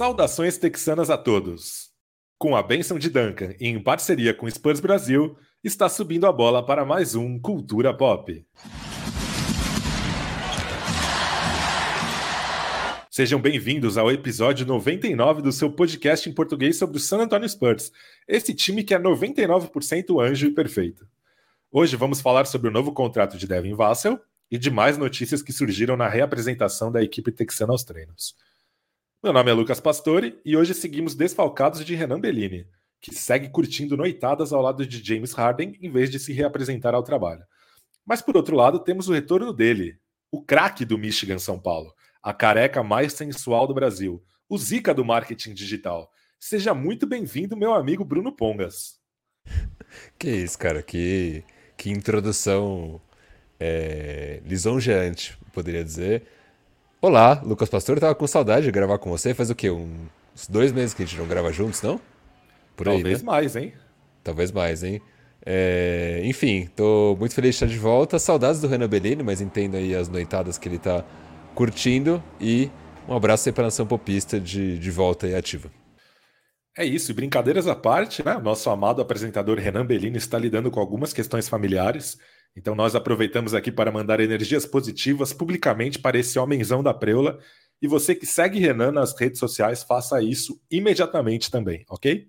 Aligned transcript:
Saudações 0.00 0.56
texanas 0.56 1.10
a 1.10 1.18
todos. 1.18 1.90
Com 2.38 2.56
a 2.56 2.62
bênção 2.62 2.98
de 2.98 3.10
Duncan 3.10 3.52
e 3.60 3.68
em 3.68 3.78
parceria 3.78 4.32
com 4.32 4.50
Spurs 4.50 4.80
Brasil, 4.80 5.36
está 5.62 5.90
subindo 5.90 6.26
a 6.26 6.32
bola 6.32 6.64
para 6.64 6.86
mais 6.86 7.14
um 7.14 7.38
Cultura 7.38 7.94
Pop. 7.94 8.46
Sejam 13.10 13.38
bem-vindos 13.38 13.98
ao 13.98 14.10
episódio 14.10 14.64
99 14.64 15.42
do 15.42 15.52
seu 15.52 15.70
podcast 15.70 16.30
em 16.30 16.32
português 16.32 16.78
sobre 16.78 16.96
o 16.96 16.98
San 16.98 17.18
Antonio 17.18 17.46
Spurs, 17.46 17.92
esse 18.26 18.54
time 18.54 18.82
que 18.82 18.94
é 18.94 18.98
99% 18.98 20.18
anjo 20.18 20.46
e 20.46 20.50
perfeito. 20.50 21.06
Hoje 21.70 21.94
vamos 21.94 22.22
falar 22.22 22.46
sobre 22.46 22.68
o 22.68 22.72
novo 22.72 22.94
contrato 22.94 23.36
de 23.36 23.46
Devin 23.46 23.74
Vassell 23.74 24.18
e 24.50 24.56
de 24.56 24.70
mais 24.70 24.96
notícias 24.96 25.42
que 25.42 25.52
surgiram 25.52 25.94
na 25.94 26.08
reapresentação 26.08 26.90
da 26.90 27.02
equipe 27.02 27.30
texana 27.30 27.72
aos 27.74 27.84
treinos. 27.84 28.34
Meu 29.22 29.34
nome 29.34 29.50
é 29.50 29.52
Lucas 29.52 29.78
Pastore 29.78 30.40
e 30.46 30.56
hoje 30.56 30.72
seguimos 30.72 31.14
desfalcados 31.14 31.84
de 31.84 31.94
Renan 31.94 32.18
Bellini, 32.18 32.66
que 33.02 33.14
segue 33.14 33.50
curtindo 33.50 33.94
noitadas 33.94 34.50
ao 34.50 34.62
lado 34.62 34.86
de 34.86 35.04
James 35.04 35.34
Harden 35.34 35.76
em 35.82 35.90
vez 35.90 36.08
de 36.10 36.18
se 36.18 36.32
reapresentar 36.32 36.94
ao 36.94 37.02
trabalho. 37.02 37.44
Mas 38.02 38.22
por 38.22 38.34
outro 38.34 38.56
lado, 38.56 38.78
temos 38.78 39.10
o 39.10 39.12
retorno 39.12 39.52
dele, 39.52 39.98
o 40.32 40.42
craque 40.42 40.86
do 40.86 40.96
Michigan 40.96 41.38
São 41.38 41.60
Paulo, 41.60 41.92
a 42.22 42.32
careca 42.32 42.82
mais 42.82 43.12
sensual 43.12 43.66
do 43.66 43.74
Brasil, 43.74 44.24
o 44.48 44.56
zica 44.56 44.94
do 44.94 45.04
marketing 45.04 45.52
digital. 45.52 46.10
Seja 46.40 46.72
muito 46.72 47.06
bem-vindo, 47.06 47.54
meu 47.54 47.74
amigo 47.74 48.06
Bruno 48.06 48.32
Pongas. 48.32 48.98
Que 50.18 50.30
isso, 50.30 50.58
cara, 50.58 50.82
que, 50.82 51.44
que 51.76 51.90
introdução 51.90 52.98
é, 53.58 54.40
lisonjeante, 54.46 55.36
poderia 55.52 55.84
dizer. 55.84 56.26
Olá, 57.02 57.40
Lucas 57.42 57.70
Pastor, 57.70 57.98
tava 57.98 58.14
com 58.14 58.26
saudade 58.26 58.66
de 58.66 58.70
gravar 58.70 58.98
com 58.98 59.08
você. 59.08 59.32
Faz 59.32 59.48
o 59.48 59.54
quê? 59.54 59.70
Uns 59.70 60.46
dois 60.46 60.70
meses 60.70 60.92
que 60.92 61.02
a 61.02 61.06
gente 61.06 61.18
não 61.18 61.26
grava 61.26 61.50
juntos, 61.50 61.80
não? 61.80 61.98
Por 62.76 62.86
aí, 62.90 62.96
Talvez 62.96 63.22
né? 63.22 63.26
mais, 63.26 63.56
hein? 63.56 63.72
Talvez 64.22 64.52
mais, 64.52 64.82
hein? 64.84 65.00
É... 65.46 66.20
Enfim, 66.24 66.68
tô 66.76 67.16
muito 67.18 67.34
feliz 67.34 67.52
de 67.52 67.64
estar 67.64 67.66
de 67.66 67.78
volta. 67.78 68.18
Saudades 68.18 68.60
do 68.60 68.68
Renan 68.68 68.86
Bellini, 68.86 69.22
mas 69.22 69.40
entendo 69.40 69.78
aí 69.78 69.94
as 69.94 70.10
noitadas 70.10 70.58
que 70.58 70.68
ele 70.68 70.78
tá 70.78 71.02
curtindo. 71.54 72.22
E 72.38 72.70
um 73.08 73.14
abraço 73.14 73.48
aí 73.48 73.52
pra 73.54 73.64
nação 73.64 73.86
popista 73.86 74.38
de, 74.38 74.78
de 74.78 74.90
volta 74.90 75.26
e 75.26 75.34
ativa. 75.34 75.70
É 76.76 76.84
isso, 76.84 77.12
e 77.12 77.14
brincadeiras 77.14 77.66
à 77.66 77.74
parte, 77.74 78.22
né? 78.22 78.36
O 78.36 78.42
nosso 78.42 78.68
amado 78.68 79.00
apresentador 79.00 79.58
Renan 79.58 79.86
Bellini 79.86 80.18
está 80.18 80.38
lidando 80.38 80.70
com 80.70 80.78
algumas 80.80 81.14
questões 81.14 81.48
familiares 81.48 82.18
então 82.56 82.74
nós 82.74 82.94
aproveitamos 82.94 83.54
aqui 83.54 83.70
para 83.70 83.92
mandar 83.92 84.20
energias 84.20 84.66
positivas 84.66 85.32
publicamente 85.32 85.98
para 85.98 86.18
esse 86.18 86.38
homenzão 86.38 86.82
da 86.82 86.92
preula. 86.92 87.38
E 87.80 87.88
você 87.88 88.14
que 88.14 88.26
segue 88.26 88.58
Renan 88.58 88.92
nas 88.92 89.18
redes 89.18 89.38
sociais, 89.38 89.82
faça 89.82 90.20
isso 90.22 90.60
imediatamente 90.70 91.50
também, 91.50 91.84
ok? 91.88 92.28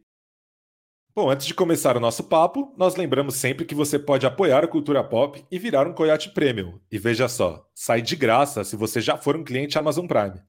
Bom, 1.13 1.29
antes 1.29 1.45
de 1.45 1.53
começar 1.53 1.97
o 1.97 1.99
nosso 1.99 2.23
papo, 2.23 2.73
nós 2.77 2.95
lembramos 2.95 3.35
sempre 3.35 3.65
que 3.65 3.75
você 3.75 3.99
pode 3.99 4.25
apoiar 4.25 4.63
a 4.63 4.67
cultura 4.67 5.03
pop 5.03 5.43
e 5.51 5.59
virar 5.59 5.85
um 5.85 5.93
Coyote 5.93 6.29
Premium. 6.29 6.79
E 6.89 6.97
veja 6.97 7.27
só, 7.27 7.69
sai 7.75 8.01
de 8.01 8.15
graça 8.15 8.63
se 8.63 8.77
você 8.77 9.01
já 9.01 9.17
for 9.17 9.35
um 9.35 9.43
cliente 9.43 9.77
Amazon 9.77 10.07
Prime. 10.07 10.41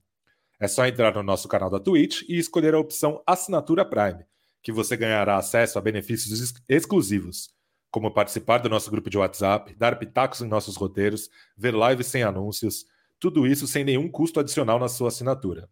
É 0.61 0.67
só 0.69 0.87
entrar 0.87 1.13
no 1.15 1.23
nosso 1.23 1.49
canal 1.49 1.69
da 1.69 1.81
Twitch 1.81 2.21
e 2.29 2.37
escolher 2.37 2.73
a 2.73 2.79
opção 2.79 3.21
Assinatura 3.27 3.83
Prime, 3.83 4.23
que 4.61 4.71
você 4.71 4.95
ganhará 4.95 5.35
acesso 5.35 5.77
a 5.77 5.81
benefícios 5.81 6.53
exclusivos 6.69 7.49
como 7.93 8.09
participar 8.09 8.57
do 8.57 8.69
nosso 8.69 8.89
grupo 8.89 9.07
de 9.07 9.19
WhatsApp, 9.19 9.75
dar 9.75 9.99
pitacos 9.99 10.41
em 10.41 10.47
nossos 10.47 10.75
roteiros, 10.75 11.29
ver 11.55 11.75
lives 11.75 12.07
sem 12.07 12.23
anúncios, 12.23 12.87
tudo 13.19 13.45
isso 13.45 13.67
sem 13.67 13.83
nenhum 13.83 14.09
custo 14.09 14.39
adicional 14.39 14.79
na 14.79 14.89
sua 14.89 15.09
assinatura. 15.09 15.69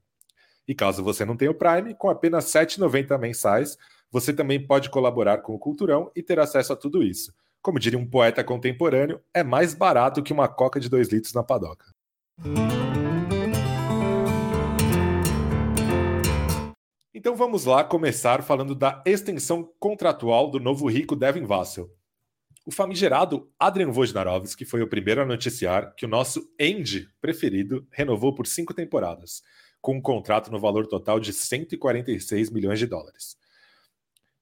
E 0.68 0.76
caso 0.76 1.04
você 1.04 1.26
não 1.26 1.36
tenha 1.36 1.50
o 1.50 1.56
Prime, 1.56 1.96
com 1.96 2.12
apenas 2.12 2.54
R$ 2.54 2.62
7,90 2.62 3.18
mensais, 3.18 3.76
você 4.12 4.32
também 4.32 4.64
pode 4.64 4.92
colaborar 4.92 5.40
com 5.40 5.56
o 5.56 5.58
Culturão 5.58 6.12
e 6.16 6.22
ter 6.22 6.40
acesso 6.40 6.74
a 6.74 6.76
tudo 6.76 7.02
isso. 7.02 7.34
Como 7.60 7.80
diria 7.80 7.98
um 7.98 8.08
poeta 8.08 8.44
contemporâneo, 8.44 9.20
é 9.34 9.42
mais 9.42 9.74
barato 9.74 10.22
que 10.22 10.32
uma 10.32 10.48
coca 10.48 10.80
de 10.80 10.90
2 10.90 11.10
litros 11.10 11.34
na 11.34 11.42
padoca. 11.42 11.88
Então 17.16 17.36
vamos 17.36 17.66
lá 17.66 17.84
começar 17.84 18.44
falando 18.44 18.76
da 18.76 19.02
extensão 19.08 19.68
contratual 19.80 20.52
do 20.52 20.60
novo 20.60 20.88
rico 20.88 21.16
Devin 21.16 21.46
Vassell. 21.46 21.90
O 22.64 22.72
famigerado 22.72 23.52
Adrian 23.58 23.90
Wojnarowski 23.90 24.66
foi 24.66 24.84
o 24.84 24.88
primeiro 24.88 25.22
a 25.22 25.26
noticiar 25.26 25.96
que 25.96 26.06
o 26.06 26.10
nosso 26.10 26.48
End 26.60 27.10
preferido 27.20 27.88
renovou 27.92 28.36
por 28.36 28.46
cinco 28.46 28.72
temporadas, 28.72 29.42
com 29.82 29.96
um 29.96 30.02
contrato 30.02 30.52
no 30.52 30.60
valor 30.60 30.86
total 30.86 31.20
de 31.20 31.34
146 31.34 32.52
milhões 32.52 32.78
de 32.78 32.86
dólares. 32.86 33.36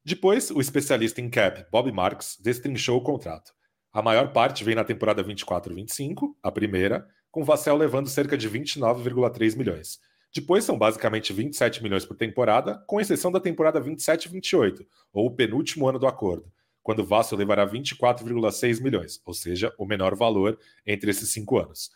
Depois, 0.03 0.51
o 0.51 0.59
especialista 0.59 1.21
em 1.21 1.29
cap 1.29 1.65
Bob 1.71 1.89
Marks 1.93 2.37
destrinchou 2.41 2.97
o 2.97 3.03
contrato. 3.03 3.53
A 3.93 4.01
maior 4.01 4.33
parte 4.33 4.65
vem 4.65 4.75
na 4.75 4.83
temporada 4.83 5.23
24-25, 5.23 6.35
a 6.43 6.51
primeira, 6.51 7.07
com 7.31 7.45
Vassell 7.45 7.77
levando 7.77 8.09
cerca 8.09 8.37
de 8.37 8.49
29,3 8.49 9.57
milhões. 9.57 9.97
Depois 10.33 10.65
são 10.65 10.77
basicamente 10.77 11.31
27 11.31 11.81
milhões 11.81 12.05
por 12.05 12.17
temporada, 12.17 12.83
com 12.85 12.99
exceção 12.99 13.31
da 13.31 13.39
temporada 13.39 13.79
27-28, 13.79 14.85
ou 15.13 15.27
o 15.27 15.35
penúltimo 15.35 15.87
ano 15.87 15.97
do 15.97 16.05
acordo, 16.05 16.51
quando 16.89 17.01
o 17.01 17.05
Vasco 17.05 17.35
levará 17.35 17.67
24,6 17.67 18.81
milhões, 18.81 19.21
ou 19.23 19.31
seja, 19.31 19.71
o 19.77 19.85
menor 19.85 20.15
valor 20.15 20.57
entre 20.83 21.11
esses 21.11 21.29
cinco 21.29 21.59
anos. 21.59 21.91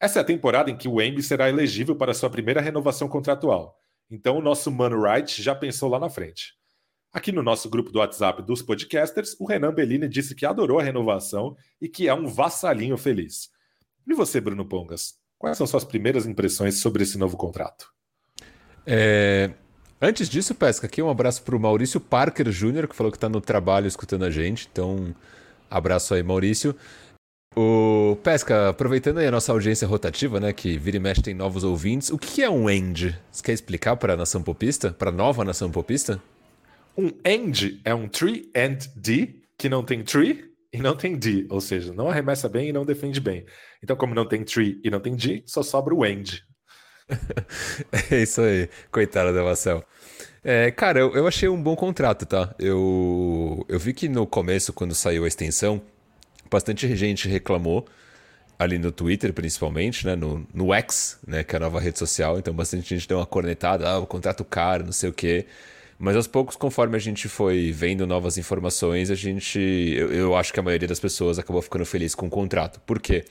Essa 0.00 0.20
é 0.20 0.22
a 0.22 0.24
temporada 0.24 0.70
em 0.70 0.76
que 0.78 0.88
o 0.88 0.98
Embi 1.02 1.22
será 1.22 1.50
elegível 1.50 1.94
para 1.94 2.14
sua 2.14 2.30
primeira 2.30 2.62
renovação 2.62 3.06
contratual. 3.06 3.78
Então 4.10 4.38
o 4.38 4.40
nosso 4.40 4.70
Mano 4.70 4.98
Wright 4.98 5.42
já 5.42 5.54
pensou 5.54 5.90
lá 5.90 5.98
na 5.98 6.08
frente. 6.08 6.54
Aqui 7.12 7.32
no 7.32 7.42
nosso 7.42 7.68
grupo 7.68 7.90
do 7.90 7.98
WhatsApp 7.98 8.40
dos 8.40 8.62
podcasters, 8.62 9.36
o 9.38 9.44
Renan 9.44 9.74
Bellini 9.74 10.08
disse 10.08 10.34
que 10.34 10.46
adorou 10.46 10.78
a 10.78 10.82
renovação 10.82 11.54
e 11.78 11.86
que 11.86 12.08
é 12.08 12.14
um 12.14 12.26
vassalinho 12.26 12.96
feliz. 12.96 13.50
E 14.08 14.14
você, 14.14 14.40
Bruno 14.40 14.64
Pongas? 14.64 15.18
Quais 15.36 15.58
são 15.58 15.66
suas 15.66 15.84
primeiras 15.84 16.24
impressões 16.24 16.80
sobre 16.80 17.02
esse 17.02 17.18
novo 17.18 17.36
contrato? 17.36 17.92
É, 18.86 19.50
Antes 20.04 20.28
disso, 20.28 20.54
Pesca, 20.54 20.86
aqui 20.86 21.00
um 21.00 21.08
abraço 21.08 21.42
para 21.42 21.56
o 21.56 21.58
Maurício 21.58 21.98
Parker 21.98 22.50
Jr., 22.50 22.86
que 22.86 22.94
falou 22.94 23.10
que 23.10 23.16
está 23.16 23.26
no 23.26 23.40
trabalho 23.40 23.86
escutando 23.86 24.26
a 24.26 24.30
gente. 24.30 24.68
Então, 24.70 25.14
abraço 25.70 26.12
aí, 26.12 26.22
Maurício. 26.22 26.76
O 27.56 28.14
Pesca, 28.22 28.68
aproveitando 28.68 29.16
aí 29.16 29.26
a 29.26 29.30
nossa 29.30 29.50
audiência 29.50 29.88
rotativa, 29.88 30.38
né, 30.38 30.52
que 30.52 30.76
vira 30.76 30.98
e 30.98 31.00
mexe 31.00 31.22
tem 31.22 31.32
novos 31.32 31.64
ouvintes, 31.64 32.10
o 32.10 32.18
que 32.18 32.42
é 32.42 32.50
um 32.50 32.68
end? 32.68 33.18
Você 33.32 33.42
quer 33.42 33.52
explicar 33.54 33.96
para 33.96 34.12
a 34.12 34.16
nação 34.16 34.42
popista, 34.42 34.92
para 34.92 35.08
a 35.08 35.12
nova 35.12 35.42
nação 35.42 35.70
popista? 35.70 36.22
Um 36.98 37.10
end 37.24 37.80
é 37.82 37.94
um 37.94 38.06
tree 38.06 38.50
and 38.54 38.80
D, 38.94 39.40
que 39.58 39.70
não 39.70 39.82
tem 39.82 40.04
tree 40.04 40.44
e 40.70 40.82
não 40.82 40.94
tem 40.94 41.16
D, 41.16 41.46
ou 41.48 41.62
seja, 41.62 41.94
não 41.94 42.10
arremessa 42.10 42.46
bem 42.46 42.68
e 42.68 42.72
não 42.74 42.84
defende 42.84 43.20
bem. 43.20 43.46
Então, 43.82 43.96
como 43.96 44.14
não 44.14 44.28
tem 44.28 44.44
tree 44.44 44.82
e 44.84 44.90
não 44.90 45.00
tem 45.00 45.16
D, 45.16 45.42
só 45.46 45.62
sobra 45.62 45.94
o 45.94 46.04
end. 46.04 46.44
é 48.10 48.22
isso 48.22 48.40
aí, 48.40 48.68
coitada 48.90 49.32
da 49.32 49.42
Marcel. 49.42 49.84
É, 50.42 50.70
cara, 50.70 51.00
eu, 51.00 51.14
eu, 51.14 51.26
achei 51.26 51.48
um 51.48 51.62
bom 51.62 51.74
contrato, 51.74 52.26
tá? 52.26 52.54
Eu, 52.58 53.64
eu 53.68 53.78
vi 53.78 53.92
que 53.94 54.08
no 54.08 54.26
começo, 54.26 54.72
quando 54.72 54.94
saiu 54.94 55.24
a 55.24 55.28
extensão, 55.28 55.80
bastante 56.50 56.94
gente 56.96 57.28
reclamou, 57.28 57.86
ali 58.58 58.78
no 58.78 58.92
Twitter 58.92 59.32
principalmente, 59.32 60.06
né? 60.06 60.14
No, 60.16 60.46
no 60.52 60.72
X, 60.74 61.18
né? 61.26 61.42
Que 61.44 61.56
é 61.56 61.58
a 61.58 61.60
nova 61.60 61.80
rede 61.80 61.98
social. 61.98 62.38
Então 62.38 62.54
bastante 62.54 62.88
gente 62.88 63.08
deu 63.08 63.18
uma 63.18 63.26
cornetada, 63.26 63.88
ah, 63.88 63.98
o 63.98 64.06
contrato 64.06 64.44
caro, 64.44 64.84
não 64.84 64.92
sei 64.92 65.10
o 65.10 65.12
quê. 65.12 65.46
Mas 65.98 66.16
aos 66.16 66.26
poucos, 66.26 66.56
conforme 66.56 66.96
a 66.96 66.98
gente 67.00 67.28
foi 67.28 67.70
vendo 67.72 68.06
novas 68.06 68.36
informações, 68.38 69.10
a 69.10 69.14
gente. 69.14 69.58
Eu, 69.58 70.12
eu 70.12 70.36
acho 70.36 70.52
que 70.52 70.60
a 70.60 70.62
maioria 70.62 70.88
das 70.88 71.00
pessoas 71.00 71.38
acabou 71.38 71.62
ficando 71.62 71.86
feliz 71.86 72.14
com 72.14 72.26
o 72.26 72.30
contrato. 72.30 72.80
Por 72.80 73.00
quê? 73.00 73.24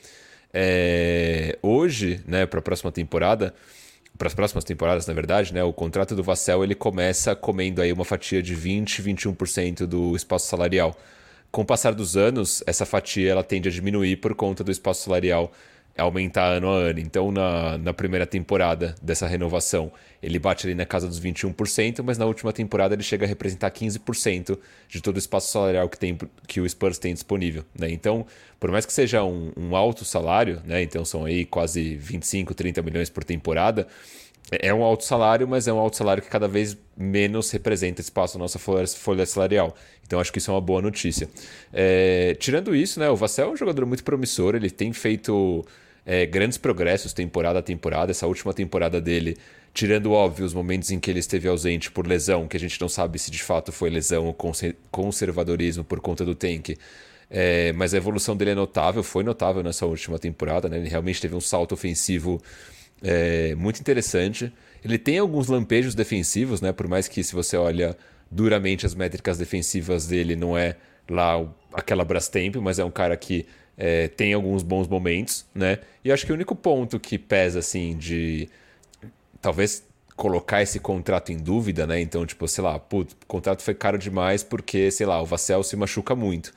É, 0.53 1.57
hoje, 1.61 2.21
né, 2.27 2.45
para 2.45 2.59
a 2.59 2.61
próxima 2.61 2.91
temporada, 2.91 3.53
para 4.17 4.27
as 4.27 4.33
próximas 4.33 4.63
temporadas, 4.63 5.07
na 5.07 5.13
verdade, 5.13 5.53
né, 5.53 5.63
o 5.63 5.73
contrato 5.73 6.15
do 6.15 6.21
Vassell 6.21 6.63
ele 6.63 6.75
começa 6.75 7.35
comendo 7.35 7.81
aí 7.81 7.91
uma 7.91 8.05
fatia 8.05 8.41
de 8.43 8.53
20, 8.53 9.01
21% 9.01 9.87
do 9.87 10.15
espaço 10.15 10.47
salarial. 10.47 10.95
Com 11.51 11.63
o 11.63 11.65
passar 11.65 11.93
dos 11.93 12.15
anos, 12.15 12.63
essa 12.67 12.85
fatia 12.85 13.31
ela 13.31 13.43
tende 13.43 13.69
a 13.69 13.71
diminuir 13.71 14.17
por 14.17 14.35
conta 14.35 14.63
do 14.63 14.71
espaço 14.71 15.03
salarial 15.03 15.51
aumentar 16.01 16.45
ano 16.45 16.69
a 16.69 16.75
ano. 16.75 16.99
Então, 16.99 17.31
na, 17.31 17.77
na 17.77 17.93
primeira 17.93 18.25
temporada 18.25 18.95
dessa 19.01 19.27
renovação, 19.27 19.91
ele 20.21 20.39
bate 20.39 20.65
ali 20.65 20.75
na 20.75 20.85
casa 20.85 21.07
dos 21.07 21.19
21%, 21.19 22.01
mas 22.03 22.17
na 22.17 22.25
última 22.25 22.51
temporada 22.51 22.95
ele 22.95 23.03
chega 23.03 23.25
a 23.25 23.27
representar 23.27 23.69
15% 23.69 24.57
de 24.87 25.01
todo 25.01 25.15
o 25.15 25.19
espaço 25.19 25.51
salarial 25.51 25.87
que, 25.87 25.97
tem, 25.97 26.17
que 26.47 26.59
o 26.59 26.67
Spurs 26.69 26.97
tem 26.97 27.13
disponível. 27.13 27.63
Né? 27.77 27.91
Então, 27.91 28.25
por 28.59 28.71
mais 28.71 28.85
que 28.85 28.93
seja 28.93 29.23
um, 29.23 29.51
um 29.55 29.75
alto 29.75 30.03
salário, 30.03 30.61
né? 30.65 30.81
então 30.81 31.05
são 31.05 31.25
aí 31.25 31.45
quase 31.45 31.95
25, 31.95 32.53
30 32.53 32.81
milhões 32.81 33.09
por 33.09 33.23
temporada, 33.23 33.87
é 34.51 34.73
um 34.73 34.83
alto 34.83 35.03
salário, 35.03 35.47
mas 35.47 35.67
é 35.67 35.73
um 35.73 35.79
alto 35.79 35.97
salário 35.97 36.21
que 36.21 36.29
cada 36.29 36.47
vez 36.47 36.77
menos 36.97 37.49
representa 37.51 38.01
espaço 38.01 38.37
na 38.37 38.43
nossa 38.43 38.59
folha 38.59 39.25
salarial. 39.25 39.75
Então 40.05 40.19
acho 40.19 40.31
que 40.31 40.37
isso 40.37 40.51
é 40.51 40.53
uma 40.53 40.61
boa 40.61 40.81
notícia. 40.81 41.29
É, 41.71 42.35
tirando 42.39 42.75
isso, 42.75 42.99
né, 42.99 43.09
o 43.09 43.15
Vassell 43.15 43.49
é 43.49 43.51
um 43.51 43.57
jogador 43.57 43.85
muito 43.85 44.03
promissor, 44.03 44.55
ele 44.55 44.69
tem 44.69 44.91
feito 44.93 45.65
é, 46.05 46.25
grandes 46.25 46.57
progressos 46.57 47.13
temporada 47.13 47.59
a 47.59 47.61
temporada. 47.61 48.11
Essa 48.11 48.27
última 48.27 48.53
temporada 48.53 48.99
dele, 48.99 49.37
tirando 49.73 50.11
óbvio 50.11 50.45
os 50.45 50.53
momentos 50.53 50.91
em 50.91 50.99
que 50.99 51.09
ele 51.09 51.19
esteve 51.19 51.47
ausente 51.47 51.91
por 51.91 52.05
lesão, 52.05 52.47
que 52.47 52.57
a 52.57 52.59
gente 52.59 52.79
não 52.79 52.89
sabe 52.89 53.17
se 53.19 53.31
de 53.31 53.41
fato 53.41 53.71
foi 53.71 53.89
lesão 53.89 54.25
ou 54.25 54.37
conservadorismo 54.91 55.83
por 55.83 55.99
conta 55.99 56.25
do 56.25 56.35
tank. 56.35 56.75
É, 57.29 57.73
mas 57.73 57.93
a 57.93 57.97
evolução 57.97 58.35
dele 58.37 58.51
é 58.51 58.55
notável, 58.55 59.01
foi 59.01 59.23
notável 59.23 59.63
nessa 59.63 59.85
última 59.85 60.19
temporada. 60.19 60.69
Né? 60.69 60.77
Ele 60.77 60.89
realmente 60.89 61.19
teve 61.19 61.35
um 61.35 61.41
salto 61.41 61.71
ofensivo 61.73 62.41
é, 63.01 63.55
muito 63.55 63.79
interessante. 63.79 64.53
Ele 64.83 64.97
tem 64.97 65.17
alguns 65.17 65.47
lampejos 65.47 65.95
defensivos, 65.95 66.61
né? 66.61 66.71
por 66.71 66.87
mais 66.87 67.07
que 67.07 67.23
se 67.23 67.33
você 67.33 67.57
olha 67.57 67.97
duramente 68.29 68.85
as 68.85 68.93
métricas 68.93 69.37
defensivas 69.37 70.07
dele, 70.07 70.35
não 70.35 70.57
é 70.57 70.75
lá 71.09 71.43
aquela 71.73 72.05
Brastemp, 72.05 72.55
mas 72.57 72.79
é 72.79 72.85
um 72.85 72.91
cara 72.91 73.15
que 73.17 73.45
é, 73.77 74.07
tem 74.07 74.33
alguns 74.33 74.63
bons 74.63 74.87
momentos, 74.87 75.45
né? 75.53 75.79
E 76.03 76.11
acho 76.11 76.25
que 76.25 76.31
o 76.31 76.35
único 76.35 76.55
ponto 76.55 76.99
que 76.99 77.17
pesa, 77.17 77.59
assim, 77.59 77.97
de 77.97 78.49
talvez 79.41 79.83
colocar 80.15 80.61
esse 80.61 80.79
contrato 80.79 81.31
em 81.31 81.37
dúvida, 81.37 81.87
né? 81.87 81.99
Então, 81.99 82.25
tipo, 82.25 82.47
sei 82.47 82.63
lá, 82.63 82.77
putz, 82.79 83.13
o 83.13 83.25
contrato 83.25 83.61
foi 83.61 83.73
caro 83.73 83.97
demais 83.97 84.43
porque, 84.43 84.91
sei 84.91 85.05
lá, 85.05 85.21
o 85.21 85.25
Vassell 85.25 85.63
se 85.63 85.75
machuca 85.75 86.15
muito. 86.15 86.53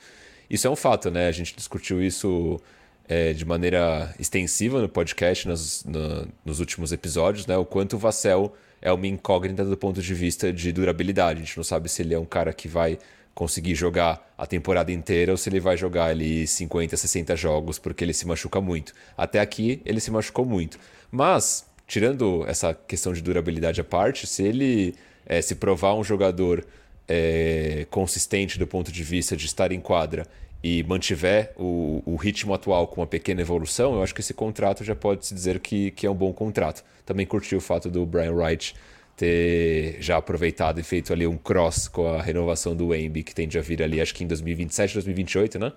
Isso 0.49 0.67
é 0.67 0.69
um 0.69 0.75
fato, 0.75 1.09
né? 1.11 1.27
A 1.27 1.31
gente 1.31 1.55
discutiu 1.55 2.01
isso 2.01 2.59
é, 3.07 3.33
de 3.33 3.45
maneira 3.45 4.13
extensiva 4.19 4.81
no 4.81 4.87
podcast 4.87 5.47
nos, 5.47 5.83
no, 5.85 6.27
nos 6.45 6.59
últimos 6.59 6.91
episódios, 6.91 7.47
né? 7.47 7.57
O 7.57 7.65
quanto 7.65 7.95
o 7.95 7.99
Vassell 7.99 8.53
é 8.81 8.91
uma 8.91 9.07
incógnita 9.07 9.65
do 9.65 9.75
ponto 9.75 10.01
de 10.01 10.13
vista 10.13 10.53
de 10.53 10.71
durabilidade. 10.71 11.41
A 11.41 11.43
gente 11.43 11.57
não 11.57 11.63
sabe 11.63 11.89
se 11.89 12.01
ele 12.01 12.13
é 12.13 12.19
um 12.19 12.25
cara 12.25 12.53
que 12.53 12.67
vai 12.67 12.99
conseguir 13.37 13.75
jogar 13.75 14.33
a 14.35 14.47
temporada 14.47 14.91
inteira 14.91 15.31
ou 15.31 15.37
se 15.37 15.47
ele 15.47 15.59
vai 15.59 15.77
jogar 15.77 16.05
ali 16.05 16.47
50, 16.47 16.97
60 16.97 17.35
jogos 17.35 17.77
porque 17.77 18.03
ele 18.03 18.11
se 18.11 18.25
machuca 18.25 18.59
muito. 18.59 18.93
Até 19.15 19.39
aqui 19.39 19.79
ele 19.85 19.99
se 19.99 20.09
machucou 20.09 20.43
muito. 20.43 20.79
Mas, 21.11 21.63
tirando 21.85 22.43
essa 22.47 22.73
questão 22.73 23.13
de 23.13 23.21
durabilidade 23.21 23.79
à 23.79 23.83
parte, 23.83 24.25
se 24.25 24.41
ele 24.41 24.95
é, 25.23 25.39
se 25.39 25.53
provar 25.53 25.93
um 25.93 26.03
jogador 26.03 26.65
é, 27.07 27.85
consistente 27.91 28.57
do 28.57 28.65
ponto 28.65 28.91
de 28.91 29.03
vista 29.03 29.37
de 29.37 29.45
estar 29.45 29.71
em 29.71 29.79
quadra 29.79 30.25
e 30.63 30.81
mantiver 30.81 31.53
o, 31.55 32.01
o, 32.07 32.15
ritmo 32.15 32.55
atual 32.55 32.87
com 32.87 33.01
uma 33.01 33.07
pequena 33.07 33.41
evolução, 33.41 33.93
eu 33.93 34.01
acho 34.01 34.15
que 34.15 34.21
esse 34.21 34.33
contrato 34.33 34.83
já 34.83 34.95
pode 34.95 35.27
se 35.27 35.35
dizer 35.35 35.59
que, 35.59 35.91
que 35.91 36.07
é 36.07 36.09
um 36.09 36.15
bom 36.15 36.33
contrato. 36.33 36.83
Também 37.05 37.27
curti 37.27 37.55
o 37.55 37.61
fato 37.61 37.87
do 37.87 38.03
Brian 38.03 38.33
Wright 38.33 38.73
ter 39.17 39.97
já 39.99 40.15
aproveitado 40.17 40.79
e 40.79 40.83
feito 40.83 41.11
ali 41.11 41.27
um 41.27 41.37
cross 41.37 41.87
com 41.87 42.07
a 42.07 42.21
renovação 42.21 42.75
do 42.75 42.87
Wemby, 42.89 43.23
que 43.23 43.35
tende 43.35 43.57
a 43.57 43.61
vir 43.61 43.81
ali, 43.81 43.99
acho 43.99 44.13
que 44.13 44.23
em 44.23 44.27
2027, 44.27 44.93
2028, 44.93 45.59
né? 45.59 45.73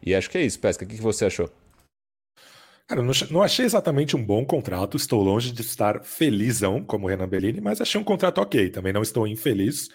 E 0.00 0.14
acho 0.14 0.30
que 0.30 0.38
é 0.38 0.42
isso, 0.42 0.60
Pesca. 0.60 0.84
O 0.84 0.88
que 0.88 0.94
você 0.96 1.26
achou? 1.26 1.50
Cara, 2.86 3.02
não 3.02 3.42
achei 3.42 3.66
exatamente 3.66 4.16
um 4.16 4.24
bom 4.24 4.46
contrato. 4.46 4.96
Estou 4.96 5.22
longe 5.22 5.52
de 5.52 5.60
estar 5.60 6.02
felizão 6.04 6.82
como 6.82 7.08
Renan 7.08 7.28
Bellini, 7.28 7.60
mas 7.60 7.80
achei 7.80 8.00
um 8.00 8.04
contrato 8.04 8.40
ok. 8.40 8.70
Também 8.70 8.92
não 8.92 9.02
estou 9.02 9.26
infeliz. 9.26 9.88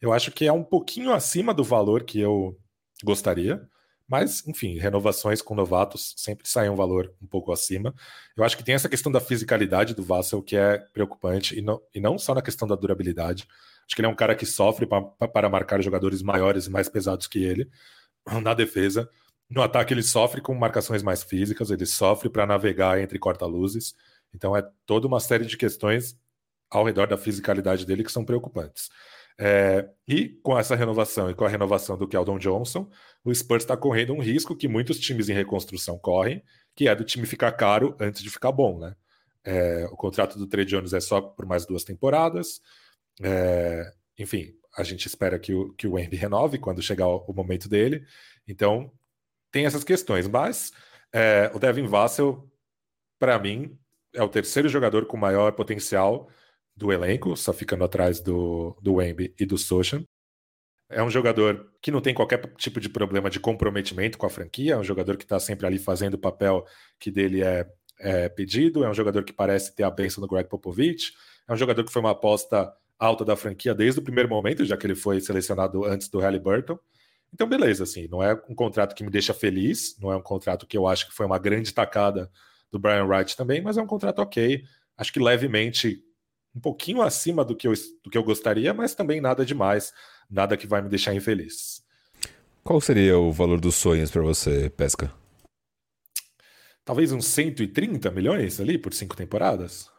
Eu 0.00 0.12
acho 0.12 0.32
que 0.32 0.46
é 0.46 0.52
um 0.52 0.64
pouquinho 0.64 1.12
acima 1.12 1.54
do 1.54 1.62
valor 1.62 2.02
que 2.02 2.18
eu 2.18 2.56
gostaria. 3.04 3.60
Mas, 4.08 4.46
enfim, 4.46 4.78
renovações 4.78 5.40
com 5.40 5.54
novatos 5.54 6.14
sempre 6.16 6.48
saem 6.48 6.70
um 6.70 6.76
valor 6.76 7.12
um 7.22 7.26
pouco 7.26 7.52
acima. 7.52 7.94
Eu 8.36 8.44
acho 8.44 8.56
que 8.56 8.64
tem 8.64 8.74
essa 8.74 8.88
questão 8.88 9.10
da 9.10 9.20
fisicalidade 9.20 9.94
do 9.94 10.02
Vassell 10.02 10.42
que 10.42 10.56
é 10.56 10.78
preocupante, 10.92 11.58
e 11.58 11.62
não, 11.62 11.80
e 11.94 12.00
não 12.00 12.18
só 12.18 12.34
na 12.34 12.42
questão 12.42 12.66
da 12.68 12.74
durabilidade. 12.74 13.46
Acho 13.86 13.96
que 13.96 14.00
ele 14.00 14.06
é 14.06 14.10
um 14.10 14.14
cara 14.14 14.34
que 14.34 14.46
sofre 14.46 14.86
pra, 14.86 15.02
para 15.02 15.48
marcar 15.48 15.82
jogadores 15.82 16.22
maiores 16.22 16.66
e 16.66 16.70
mais 16.70 16.88
pesados 16.88 17.26
que 17.26 17.42
ele 17.42 17.70
na 18.42 18.54
defesa. 18.54 19.08
No 19.48 19.62
ataque, 19.62 19.92
ele 19.92 20.02
sofre 20.02 20.40
com 20.40 20.54
marcações 20.54 21.02
mais 21.02 21.22
físicas, 21.22 21.70
ele 21.70 21.84
sofre 21.84 22.30
para 22.30 22.46
navegar 22.46 23.00
entre 23.00 23.18
corta-luzes. 23.18 23.94
Então, 24.34 24.56
é 24.56 24.66
toda 24.86 25.06
uma 25.06 25.20
série 25.20 25.44
de 25.44 25.56
questões 25.56 26.18
ao 26.70 26.84
redor 26.84 27.06
da 27.06 27.18
fisicalidade 27.18 27.84
dele 27.84 28.02
que 28.02 28.10
são 28.10 28.24
preocupantes. 28.24 28.88
É, 29.44 29.90
e 30.06 30.28
com 30.28 30.56
essa 30.56 30.76
renovação 30.76 31.28
e 31.28 31.34
com 31.34 31.44
a 31.44 31.48
renovação 31.48 31.98
do 31.98 32.06
Keldon 32.06 32.38
Johnson, 32.38 32.88
o 33.24 33.34
Spurs 33.34 33.64
está 33.64 33.76
correndo 33.76 34.12
um 34.12 34.20
risco 34.20 34.54
que 34.54 34.68
muitos 34.68 35.00
times 35.00 35.28
em 35.28 35.32
reconstrução 35.32 35.98
correm, 35.98 36.44
que 36.76 36.86
é 36.86 36.94
do 36.94 37.02
time 37.02 37.26
ficar 37.26 37.50
caro 37.50 37.96
antes 37.98 38.22
de 38.22 38.30
ficar 38.30 38.52
bom, 38.52 38.78
né? 38.78 38.94
É, 39.42 39.84
o 39.86 39.96
contrato 39.96 40.38
do 40.38 40.46
Trey 40.46 40.64
Jones 40.64 40.92
é 40.92 41.00
só 41.00 41.20
por 41.20 41.44
mais 41.44 41.66
duas 41.66 41.82
temporadas. 41.82 42.60
É, 43.20 43.92
enfim, 44.16 44.54
a 44.78 44.84
gente 44.84 45.06
espera 45.06 45.36
que 45.40 45.52
o, 45.52 45.72
que 45.72 45.88
o 45.88 45.94
Wemby 45.94 46.16
renove 46.16 46.58
quando 46.60 46.80
chegar 46.80 47.08
o, 47.08 47.24
o, 47.26 47.32
momento 47.34 47.68
dele. 47.68 48.06
Então, 48.46 48.92
tem 49.50 49.66
essas 49.66 49.82
questões. 49.82 50.28
Mas 50.28 50.70
é, 51.12 51.50
o 51.52 51.58
Devin 51.58 51.88
Vassell, 51.88 52.48
para 53.18 53.36
mim, 53.40 53.76
é 54.14 54.22
o 54.22 54.28
terceiro 54.28 54.68
jogador 54.68 55.04
com 55.06 55.16
maior 55.16 55.50
potencial 55.50 56.30
do 56.76 56.92
elenco, 56.92 57.36
só 57.36 57.52
ficando 57.52 57.84
atrás 57.84 58.20
do, 58.20 58.76
do 58.80 58.94
Wemby 58.94 59.34
e 59.38 59.46
do 59.46 59.58
Sochan. 59.58 60.04
É 60.88 61.02
um 61.02 61.10
jogador 61.10 61.72
que 61.80 61.90
não 61.90 62.00
tem 62.00 62.12
qualquer 62.12 62.54
tipo 62.56 62.78
de 62.78 62.88
problema 62.88 63.30
de 63.30 63.40
comprometimento 63.40 64.18
com 64.18 64.26
a 64.26 64.30
franquia, 64.30 64.74
é 64.74 64.76
um 64.76 64.84
jogador 64.84 65.16
que 65.16 65.24
está 65.24 65.40
sempre 65.40 65.66
ali 65.66 65.78
fazendo 65.78 66.14
o 66.14 66.18
papel 66.18 66.66
que 66.98 67.10
dele 67.10 67.42
é, 67.42 67.66
é, 67.98 68.28
pedido, 68.28 68.84
é 68.84 68.90
um 68.90 68.94
jogador 68.94 69.24
que 69.24 69.32
parece 69.32 69.74
ter 69.74 69.84
a 69.84 69.90
bênção 69.90 70.20
do 70.20 70.28
Greg 70.28 70.48
Popovich, 70.48 71.12
é 71.48 71.52
um 71.52 71.56
jogador 71.56 71.84
que 71.84 71.92
foi 71.92 72.00
uma 72.00 72.10
aposta 72.10 72.72
alta 72.98 73.24
da 73.24 73.34
franquia 73.34 73.74
desde 73.74 74.00
o 74.00 74.02
primeiro 74.02 74.28
momento, 74.28 74.64
já 74.64 74.76
que 74.76 74.86
ele 74.86 74.94
foi 74.94 75.20
selecionado 75.20 75.84
antes 75.84 76.08
do 76.08 76.20
Halliburton. 76.20 76.78
Então, 77.32 77.48
beleza, 77.48 77.84
assim, 77.84 78.06
não 78.08 78.22
é 78.22 78.34
um 78.48 78.54
contrato 78.54 78.94
que 78.94 79.02
me 79.02 79.10
deixa 79.10 79.32
feliz, 79.32 79.96
não 79.98 80.12
é 80.12 80.16
um 80.16 80.22
contrato 80.22 80.66
que 80.66 80.76
eu 80.76 80.86
acho 80.86 81.08
que 81.08 81.14
foi 81.14 81.24
uma 81.24 81.38
grande 81.38 81.72
tacada 81.72 82.30
do 82.70 82.78
Brian 82.78 83.04
Wright 83.04 83.36
também, 83.36 83.62
mas 83.62 83.76
é 83.76 83.82
um 83.82 83.86
contrato 83.86 84.20
ok. 84.20 84.62
Acho 84.96 85.12
que 85.12 85.18
levemente 85.18 86.02
um 86.54 86.60
pouquinho 86.60 87.02
acima 87.02 87.44
do 87.44 87.56
que, 87.56 87.66
eu, 87.66 87.72
do 88.04 88.10
que 88.10 88.18
eu 88.18 88.22
gostaria, 88.22 88.74
mas 88.74 88.94
também 88.94 89.20
nada 89.20 89.44
demais, 89.44 89.92
nada 90.30 90.56
que 90.56 90.66
vai 90.66 90.82
me 90.82 90.88
deixar 90.88 91.14
infeliz. 91.14 91.82
Qual 92.62 92.80
seria 92.80 93.18
o 93.18 93.32
valor 93.32 93.60
dos 93.60 93.74
sonhos 93.74 94.10
para 94.10 94.22
você, 94.22 94.70
Pesca? 94.70 95.12
Talvez 96.84 97.12
uns 97.12 97.26
130 97.26 98.10
milhões 98.10 98.60
ali 98.60 98.76
por 98.76 98.92
cinco 98.92 99.16
temporadas. 99.16 99.90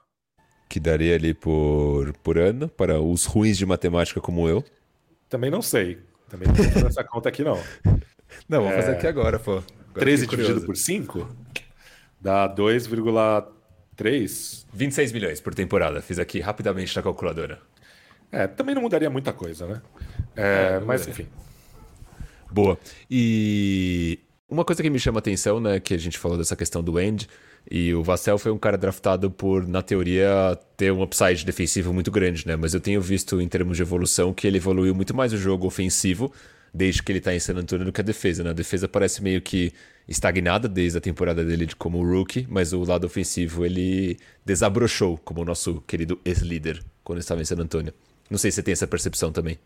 Que 0.69 0.79
daria 0.79 1.15
ali 1.15 1.33
por, 1.33 2.13
por 2.23 2.37
ano 2.37 2.67
para 2.67 2.99
os 2.99 3.25
ruins 3.25 3.57
de 3.57 3.65
matemática 3.65 4.21
como 4.21 4.47
eu? 4.47 4.63
Também 5.29 5.49
não 5.49 5.61
sei. 5.61 5.99
Também 6.29 6.47
não 6.47 6.55
vou 6.55 6.87
essa 6.87 7.03
conta 7.03 7.29
aqui, 7.29 7.43
não. 7.43 7.59
Não, 8.49 8.61
vou 8.61 8.71
é... 8.71 8.81
fazer 8.81 8.93
aqui 8.93 9.05
agora, 9.05 9.37
pô. 9.37 9.57
Agora 9.57 9.65
13 9.93 10.25
dividido 10.25 10.61
por 10.65 10.75
5 10.75 11.29
dá 12.19 12.47
2,3 12.47 13.51
3? 13.95 14.67
26 14.73 15.11
milhões 15.11 15.41
por 15.41 15.53
temporada. 15.53 16.01
Fiz 16.01 16.19
aqui 16.19 16.39
rapidamente 16.39 16.95
na 16.95 17.01
calculadora. 17.01 17.59
É, 18.31 18.47
também 18.47 18.73
não 18.73 18.81
mudaria 18.81 19.09
muita 19.09 19.31
coisa, 19.31 19.67
né? 19.67 19.81
É, 20.35 20.75
é, 20.75 20.79
mas 20.79 21.07
enfim. 21.07 21.27
Boa. 22.51 22.77
E 23.09 24.19
uma 24.49 24.65
coisa 24.65 24.81
que 24.81 24.89
me 24.89 24.99
chama 24.99 25.17
a 25.17 25.21
atenção, 25.21 25.59
né, 25.59 25.79
que 25.79 25.93
a 25.93 25.97
gente 25.97 26.17
falou 26.17 26.37
dessa 26.37 26.55
questão 26.55 26.83
do 26.83 26.99
end, 26.99 27.27
e 27.69 27.93
o 27.93 28.03
Vassell 28.03 28.37
foi 28.37 28.51
um 28.51 28.57
cara 28.57 28.77
draftado 28.77 29.31
por, 29.31 29.67
na 29.67 29.81
teoria, 29.81 30.57
ter 30.75 30.91
um 30.91 31.01
upside 31.01 31.45
defensivo 31.45 31.93
muito 31.93 32.11
grande, 32.11 32.45
né? 32.45 32.55
Mas 32.55 32.73
eu 32.73 32.81
tenho 32.81 33.01
visto 33.01 33.39
em 33.39 33.47
termos 33.47 33.77
de 33.77 33.83
evolução 33.83 34.33
que 34.33 34.45
ele 34.45 34.57
evoluiu 34.57 34.93
muito 34.93 35.15
mais 35.15 35.31
o 35.31 35.37
jogo 35.37 35.65
ofensivo 35.65 36.31
desde 36.73 37.03
que 37.03 37.11
ele 37.11 37.19
está 37.19 37.33
em 37.33 37.39
San 37.39 37.55
Antonio 37.55 37.85
do 37.85 37.91
que 37.91 38.01
a 38.01 38.03
defesa, 38.03 38.43
né? 38.43 38.49
A 38.49 38.53
defesa 38.53 38.87
parece 38.87 39.21
meio 39.21 39.41
que 39.41 39.71
estagnada 40.07 40.67
desde 40.67 40.97
a 40.97 41.01
temporada 41.01 41.45
dele 41.45 41.65
de 41.65 41.75
como 41.75 42.03
rookie, 42.03 42.47
mas 42.49 42.73
o 42.73 42.83
lado 42.83 43.05
ofensivo 43.05 43.65
ele 43.65 44.17
desabrochou 44.45 45.17
como 45.19 45.41
o 45.41 45.45
nosso 45.45 45.81
querido 45.81 46.19
ex-líder 46.25 46.83
quando 47.03 47.19
estava 47.19 47.41
em 47.41 47.45
San 47.45 47.57
Antonio. 47.57 47.93
Não 48.29 48.37
sei 48.37 48.51
se 48.51 48.55
você 48.55 48.63
tem 48.63 48.71
essa 48.71 48.87
percepção 48.87 49.31
também. 49.31 49.59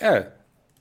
É, 0.00 0.32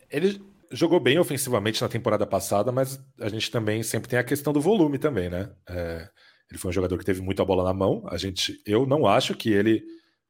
ele 0.10 0.41
jogou 0.72 1.00
bem 1.00 1.20
ofensivamente 1.20 1.82
na 1.82 1.88
temporada 1.88 2.25
passada, 2.25 2.72
mas 2.72 3.00
a 3.20 3.29
gente 3.29 3.51
também 3.51 3.84
sempre 3.84 4.10
tem 4.10 4.17
a 4.17 4.24
questão 4.24 4.51
do 4.51 4.60
volume 4.60 4.98
também, 4.98 5.29
né? 5.29 5.51
É, 5.70 6.10
ele 6.50 6.60
foi 6.60 6.70
um 6.70 6.74
jogador 6.74 6.98
que 6.98 7.05
teve 7.05 7.22
muita 7.22 7.46
bola 7.46 7.63
na 7.63 7.74
mão. 7.74 8.03
A 8.08 8.17
gente, 8.17 8.60
eu 8.65 8.86
não 8.86 9.05
acho 9.05 9.36
que 9.36 9.51
ele 9.51 9.84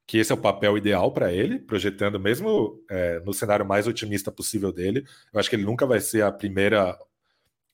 que 0.05 0.17
esse 0.17 0.31
é 0.31 0.35
o 0.35 0.37
papel 0.37 0.77
ideal 0.77 1.11
para 1.11 1.31
ele, 1.31 1.59
projetando 1.59 2.19
mesmo 2.19 2.83
é, 2.89 3.19
no 3.21 3.33
cenário 3.33 3.65
mais 3.65 3.87
otimista 3.87 4.31
possível 4.31 4.71
dele. 4.71 5.05
Eu 5.33 5.39
acho 5.39 5.49
que 5.49 5.55
ele 5.55 5.65
nunca 5.65 5.85
vai 5.85 5.99
ser 5.99 6.23
a 6.23 6.31
primeira 6.31 6.97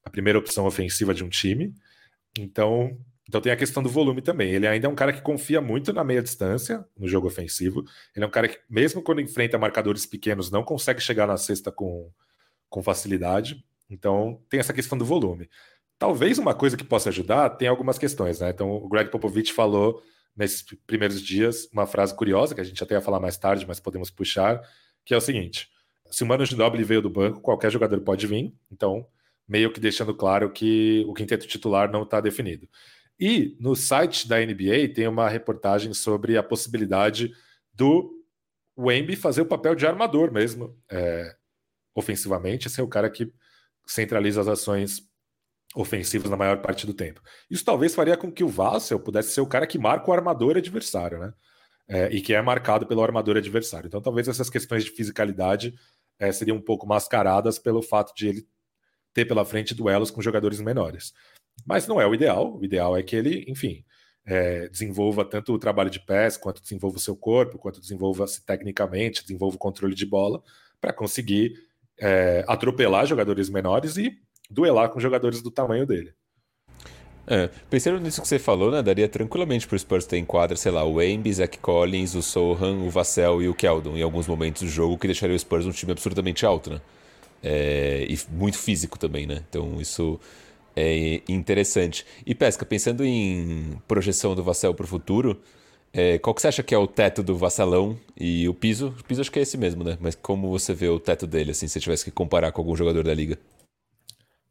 a 0.04 0.10
primeira 0.10 0.40
opção 0.40 0.66
ofensiva 0.66 1.14
de 1.14 1.24
um 1.24 1.30
time. 1.30 1.74
Então, 2.38 2.98
então 3.28 3.42
tem 3.42 3.52
a 3.52 3.58
questão 3.58 3.84
do 3.84 3.90
volume 3.90 4.22
também. 4.22 4.52
Ele 4.52 4.68
ainda 4.68 4.88
é 4.88 4.90
um 4.90 4.96
cara 4.96 5.14
que 5.14 5.22
confia 5.22 5.62
muito 5.62 5.94
na 5.94 6.04
meia 6.04 6.22
distância 6.22 6.86
no 6.98 7.08
jogo 7.08 7.28
ofensivo. 7.28 7.84
Ele 8.16 8.26
é 8.26 8.28
um 8.28 8.32
cara 8.32 8.48
que, 8.48 8.60
mesmo 8.70 9.04
quando 9.04 9.22
enfrenta 9.22 9.58
marcadores 9.58 10.06
pequenos, 10.06 10.50
não 10.50 10.64
consegue 10.64 11.02
chegar 11.02 11.28
na 11.28 11.38
cesta 11.38 11.72
com, 11.72 12.12
com 12.70 12.82
facilidade. 12.82 13.64
Então 13.90 14.42
tem 14.50 14.60
essa 14.60 14.74
questão 14.74 14.98
do 14.98 15.06
volume. 15.06 15.50
Talvez 15.98 16.38
uma 16.38 16.56
coisa 16.56 16.78
que 16.78 16.84
possa 16.84 17.10
ajudar 17.10 17.50
tem 17.52 17.68
algumas 17.68 17.98
questões, 17.98 18.40
né? 18.40 18.50
Então 18.50 18.72
o 18.72 18.88
Greg 18.88 19.12
Popovich 19.12 19.52
falou 19.52 20.02
nesses 20.40 20.64
primeiros 20.88 21.22
dias 21.22 21.70
uma 21.72 21.86
frase 21.86 22.16
curiosa 22.16 22.56
que 22.56 22.62
a 22.62 22.64
gente 22.64 22.82
até 22.82 22.96
ia 22.96 23.02
falar 23.02 23.20
mais 23.20 23.38
tarde, 23.38 23.68
mas 23.68 23.80
podemos 23.80 24.10
puxar, 24.10 24.62
que 25.06 25.14
é 25.14 25.18
o 25.18 25.22
seguinte: 25.22 25.70
se 26.10 26.24
o 26.24 26.26
Mano 26.26 26.46
Ginobili 26.46 26.84
veio 26.84 27.02
do 27.02 27.10
banco, 27.10 27.42
qualquer 27.42 27.70
jogador 27.70 28.00
pode 28.00 28.26
vir. 28.26 28.56
Então 28.72 29.06
meio 29.48 29.74
que 29.74 29.80
deixando 29.80 30.14
claro 30.14 30.52
que 30.52 31.04
o 31.08 31.14
quinteto 31.14 31.48
titular 31.48 31.92
não 31.92 32.04
está 32.04 32.22
definido. 32.22 32.70
E 33.20 33.58
no 33.60 33.76
site 33.76 34.28
da 34.28 34.38
NBA 34.38 34.94
tem 34.94 35.08
uma 35.08 35.28
reportagem 35.28 35.92
sobre 35.92 36.38
a 36.38 36.44
possibilidade 36.44 37.34
do 37.74 38.14
Wemby 38.78 39.16
fazer 39.16 39.42
o 39.42 39.48
papel 39.48 39.74
de 39.74 39.88
armador 39.88 40.32
mesmo, 40.32 40.78
é, 40.90 41.36
ofensivamente, 41.96 42.70
ser 42.70 42.84
o 42.84 42.88
cara 42.88 43.10
que 43.10 43.34
centraliza 43.88 44.40
as 44.40 44.48
ações 44.48 45.09
ofensivas 45.76 46.30
na 46.30 46.38
maior 46.38 46.62
parte 46.62 46.86
do 46.86 46.94
tempo. 46.94 47.22
Isso 47.50 47.64
talvez 47.64 47.94
faria 47.94 48.18
com 48.18 48.32
que 48.32 48.44
o 48.44 48.48
Vassell 48.48 49.00
pudesse 49.00 49.32
ser 49.32 49.42
o 49.42 49.48
cara 49.48 49.68
que 49.68 49.78
marca 49.78 50.10
o 50.10 50.14
armador 50.14 50.58
adversário, 50.58 51.20
né? 51.20 51.34
É, 51.88 52.10
e 52.12 52.22
que 52.22 52.34
é 52.34 52.42
marcado 52.42 52.86
pelo 52.86 53.02
armador 53.02 53.38
adversário. 53.38 53.88
Então, 53.88 54.02
talvez 54.02 54.28
essas 54.28 54.50
questões 54.50 54.84
de 54.84 54.92
fisicalidade 54.92 55.74
é, 56.20 56.32
seriam 56.32 56.58
um 56.58 56.62
pouco 56.62 56.86
mascaradas 56.86 57.58
pelo 57.58 57.82
fato 57.82 58.14
de 58.16 58.28
ele 58.28 58.48
ter 59.14 59.26
pela 59.26 59.44
frente 59.44 59.74
duelos 59.74 60.12
com 60.12 60.22
jogadores 60.22 60.62
menores. 60.62 61.14
Mas 61.66 61.88
não 61.88 62.00
é 62.00 62.06
o 62.06 62.14
ideal. 62.14 62.58
O 62.60 62.64
ideal 62.64 62.96
é 62.96 63.02
que 63.02 63.16
ele, 63.16 63.44
enfim, 63.48 63.84
é, 64.26 64.70
desenvolva 64.70 65.26
tanto 65.26 65.54
o 65.54 65.60
trabalho 65.60 65.90
de 65.90 66.00
pés, 66.00 66.38
quanto 66.38 66.62
desenvolva 66.62 66.98
o 66.98 67.02
seu 67.02 67.16
corpo, 67.16 67.58
quanto 67.58 67.82
desenvolva-se 67.82 68.46
tecnicamente, 68.46 69.24
desenvolva 69.24 69.56
o 69.56 69.60
controle 69.60 69.96
de 69.96 70.06
bola, 70.06 70.44
para 70.80 70.94
conseguir 70.94 71.54
é, 72.00 72.46
atropelar 72.48 73.08
jogadores 73.08 73.50
menores 73.50 73.98
e 73.98 74.16
duelar 74.50 74.90
com 74.90 75.00
jogadores 75.00 75.42
do 75.42 75.52
tamanho 75.52 75.86
dele. 75.86 76.14
É, 77.28 77.48
pensando 77.70 78.00
nisso 78.00 78.22
que 78.22 78.28
você 78.28 78.40
falou, 78.40 78.72
né, 78.72 78.82
daria 78.82 79.08
tranquilamente 79.08 79.68
para 79.68 79.76
o 79.76 79.80
Spurs 79.80 80.06
ter 80.06 80.18
em 80.18 80.26
quadra, 80.26 80.58
sei 80.58 80.72
lá, 80.72 80.84
o 80.84 81.00
Embiid, 81.00 81.36
Zach 81.36 81.60
Collins, 81.60 82.16
o 82.16 82.24
Sohan, 82.24 82.78
o 82.78 82.90
Vassell 82.90 83.42
e 83.44 83.48
o 83.48 83.54
Keldon 83.54 83.96
em 83.96 84.02
alguns 84.02 84.28
momentos 84.28 84.64
do 84.64 84.68
jogo, 84.68 84.98
que 84.98 85.06
deixaria 85.06 85.36
o 85.36 85.40
Spurs 85.40 85.66
um 85.68 85.72
time 85.72 85.92
absurdamente 85.92 86.44
alto, 86.44 86.72
né? 86.72 86.82
É, 87.44 88.08
e 88.10 88.20
muito 88.32 88.58
físico 88.58 88.98
também, 88.98 89.28
né? 89.28 89.44
Então 89.48 89.80
isso 89.80 90.20
é 90.76 91.22
interessante. 91.30 92.06
E 92.26 92.34
Pesca, 92.34 92.66
pensando 92.66 93.06
em 93.06 93.80
projeção 93.88 94.34
do 94.34 94.42
Vassell 94.44 94.74
para 94.74 94.86
o 94.86 94.88
futuro, 94.88 95.40
é, 95.94 96.18
qual 96.20 96.34
que 96.34 96.42
você 96.42 96.48
acha 96.48 96.64
que 96.64 96.74
é 96.74 96.78
o 96.78 96.88
teto 96.88 97.24
do 97.24 97.36
Vassalão 97.36 97.98
e 98.18 98.48
o 98.48 98.54
piso? 98.54 98.96
O 99.00 99.04
piso 99.04 99.22
acho 99.22 99.32
que 99.32 99.40
é 99.40 99.42
esse 99.42 99.58
mesmo, 99.58 99.84
né? 99.84 99.98
Mas 100.00 100.16
como 100.16 100.50
você 100.50 100.74
vê 100.74 100.88
o 100.88 101.00
teto 101.00 101.28
dele, 101.28 101.52
assim, 101.52 101.68
se 101.68 101.74
você 101.74 101.80
tivesse 101.80 102.06
que 102.06 102.12
comparar 102.12 102.52
com 102.52 102.62
algum 102.62 102.76
jogador 102.76 103.04
da 103.04 103.14
liga? 103.14 103.38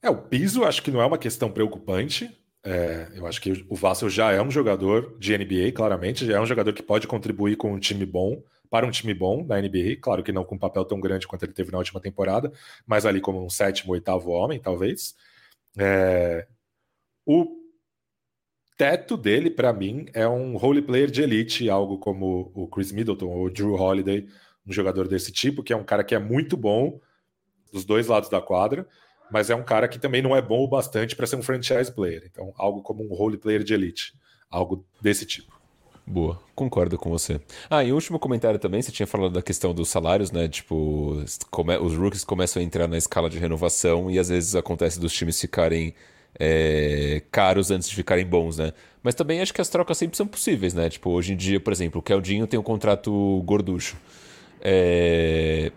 É, 0.02 0.08
o 0.10 0.16
piso 0.16 0.64
acho 0.64 0.82
que 0.82 0.90
não 0.90 1.00
é 1.00 1.06
uma 1.06 1.18
questão 1.18 1.50
preocupante. 1.50 2.30
É, 2.64 3.10
eu 3.14 3.26
acho 3.26 3.40
que 3.40 3.64
o 3.68 3.74
Vassell 3.74 4.10
já 4.10 4.32
é 4.32 4.42
um 4.42 4.50
jogador 4.50 5.16
de 5.18 5.36
NBA, 5.36 5.72
claramente, 5.72 6.26
já 6.26 6.36
é 6.36 6.40
um 6.40 6.46
jogador 6.46 6.72
que 6.72 6.82
pode 6.82 7.06
contribuir 7.06 7.56
com 7.56 7.72
um 7.72 7.78
time 7.78 8.04
bom, 8.04 8.42
para 8.70 8.86
um 8.86 8.90
time 8.90 9.14
bom 9.14 9.44
da 9.44 9.60
NBA, 9.60 9.96
claro 10.00 10.22
que 10.22 10.32
não 10.32 10.44
com 10.44 10.54
um 10.54 10.58
papel 10.58 10.84
tão 10.84 11.00
grande 11.00 11.26
quanto 11.26 11.44
ele 11.44 11.52
teve 11.52 11.72
na 11.72 11.78
última 11.78 12.00
temporada, 12.00 12.52
mas 12.86 13.06
ali 13.06 13.20
como 13.20 13.42
um 13.42 13.48
sétimo, 13.48 13.92
oitavo 13.92 14.30
homem, 14.30 14.60
talvez. 14.60 15.14
É, 15.78 16.46
o 17.24 17.46
teto 18.76 19.16
dele, 19.16 19.50
para 19.50 19.72
mim, 19.72 20.06
é 20.12 20.28
um 20.28 20.56
role 20.56 20.82
player 20.82 21.10
de 21.10 21.22
elite, 21.22 21.68
algo 21.70 21.98
como 21.98 22.52
o 22.54 22.68
Chris 22.68 22.92
Middleton 22.92 23.26
ou 23.26 23.46
o 23.46 23.50
Drew 23.50 23.74
Holiday, 23.74 24.28
um 24.66 24.72
jogador 24.72 25.08
desse 25.08 25.32
tipo, 25.32 25.62
que 25.62 25.72
é 25.72 25.76
um 25.76 25.84
cara 25.84 26.04
que 26.04 26.14
é 26.14 26.18
muito 26.18 26.56
bom 26.56 27.00
dos 27.72 27.84
dois 27.84 28.06
lados 28.06 28.28
da 28.28 28.40
quadra, 28.40 28.86
mas 29.30 29.50
é 29.50 29.54
um 29.54 29.62
cara 29.62 29.88
que 29.88 29.98
também 29.98 30.22
não 30.22 30.34
é 30.34 30.42
bom 30.42 30.64
o 30.64 30.68
bastante 30.68 31.14
para 31.14 31.26
ser 31.26 31.36
um 31.36 31.42
franchise 31.42 31.92
player. 31.92 32.24
Então, 32.30 32.52
algo 32.56 32.82
como 32.82 33.04
um 33.04 33.14
role 33.14 33.36
player 33.36 33.62
de 33.62 33.74
elite, 33.74 34.12
algo 34.50 34.84
desse 35.00 35.26
tipo. 35.26 35.58
Boa, 36.06 36.40
concordo 36.54 36.96
com 36.96 37.10
você. 37.10 37.38
Ah, 37.68 37.84
e 37.84 37.92
último 37.92 38.18
comentário 38.18 38.58
também, 38.58 38.80
você 38.80 38.90
tinha 38.90 39.06
falado 39.06 39.32
da 39.32 39.42
questão 39.42 39.74
dos 39.74 39.90
salários, 39.90 40.32
né? 40.32 40.48
Tipo, 40.48 41.22
come... 41.50 41.76
os 41.76 41.94
rookies 41.94 42.24
começam 42.24 42.62
a 42.62 42.64
entrar 42.64 42.88
na 42.88 42.96
escala 42.96 43.28
de 43.28 43.38
renovação 43.38 44.10
e 44.10 44.18
às 44.18 44.30
vezes 44.30 44.54
acontece 44.54 44.98
dos 44.98 45.12
times 45.12 45.38
ficarem 45.38 45.94
é... 46.38 47.22
caros 47.30 47.70
antes 47.70 47.90
de 47.90 47.94
ficarem 47.94 48.24
bons, 48.24 48.56
né? 48.56 48.72
Mas 49.02 49.14
também 49.14 49.42
acho 49.42 49.52
que 49.52 49.60
as 49.60 49.68
trocas 49.68 49.98
sempre 49.98 50.16
são 50.16 50.26
possíveis, 50.26 50.72
né? 50.72 50.88
Tipo, 50.88 51.10
hoje 51.10 51.34
em 51.34 51.36
dia, 51.36 51.60
por 51.60 51.74
exemplo, 51.74 52.00
o 52.00 52.02
Keldinho 52.02 52.46
tem 52.46 52.58
um 52.58 52.62
contrato 52.62 53.42
gorducho. 53.44 53.98
É 54.62 55.70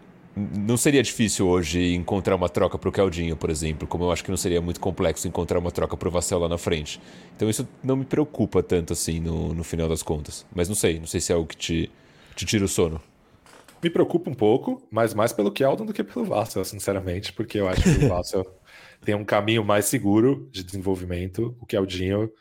não 0.57 0.77
seria 0.77 1.01
difícil 1.03 1.47
hoje 1.47 1.93
encontrar 1.93 2.35
uma 2.35 2.49
troca 2.49 2.77
para 2.77 2.89
o 2.89 2.91
Caldinho, 2.91 3.35
por 3.35 3.49
exemplo, 3.49 3.87
como 3.87 4.03
eu 4.03 4.11
acho 4.11 4.23
que 4.23 4.29
não 4.29 4.37
seria 4.37 4.61
muito 4.61 4.79
complexo 4.79 5.27
encontrar 5.27 5.59
uma 5.59 5.71
troca 5.71 5.95
para 5.95 6.07
o 6.07 6.11
Vassell 6.11 6.39
lá 6.39 6.49
na 6.49 6.57
frente. 6.57 7.01
Então 7.35 7.49
isso 7.49 7.67
não 7.83 7.95
me 7.95 8.05
preocupa 8.05 8.61
tanto 8.63 8.93
assim 8.93 9.19
no, 9.19 9.53
no 9.53 9.63
final 9.63 9.87
das 9.87 10.03
contas. 10.03 10.45
Mas 10.53 10.67
não 10.67 10.75
sei, 10.75 10.99
não 10.99 11.07
sei 11.07 11.19
se 11.19 11.31
é 11.31 11.35
algo 11.35 11.47
que 11.47 11.57
te, 11.57 11.91
te 12.35 12.45
tira 12.45 12.65
o 12.65 12.67
sono. 12.67 13.01
Me 13.83 13.89
preocupa 13.89 14.29
um 14.29 14.33
pouco, 14.33 14.87
mas 14.91 15.13
mais 15.13 15.33
pelo 15.33 15.51
Keldon 15.51 15.85
do 15.85 15.93
que 15.93 16.03
pelo 16.03 16.25
Vassell, 16.25 16.63
sinceramente, 16.63 17.33
porque 17.33 17.59
eu 17.59 17.67
acho 17.67 17.81
que 17.81 18.05
o 18.05 18.09
Vassell 18.09 18.45
tem 19.03 19.15
um 19.15 19.25
caminho 19.25 19.63
mais 19.63 19.85
seguro 19.85 20.47
de 20.51 20.63
desenvolvimento. 20.63 21.55
O 21.59 21.65
Keldinho, 21.65 22.31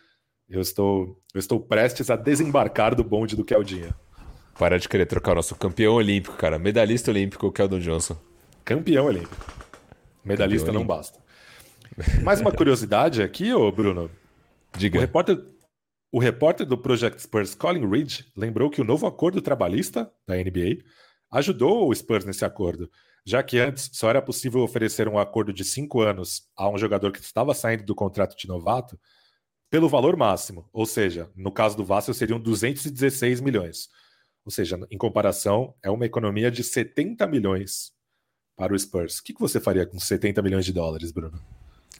eu 0.48 0.60
estou, 0.60 1.18
eu 1.32 1.38
estou 1.38 1.58
prestes 1.58 2.10
a 2.10 2.16
desembarcar 2.16 2.94
do 2.94 3.02
bonde 3.02 3.34
do 3.34 3.44
Keldinho. 3.44 3.94
Para 4.60 4.78
de 4.78 4.90
querer 4.90 5.06
trocar 5.06 5.32
o 5.32 5.36
nosso 5.36 5.54
campeão 5.54 5.94
olímpico, 5.94 6.36
cara. 6.36 6.58
Medalhista 6.58 7.10
olímpico, 7.10 7.46
o 7.46 7.50
Keldon 7.50 7.78
Johnson. 7.78 8.14
Campeão 8.62 9.06
olímpico. 9.06 9.34
Medalhista 10.22 10.66
campeão 10.66 10.84
não 10.84 10.94
olímpico. 10.94 11.22
basta. 11.96 12.22
Mais 12.22 12.42
uma 12.42 12.52
curiosidade 12.52 13.22
aqui, 13.22 13.54
ô 13.54 13.72
Bruno. 13.72 14.10
Diga. 14.76 14.98
O 14.98 15.00
repórter, 15.00 15.42
o 16.12 16.18
repórter 16.18 16.66
do 16.66 16.76
Project 16.76 17.22
Spurs, 17.22 17.54
Colin 17.54 17.88
Reed, 17.88 18.20
lembrou 18.36 18.68
que 18.68 18.82
o 18.82 18.84
novo 18.84 19.06
acordo 19.06 19.40
trabalhista 19.40 20.12
da 20.28 20.36
NBA 20.36 20.84
ajudou 21.32 21.88
o 21.88 21.94
Spurs 21.94 22.26
nesse 22.26 22.44
acordo, 22.44 22.90
já 23.24 23.42
que 23.42 23.58
antes 23.58 23.88
só 23.94 24.10
era 24.10 24.20
possível 24.20 24.60
oferecer 24.60 25.08
um 25.08 25.18
acordo 25.18 25.54
de 25.54 25.64
cinco 25.64 26.02
anos 26.02 26.42
a 26.54 26.68
um 26.68 26.76
jogador 26.76 27.12
que 27.12 27.20
estava 27.20 27.54
saindo 27.54 27.84
do 27.84 27.94
contrato 27.94 28.36
de 28.36 28.46
novato 28.46 29.00
pelo 29.70 29.88
valor 29.88 30.18
máximo, 30.18 30.68
ou 30.70 30.84
seja, 30.84 31.30
no 31.34 31.50
caso 31.50 31.78
do 31.78 31.84
Vassell 31.84 32.12
seriam 32.12 32.38
216 32.38 33.40
milhões. 33.40 33.88
Ou 34.44 34.50
seja, 34.50 34.78
em 34.90 34.98
comparação, 34.98 35.74
é 35.82 35.90
uma 35.90 36.06
economia 36.06 36.50
de 36.50 36.64
70 36.64 37.26
milhões 37.26 37.92
para 38.56 38.74
o 38.74 38.78
Spurs. 38.78 39.18
O 39.18 39.24
que 39.24 39.34
você 39.38 39.60
faria 39.60 39.86
com 39.86 39.98
70 39.98 40.42
milhões 40.42 40.64
de 40.64 40.72
dólares, 40.72 41.12
Bruno? 41.12 41.40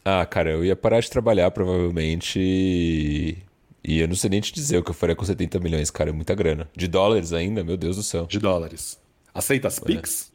Ah, 0.03 0.25
cara, 0.25 0.51
eu 0.51 0.65
ia 0.65 0.75
parar 0.75 0.99
de 0.99 1.09
trabalhar 1.09 1.51
provavelmente 1.51 2.39
e... 2.39 3.37
e 3.83 3.99
eu 3.99 4.07
não 4.07 4.15
sei 4.15 4.29
nem 4.29 4.41
te 4.41 4.51
dizer 4.51 4.77
o 4.77 4.83
que 4.83 4.89
eu 4.89 4.95
faria 4.95 5.15
com 5.15 5.23
70 5.23 5.59
milhões, 5.59 5.91
cara, 5.91 6.09
é 6.09 6.13
muita 6.13 6.33
grana. 6.33 6.69
De 6.75 6.87
dólares 6.87 7.33
ainda, 7.33 7.63
meu 7.63 7.77
Deus 7.77 7.97
do 7.97 8.03
céu. 8.03 8.25
De 8.25 8.39
dólares. 8.39 8.99
Aceita 9.33 9.67
as 9.67 9.79
Pix? 9.79 10.31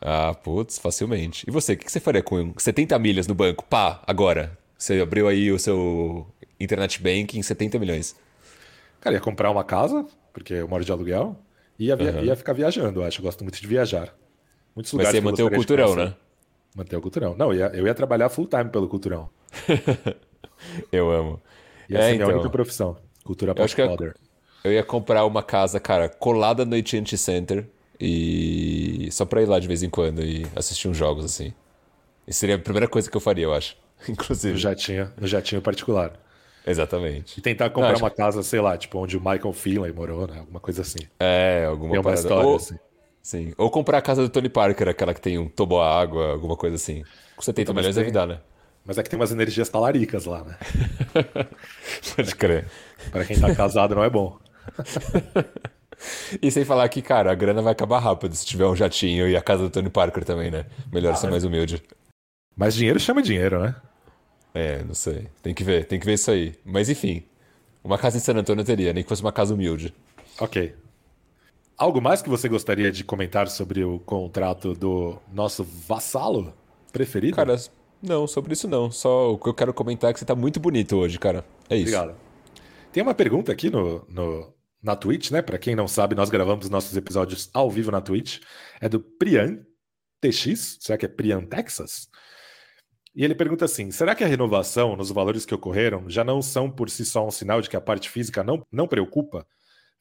Ah, 0.00 0.34
putz, 0.34 0.78
facilmente. 0.78 1.44
E 1.48 1.50
você, 1.50 1.72
o 1.72 1.76
que 1.78 1.90
você 1.90 2.00
faria 2.00 2.22
com 2.22 2.52
70 2.56 2.98
milhas 2.98 3.26
no 3.26 3.34
banco? 3.34 3.64
Pá, 3.64 4.02
agora. 4.06 4.58
Você 4.78 5.00
abriu 5.00 5.26
aí 5.26 5.50
o 5.50 5.58
seu 5.58 6.26
internet 6.60 7.02
banking 7.02 7.42
70 7.42 7.78
milhões. 7.78 8.14
Cara, 9.00 9.16
ia 9.16 9.20
comprar 9.20 9.50
uma 9.50 9.64
casa, 9.64 10.06
porque 10.32 10.52
eu 10.52 10.68
moro 10.68 10.84
de 10.84 10.92
aluguel. 10.92 11.36
Ia, 11.78 11.96
uhum. 11.96 12.24
ia 12.24 12.36
ficar 12.36 12.52
viajando, 12.52 13.00
eu 13.00 13.04
acho. 13.04 13.20
Eu 13.20 13.24
gosto 13.24 13.42
muito 13.42 13.60
de 13.60 13.66
viajar. 13.66 14.14
Muitos 14.74 14.92
lugares. 14.92 15.12
Mas 15.12 15.20
você 15.20 15.30
manter 15.30 15.42
o 15.42 15.50
culturão, 15.50 15.94
né? 15.94 16.14
Manter 16.74 16.96
o 16.96 17.00
culturão. 17.00 17.34
Não, 17.36 17.52
eu 17.52 17.58
ia, 17.58 17.66
eu 17.74 17.86
ia 17.86 17.94
trabalhar 17.94 18.28
full 18.28 18.46
time 18.46 18.66
pelo 18.66 18.88
culturão. 18.88 19.30
eu 20.92 21.10
amo. 21.10 21.40
Ia 21.88 21.98
é, 21.98 22.02
ser 22.02 22.14
então, 22.14 22.26
minha 22.26 22.36
única 22.38 22.50
profissão. 22.50 22.96
Cultura 23.24 23.54
pop 23.54 23.68
eu, 23.78 24.14
eu 24.64 24.72
ia 24.72 24.84
comprar 24.84 25.24
uma 25.24 25.42
casa, 25.42 25.80
cara, 25.80 26.08
colada 26.08 26.64
no 26.64 26.76
AT&T 26.76 27.16
Center 27.16 27.66
e 28.00 29.08
só 29.10 29.24
pra 29.24 29.42
ir 29.42 29.46
lá 29.46 29.58
de 29.58 29.66
vez 29.66 29.82
em 29.82 29.90
quando 29.90 30.22
e 30.22 30.46
assistir 30.54 30.88
uns 30.88 30.96
jogos 30.96 31.24
assim. 31.24 31.52
Isso 32.26 32.40
seria 32.40 32.56
a 32.56 32.58
primeira 32.58 32.88
coisa 32.88 33.10
que 33.10 33.16
eu 33.16 33.20
faria, 33.20 33.44
eu 33.44 33.54
acho. 33.54 33.76
Inclusive. 34.08 34.54
Eu 34.54 34.58
já 34.58 34.74
tinha, 34.74 35.12
eu 35.20 35.26
já 35.26 35.40
tinha 35.40 35.60
particular. 35.60 36.12
Exatamente. 36.66 37.38
E 37.38 37.40
tentar 37.40 37.70
comprar 37.70 37.92
Não, 37.92 38.00
uma 38.00 38.10
que... 38.10 38.16
casa, 38.16 38.42
sei 38.42 38.60
lá, 38.60 38.76
tipo, 38.76 38.98
onde 38.98 39.16
o 39.16 39.20
Michael 39.20 39.52
Finlay 39.52 39.92
morou, 39.92 40.26
né? 40.26 40.40
Alguma 40.40 40.58
coisa 40.58 40.82
assim. 40.82 40.98
É, 41.20 41.64
alguma 41.68 41.90
Tem 41.90 41.98
uma 41.98 42.04
parada. 42.04 42.20
história 42.20 42.48
Ou... 42.48 42.56
assim. 42.56 42.76
Sim. 43.22 43.52
Ou 43.58 43.70
comprar 43.70 43.98
a 43.98 44.02
casa 44.02 44.22
do 44.22 44.28
Tony 44.28 44.48
Parker, 44.48 44.88
aquela 44.88 45.12
que 45.12 45.20
tem 45.20 45.36
um 45.36 45.48
tobo 45.48 45.80
a 45.80 46.00
água, 46.00 46.30
alguma 46.30 46.56
coisa 46.56 46.76
assim. 46.76 47.02
Com 47.34 47.42
70 47.42 47.62
então, 47.62 47.74
milhões 47.74 47.96
deve 47.96 48.12
dar, 48.12 48.24
né? 48.24 48.38
Mas 48.84 48.98
é 48.98 49.02
que 49.02 49.10
tem 49.10 49.18
umas 49.18 49.32
energias 49.32 49.68
talaricas 49.68 50.26
lá, 50.26 50.44
né? 50.44 50.56
Pode 52.14 52.36
crer. 52.36 52.66
Para 53.10 53.24
quem 53.24 53.40
tá 53.40 53.52
casado 53.52 53.96
não 53.96 54.04
é 54.04 54.08
bom. 54.10 54.38
e 56.40 56.48
sem 56.52 56.64
falar 56.64 56.88
que, 56.88 57.02
cara, 57.02 57.32
a 57.32 57.34
grana 57.34 57.60
vai 57.60 57.72
acabar 57.72 57.98
rápido 57.98 58.32
se 58.36 58.46
tiver 58.46 58.66
um 58.66 58.76
jatinho 58.76 59.28
e 59.28 59.36
a 59.36 59.42
casa 59.42 59.64
do 59.64 59.70
Tony 59.70 59.90
Parker 59.90 60.24
também, 60.24 60.52
né? 60.52 60.66
Melhor 60.92 61.12
ah, 61.12 61.16
ser 61.16 61.28
mais 61.28 61.42
humilde. 61.42 61.82
Mas 62.56 62.74
dinheiro 62.74 63.00
chama 63.00 63.22
dinheiro, 63.22 63.60
né? 63.60 63.74
É, 64.56 64.82
não 64.84 64.94
sei. 64.94 65.28
Tem 65.42 65.52
que 65.52 65.62
ver, 65.62 65.84
tem 65.84 66.00
que 66.00 66.06
ver 66.06 66.14
isso 66.14 66.30
aí. 66.30 66.54
Mas 66.64 66.88
enfim, 66.88 67.22
uma 67.84 67.98
casa 67.98 68.16
em 68.16 68.20
San 68.20 68.34
Antônio 68.34 68.62
eu 68.62 68.64
teria, 68.64 68.92
nem 68.94 69.02
que 69.02 69.08
fosse 69.08 69.20
uma 69.20 69.32
casa 69.32 69.52
humilde. 69.52 69.94
Ok. 70.40 70.74
Algo 71.76 72.00
mais 72.00 72.22
que 72.22 72.30
você 72.30 72.48
gostaria 72.48 72.90
de 72.90 73.04
comentar 73.04 73.48
sobre 73.48 73.84
o 73.84 73.98
contrato 73.98 74.72
do 74.72 75.18
nosso 75.30 75.62
vassalo 75.62 76.54
preferido? 76.90 77.36
Cara, 77.36 77.54
não, 78.02 78.26
sobre 78.26 78.54
isso 78.54 78.66
não. 78.66 78.90
Só 78.90 79.32
o 79.32 79.38
que 79.38 79.46
eu 79.46 79.52
quero 79.52 79.74
comentar 79.74 80.10
é 80.10 80.14
que 80.14 80.18
você 80.18 80.24
tá 80.24 80.34
muito 80.34 80.58
bonito 80.58 80.96
hoje, 80.96 81.18
cara. 81.18 81.44
É 81.68 81.76
isso. 81.76 81.94
Obrigado. 81.94 82.18
Tem 82.92 83.02
uma 83.02 83.14
pergunta 83.14 83.52
aqui 83.52 83.68
no, 83.68 84.06
no 84.08 84.54
na 84.82 84.96
Twitch, 84.96 85.30
né? 85.30 85.42
Para 85.42 85.58
quem 85.58 85.76
não 85.76 85.86
sabe, 85.86 86.14
nós 86.14 86.30
gravamos 86.30 86.70
nossos 86.70 86.96
episódios 86.96 87.50
ao 87.52 87.70
vivo 87.70 87.90
na 87.90 88.00
Twitch. 88.00 88.40
É 88.80 88.88
do 88.88 89.00
Prian 89.00 89.58
TX, 90.22 90.78
será 90.80 90.96
que 90.96 91.04
é 91.04 91.08
Prian 91.08 91.44
Texas? 91.44 92.08
E 93.16 93.24
ele 93.24 93.34
pergunta 93.34 93.64
assim: 93.64 93.90
será 93.90 94.14
que 94.14 94.22
a 94.22 94.26
renovação 94.26 94.94
nos 94.94 95.10
valores 95.10 95.46
que 95.46 95.54
ocorreram 95.54 96.08
já 96.08 96.22
não 96.22 96.42
são 96.42 96.70
por 96.70 96.90
si 96.90 97.04
só 97.06 97.26
um 97.26 97.30
sinal 97.30 97.62
de 97.62 97.70
que 97.70 97.76
a 97.76 97.80
parte 97.80 98.10
física 98.10 98.44
não, 98.44 98.62
não 98.70 98.86
preocupa? 98.86 99.46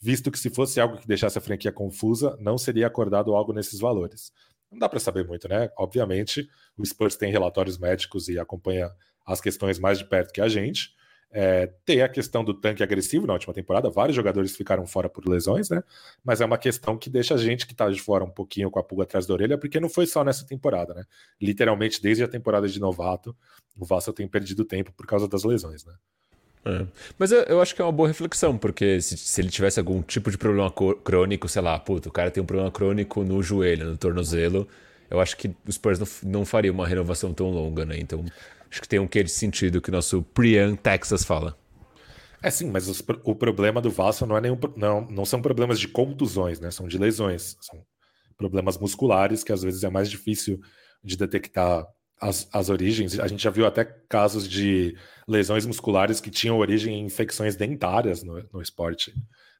Visto 0.01 0.29
que 0.29 0.37
se 0.37 0.49
fosse 0.49 0.81
algo 0.81 0.97
que 0.97 1.07
deixasse 1.07 1.37
a 1.37 1.41
franquia 1.41 1.71
confusa, 1.71 2.37
não 2.41 2.57
seria 2.57 2.85
acordado 2.85 3.33
algo 3.33 3.53
nesses 3.53 3.79
valores. 3.79 4.33
Não 4.69 4.77
dá 4.77 4.89
para 4.89 4.99
saber 4.99 5.25
muito, 5.25 5.47
né? 5.47 5.69
Obviamente, 5.77 6.49
o 6.77 6.85
Spurs 6.85 7.15
tem 7.15 7.31
relatórios 7.31 7.77
médicos 7.77 8.27
e 8.27 8.37
acompanha 8.37 8.91
as 9.25 9.39
questões 9.39 9.79
mais 9.79 9.97
de 9.97 10.03
perto 10.03 10.33
que 10.33 10.41
a 10.41 10.49
gente. 10.49 10.89
É, 11.37 11.69
tem 11.83 12.01
a 12.01 12.07
questão 12.07 12.45
do 12.45 12.53
tanque 12.53 12.81
agressivo 12.81 13.27
na 13.27 13.33
última 13.33 13.53
temporada, 13.53 13.89
vários 13.89 14.15
jogadores 14.15 14.55
ficaram 14.55 14.87
fora 14.87 15.09
por 15.09 15.27
lesões, 15.27 15.69
né? 15.69 15.83
Mas 16.23 16.39
é 16.39 16.45
uma 16.45 16.57
questão 16.57 16.97
que 16.97 17.09
deixa 17.09 17.33
a 17.33 17.37
gente 17.37 17.67
que 17.67 17.73
está 17.73 17.89
de 17.89 18.01
fora 18.01 18.23
um 18.23 18.29
pouquinho 18.29 18.71
com 18.71 18.79
a 18.79 18.83
pulga 18.83 19.03
atrás 19.03 19.25
da 19.25 19.33
orelha, 19.33 19.57
porque 19.57 19.77
não 19.77 19.89
foi 19.89 20.05
só 20.07 20.23
nessa 20.23 20.47
temporada, 20.47 20.93
né? 20.93 21.03
Literalmente, 21.41 22.01
desde 22.01 22.23
a 22.23 22.27
temporada 22.29 22.69
de 22.69 22.79
novato, 22.79 23.35
o 23.77 23.83
Vassal 23.83 24.13
tem 24.13 24.25
perdido 24.29 24.63
tempo 24.63 24.93
por 24.93 25.05
causa 25.05 25.27
das 25.27 25.43
lesões, 25.43 25.83
né? 25.83 25.93
É. 26.63 26.87
Mas 27.19 27.33
eu, 27.33 27.41
eu, 27.41 27.61
acho 27.61 27.75
que 27.75 27.81
é 27.81 27.83
uma 27.85 27.91
boa 27.91 28.07
reflexão, 28.07 28.57
porque 28.57 29.01
se, 29.01 29.17
se, 29.17 29.41
ele 29.41 29.49
tivesse 29.49 29.77
algum 29.77 30.01
tipo 30.01 30.31
de 30.31 30.37
problema 30.37 30.71
crônico, 31.03 31.49
sei 31.49 31.61
lá, 31.61 31.77
puto, 31.77 32.07
o 32.07 32.11
cara 32.13 32.31
tem 32.31 32.41
um 32.41 32.45
problema 32.45 32.71
crônico 32.71 33.25
no 33.25 33.43
joelho, 33.43 33.87
no 33.87 33.97
tornozelo, 33.97 34.65
eu 35.11 35.19
acho 35.19 35.35
que 35.35 35.53
os 35.67 35.75
Spurs 35.75 35.99
não, 35.99 36.07
não 36.23 36.45
faria 36.45 36.71
uma 36.71 36.87
renovação 36.87 37.33
tão 37.33 37.49
longa, 37.49 37.83
né? 37.83 37.97
Então 37.99 38.23
Acho 38.69 38.81
que 38.81 38.87
tem 38.87 38.99
um 38.99 39.07
quê 39.07 39.23
de 39.23 39.31
sentido 39.31 39.81
que 39.81 39.89
o 39.89 39.91
nosso 39.91 40.21
Prian 40.21 40.75
Texas 40.75 41.23
fala. 41.23 41.57
É 42.41 42.49
sim, 42.51 42.69
mas 42.69 42.87
os, 42.87 43.03
o 43.23 43.33
problema 43.33 43.81
do 43.81 43.89
Vasco 43.89 44.25
não 44.25 44.37
é 44.37 44.41
nenhum. 44.41 44.59
Não, 44.75 45.01
não 45.09 45.25
são 45.25 45.41
problemas 45.41 45.79
de 45.79 45.87
contusões, 45.87 46.59
né? 46.59 46.69
São 46.69 46.87
de 46.87 46.97
lesões. 46.97 47.57
São 47.61 47.83
problemas 48.37 48.77
musculares 48.77 49.43
que 49.43 49.51
às 49.51 49.63
vezes 49.63 49.83
é 49.83 49.89
mais 49.89 50.09
difícil 50.09 50.59
de 51.03 51.17
detectar 51.17 51.87
as, 52.19 52.47
as 52.51 52.69
origens. 52.69 53.19
A 53.19 53.27
gente 53.27 53.43
já 53.43 53.49
viu 53.49 53.65
até 53.65 53.83
casos 53.83 54.47
de 54.47 54.95
lesões 55.27 55.65
musculares 55.65 56.19
que 56.19 56.29
tinham 56.29 56.57
origem 56.57 56.99
em 56.99 57.05
infecções 57.05 57.55
dentárias 57.55 58.23
no, 58.23 58.41
no 58.53 58.61
esporte 58.61 59.13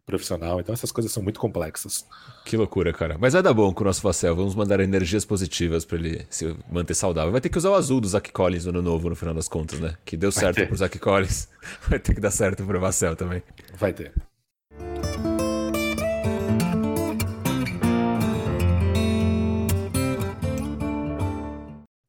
profissional. 0.06 0.60
Então 0.60 0.74
essas 0.74 0.92
coisas 0.92 1.12
são 1.12 1.24
muito 1.24 1.40
complexas. 1.40 2.06
Que 2.46 2.56
loucura, 2.56 2.94
cara. 2.94 3.18
Mas 3.20 3.34
vai 3.34 3.42
dar 3.42 3.54
bom 3.54 3.74
com 3.74 3.84
o 3.84 3.88
nosso 3.88 4.02
Vassel. 4.02 4.36
Vamos 4.36 4.56
mandar 4.56 4.80
energias 4.80 5.26
positivas 5.26 5.84
para 5.84 5.98
ele 5.98 6.26
se 6.30 6.56
manter 6.70 6.94
saudável. 6.94 7.32
Vai 7.32 7.42
ter 7.42 7.50
que 7.50 7.58
usar 7.58 7.72
o 7.72 7.76
azul 7.76 8.00
do 8.00 8.08
Zach 8.08 8.32
Collins 8.32 8.66
no 8.66 8.70
ano 8.70 8.82
novo, 8.82 9.10
no 9.10 9.16
final 9.16 9.34
das 9.34 9.48
contas, 9.48 9.80
né? 9.80 9.96
Que 10.06 10.16
deu 10.16 10.32
certo 10.32 10.66
pro 10.68 10.76
Zach 10.76 10.98
Collins. 11.00 11.50
Vai 11.90 12.00
ter 12.00 12.14
que 12.14 12.22
dar 12.22 12.32
certo 12.32 12.64
pro 12.64 12.80
Vassel 12.80 13.16
também. 13.16 13.42
Vai 13.78 13.94
ter. 13.94 14.14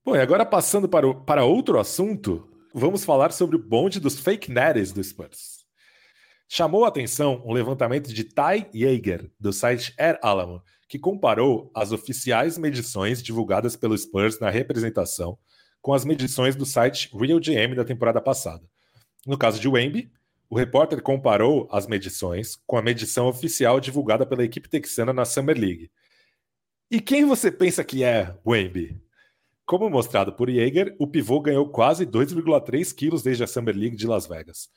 Bom, 0.05 0.15
e 0.15 0.21
agora 0.21 0.45
passando 0.45 0.89
para, 0.89 1.09
o, 1.09 1.15
para 1.15 1.45
outro 1.45 1.81
assunto, 1.81 2.47
vamos 2.75 3.05
falar 3.05 3.33
sobre 3.33 3.57
o 3.57 3.59
bonde 3.59 3.99
dos 3.99 4.21
fake 4.21 4.53
netters 4.53 4.93
do 4.93 5.03
Spurs. 5.03 5.56
Chamou 6.49 6.85
a 6.85 6.89
atenção 6.89 7.43
um 7.45 7.53
levantamento 7.53 8.13
de 8.13 8.23
Ty 8.23 8.69
Yeager, 8.73 9.31
do 9.39 9.53
site 9.53 9.93
Air 9.99 10.19
Alamo, 10.23 10.63
que 10.89 10.99
comparou 10.99 11.71
as 11.75 11.91
oficiais 11.91 12.57
medições 12.57 13.21
divulgadas 13.23 13.75
pelo 13.75 13.99
Spurs 13.99 14.39
na 14.39 14.49
representação 14.49 15.37
com 15.83 15.93
as 15.93 16.05
medições 16.05 16.57
do 16.57 16.67
site 16.67 17.11
Real 17.17 17.41
GM 17.41 17.75
da 17.75 17.85
temporada 17.85 18.21
passada. 18.21 18.63
No 19.27 19.37
caso 19.37 19.61
de 19.61 19.69
Wemby, 19.69 20.11
o 20.49 20.57
repórter 20.57 21.03
comparou 21.03 21.69
as 21.71 21.87
medições 21.87 22.57
com 22.67 22.77
a 22.77 22.83
medição 22.83 23.27
oficial 23.27 23.81
divulgada 23.81 24.25
pela 24.25 24.45
equipe 24.45 24.69
texana 24.69 25.13
na 25.13 25.25
Summer 25.25 25.59
League. 25.59 25.91
E 26.89 27.01
quem 27.01 27.25
você 27.25 27.51
pensa 27.51 27.83
que 27.83 28.05
é 28.05 28.37
Wemby? 28.47 29.01
Como 29.65 29.91
mostrado 29.91 30.33
por 30.33 30.49
Yeager, 30.49 30.95
o 30.99 31.09
pivô 31.09 31.41
ganhou 31.41 31.69
quase 31.69 32.07
2,3 32.07 32.95
quilos 32.95 33.23
desde 33.25 33.43
a 33.43 33.49
Summer 33.49 33.77
League 33.77 33.97
de 33.97 34.07
Las 34.07 34.29
Vegas. 34.29 34.69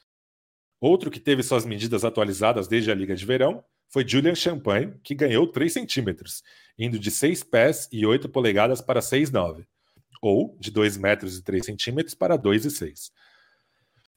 Outro 0.81 1.11
que 1.11 1.19
teve 1.19 1.43
suas 1.43 1.65
medidas 1.65 2.05
atualizadas 2.05 2.67
desde 2.67 2.91
a 2.91 2.95
Liga 2.95 3.15
de 3.15 3.25
Verão 3.25 3.63
foi 3.89 4.07
Julian 4.07 4.35
Champagne, 4.35 4.93
que 5.03 5.15
ganhou 5.15 5.47
3 5.47 5.73
centímetros, 5.73 6.43
indo 6.77 6.97
de 6.97 7.11
6 7.11 7.43
pés 7.43 7.89
e 7.91 8.05
8 8.05 8.29
polegadas 8.29 8.81
para 8.81 9.01
6,9, 9.01 9.65
ou 10.21 10.55
de 10.59 10.71
2 10.71 10.97
metros 10.97 11.37
e 11.37 11.43
3 11.43 11.65
centímetros 11.65 12.13
para 12.13 12.37
2,6. 12.37 13.11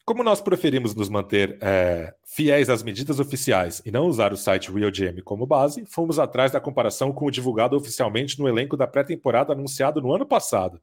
Como 0.05 0.25
nós 0.25 0.41
preferimos 0.41 0.95
nos 0.95 1.09
manter 1.09 1.59
é, 1.61 2.13
fiéis 2.25 2.69
às 2.69 2.83
medidas 2.83 3.21
oficiais 3.21 3.81
e 3.85 3.91
não 3.91 4.07
usar 4.07 4.33
o 4.33 4.37
site 4.37 4.71
RealGM 4.71 5.23
como 5.23 5.47
base, 5.47 5.87
fomos 5.87 6.19
atrás 6.19 6.51
da 6.51 6.61
comparação 6.61 7.13
com 7.13 7.27
o 7.27 7.31
divulgado 7.31 7.77
oficialmente 7.77 8.39
no 8.39 8.49
elenco 8.49 8.77
da 8.77 8.87
pré-temporada 8.87 9.53
anunciado 9.53 10.03
no 10.03 10.13
ano 10.13 10.27
passado. 10.27 10.81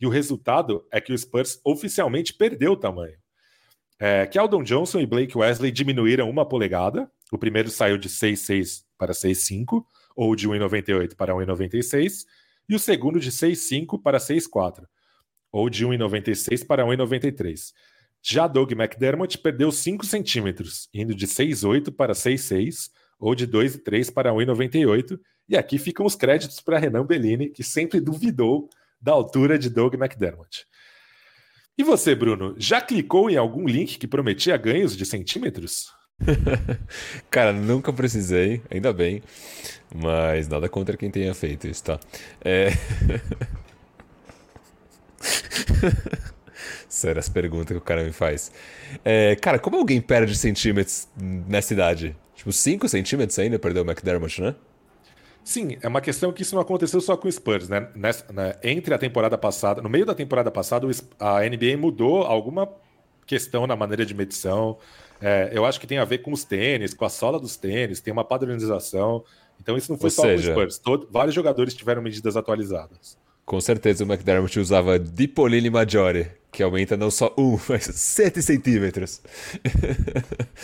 E 0.00 0.06
o 0.06 0.10
resultado 0.10 0.86
é 0.92 1.00
que 1.00 1.12
o 1.12 1.18
Spurs 1.18 1.60
oficialmente 1.64 2.32
perdeu 2.32 2.72
o 2.72 2.76
tamanho. 2.76 3.21
É, 4.04 4.26
Keldon 4.26 4.64
Johnson 4.64 4.98
e 4.98 5.06
Blake 5.06 5.38
Wesley 5.38 5.70
diminuíram 5.70 6.28
uma 6.28 6.44
polegada. 6.44 7.08
O 7.30 7.38
primeiro 7.38 7.70
saiu 7.70 7.96
de 7.96 8.08
6,6 8.08 8.82
para 8.98 9.12
6,5, 9.12 9.84
ou 10.16 10.34
de 10.34 10.48
1,98 10.48 11.14
para 11.14 11.32
1,96, 11.32 12.26
e 12.68 12.74
o 12.74 12.80
segundo 12.80 13.20
de 13.20 13.30
6,5 13.30 14.02
para 14.02 14.18
6,4, 14.18 14.86
ou 15.52 15.70
de 15.70 15.86
1,96 15.86 16.66
para 16.66 16.84
1,93. 16.84 17.72
Já 18.20 18.48
Doug 18.48 18.72
McDermott 18.72 19.38
perdeu 19.38 19.70
5 19.70 20.04
centímetros, 20.04 20.88
indo 20.92 21.14
de 21.14 21.28
6,8 21.28 21.94
para 21.94 22.12
6,6, 22.12 22.90
ou 23.20 23.36
de 23.36 23.46
2,3 23.46 24.12
para 24.12 24.32
1,98. 24.32 25.16
E 25.48 25.56
aqui 25.56 25.78
ficam 25.78 26.04
os 26.04 26.16
créditos 26.16 26.58
para 26.58 26.76
Renan 26.76 27.06
Bellini, 27.06 27.50
que 27.50 27.62
sempre 27.62 28.00
duvidou 28.00 28.68
da 29.00 29.12
altura 29.12 29.56
de 29.56 29.70
Doug 29.70 29.94
McDermott. 29.94 30.66
E 31.82 31.84
você, 31.84 32.14
Bruno, 32.14 32.54
já 32.56 32.80
clicou 32.80 33.28
em 33.28 33.36
algum 33.36 33.66
link 33.66 33.98
que 33.98 34.06
prometia 34.06 34.56
ganhos 34.56 34.96
de 34.96 35.04
centímetros? 35.04 35.92
Cara, 37.28 37.52
nunca 37.52 37.92
precisei, 37.92 38.62
ainda 38.70 38.92
bem. 38.92 39.20
Mas 39.92 40.46
nada 40.46 40.68
contra 40.68 40.96
quem 40.96 41.10
tenha 41.10 41.34
feito 41.34 41.66
isso, 41.66 41.82
tá? 41.82 41.98
É... 42.40 42.68
Sério, 46.88 47.18
as 47.18 47.28
perguntas 47.28 47.76
que 47.76 47.78
o 47.78 47.80
cara 47.80 48.04
me 48.04 48.12
faz. 48.12 48.52
É, 49.04 49.34
cara, 49.34 49.58
como 49.58 49.76
alguém 49.76 50.00
perde 50.00 50.36
centímetros 50.36 51.08
nessa 51.16 51.72
idade? 51.72 52.14
Tipo, 52.36 52.52
5 52.52 52.88
centímetros 52.88 53.36
ainda 53.40 53.58
perdeu 53.58 53.82
o 53.82 53.90
McDermott, 53.90 54.40
né? 54.40 54.54
Sim, 55.44 55.76
é 55.80 55.88
uma 55.88 56.00
questão 56.00 56.32
que 56.32 56.42
isso 56.42 56.54
não 56.54 56.62
aconteceu 56.62 57.00
só 57.00 57.16
com 57.16 57.26
o 57.26 57.32
Spurs, 57.32 57.68
né? 57.68 57.88
Nessa, 57.94 58.32
né? 58.32 58.54
Entre 58.62 58.94
a 58.94 58.98
temporada 58.98 59.36
passada, 59.36 59.82
no 59.82 59.88
meio 59.88 60.06
da 60.06 60.14
temporada 60.14 60.50
passada, 60.50 60.86
a 61.18 61.40
NBA 61.40 61.76
mudou 61.76 62.22
alguma 62.22 62.68
questão 63.26 63.66
na 63.66 63.74
maneira 63.74 64.06
de 64.06 64.14
medição. 64.14 64.78
É, 65.20 65.50
eu 65.52 65.64
acho 65.64 65.80
que 65.80 65.86
tem 65.86 65.98
a 65.98 66.04
ver 66.04 66.18
com 66.18 66.32
os 66.32 66.44
tênis, 66.44 66.94
com 66.94 67.04
a 67.04 67.08
sola 67.08 67.38
dos 67.40 67.56
tênis, 67.56 68.00
tem 68.00 68.12
uma 68.12 68.24
padronização. 68.24 69.24
Então 69.60 69.76
isso 69.76 69.90
não 69.90 69.98
foi 69.98 70.08
Ou 70.08 70.10
só 70.10 70.22
seja... 70.22 70.54
com 70.54 70.60
o 70.60 70.62
Spurs. 70.62 70.78
Todo, 70.78 71.08
vários 71.10 71.34
jogadores 71.34 71.74
tiveram 71.74 72.02
medidas 72.02 72.36
atualizadas. 72.36 73.16
Com 73.44 73.60
certeza 73.60 74.04
o 74.04 74.06
McDermott 74.06 74.58
usava 74.58 74.98
Dipolini 74.98 75.68
Maggiore, 75.68 76.30
que 76.52 76.62
aumenta 76.62 76.96
não 76.96 77.10
só 77.10 77.34
um, 77.36 77.58
mas 77.68 77.84
7 77.84 78.40
centímetros. 78.40 79.20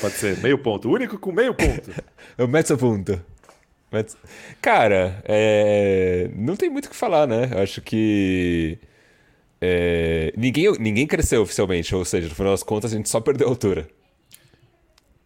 Pode 0.00 0.14
ser 0.14 0.38
meio 0.38 0.58
ponto. 0.58 0.88
O 0.88 0.92
único 0.92 1.18
com 1.18 1.32
meio 1.32 1.54
ponto. 1.54 1.90
o 2.38 2.46
mezzo 2.46 2.76
ponto. 2.78 3.20
Mas, 3.90 4.16
cara, 4.60 5.22
é... 5.24 6.30
não 6.36 6.56
tem 6.56 6.68
muito 6.68 6.86
o 6.86 6.90
que 6.90 6.96
falar, 6.96 7.26
né? 7.26 7.50
Eu 7.52 7.62
acho 7.62 7.80
que. 7.80 8.78
É... 9.60 10.32
Ninguém, 10.36 10.72
ninguém 10.78 11.06
cresceu 11.06 11.42
oficialmente, 11.42 11.94
ou 11.94 12.04
seja, 12.04 12.28
no 12.28 12.34
final 12.34 12.52
das 12.52 12.62
contas 12.62 12.92
a 12.92 12.96
gente 12.96 13.08
só 13.08 13.20
perdeu 13.20 13.48
altura. 13.48 13.88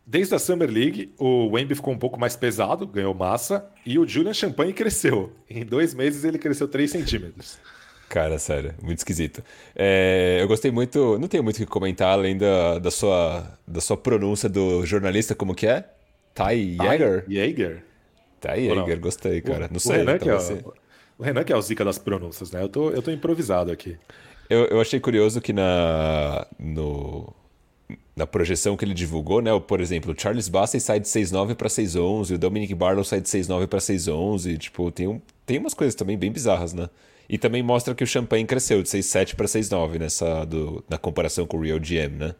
Desde 0.06 0.34
a 0.34 0.38
Summer 0.38 0.70
League, 0.70 1.12
o 1.18 1.48
Wemby 1.52 1.74
ficou 1.74 1.94
um 1.94 1.98
pouco 1.98 2.20
mais 2.20 2.36
pesado, 2.36 2.86
ganhou 2.86 3.14
massa, 3.14 3.66
e 3.86 3.98
o 3.98 4.06
Julian 4.06 4.34
Champagne 4.34 4.72
cresceu. 4.72 5.32
Em 5.48 5.64
dois 5.64 5.94
meses 5.94 6.24
ele 6.24 6.38
cresceu 6.38 6.68
3 6.68 6.90
centímetros. 6.90 7.58
Cara, 8.10 8.38
sério, 8.38 8.74
muito 8.82 8.98
esquisito. 8.98 9.42
É, 9.74 10.36
eu 10.38 10.46
gostei 10.46 10.70
muito, 10.70 11.18
não 11.18 11.28
tenho 11.28 11.42
muito 11.42 11.56
o 11.56 11.58
que 11.60 11.64
comentar 11.66 12.12
além 12.12 12.36
da, 12.36 12.78
da, 12.78 12.90
sua, 12.90 13.58
da 13.66 13.80
sua 13.80 13.96
pronúncia 13.96 14.50
do 14.50 14.84
jornalista, 14.84 15.34
como 15.34 15.54
que 15.54 15.66
é? 15.66 15.88
Ty 16.34 16.76
Yeager? 16.78 17.24
Yeager. 17.26 17.82
Tá 18.42 18.54
aí, 18.54 18.68
Edgar, 18.68 18.98
gostei, 18.98 19.40
cara. 19.40 19.68
Não 19.70 19.78
sei. 19.78 19.92
O 19.92 19.98
Renan, 19.98 20.18
que 20.18 20.28
é, 20.28 20.34
o, 20.34 20.74
o 21.16 21.22
Renan 21.22 21.44
que 21.44 21.52
é 21.52 21.56
o 21.56 21.62
zica 21.62 21.84
das 21.84 21.96
pronúncias, 21.96 22.50
né? 22.50 22.60
Eu 22.60 22.68
tô, 22.68 22.90
eu 22.90 23.00
tô 23.00 23.12
improvisado 23.12 23.70
aqui. 23.70 23.96
Eu, 24.50 24.64
eu 24.64 24.80
achei 24.80 24.98
curioso 24.98 25.40
que 25.40 25.52
na, 25.52 26.44
no, 26.58 27.32
na 28.16 28.26
projeção 28.26 28.76
que 28.76 28.84
ele 28.84 28.94
divulgou, 28.94 29.40
né? 29.40 29.50
Por 29.60 29.80
exemplo, 29.80 30.12
o 30.12 30.20
Charles 30.20 30.48
Bassey 30.48 30.80
sai 30.80 30.98
de 30.98 31.06
6'9 31.06 31.54
para 31.54 31.68
6'11, 31.68 32.34
o 32.34 32.38
Dominic 32.38 32.74
Barlow 32.74 33.04
sai 33.04 33.20
de 33.20 33.28
6'9 33.28 33.68
para 33.68 33.78
6'11, 33.78 34.58
tipo, 34.58 34.90
tem, 34.90 35.06
um, 35.06 35.20
tem 35.46 35.58
umas 35.58 35.72
coisas 35.72 35.94
também 35.94 36.18
bem 36.18 36.32
bizarras, 36.32 36.72
né? 36.72 36.90
E 37.28 37.38
também 37.38 37.62
mostra 37.62 37.94
que 37.94 38.02
o 38.02 38.06
Champagne 38.06 38.44
cresceu 38.44 38.82
de 38.82 38.88
6'7 38.88 39.36
para 39.36 39.46
6'9 39.46 40.00
nessa 40.00 40.44
do, 40.44 40.84
na 40.90 40.98
comparação 40.98 41.46
com 41.46 41.58
o 41.58 41.60
Real 41.62 41.78
GM, 41.78 42.18
né? 42.18 42.34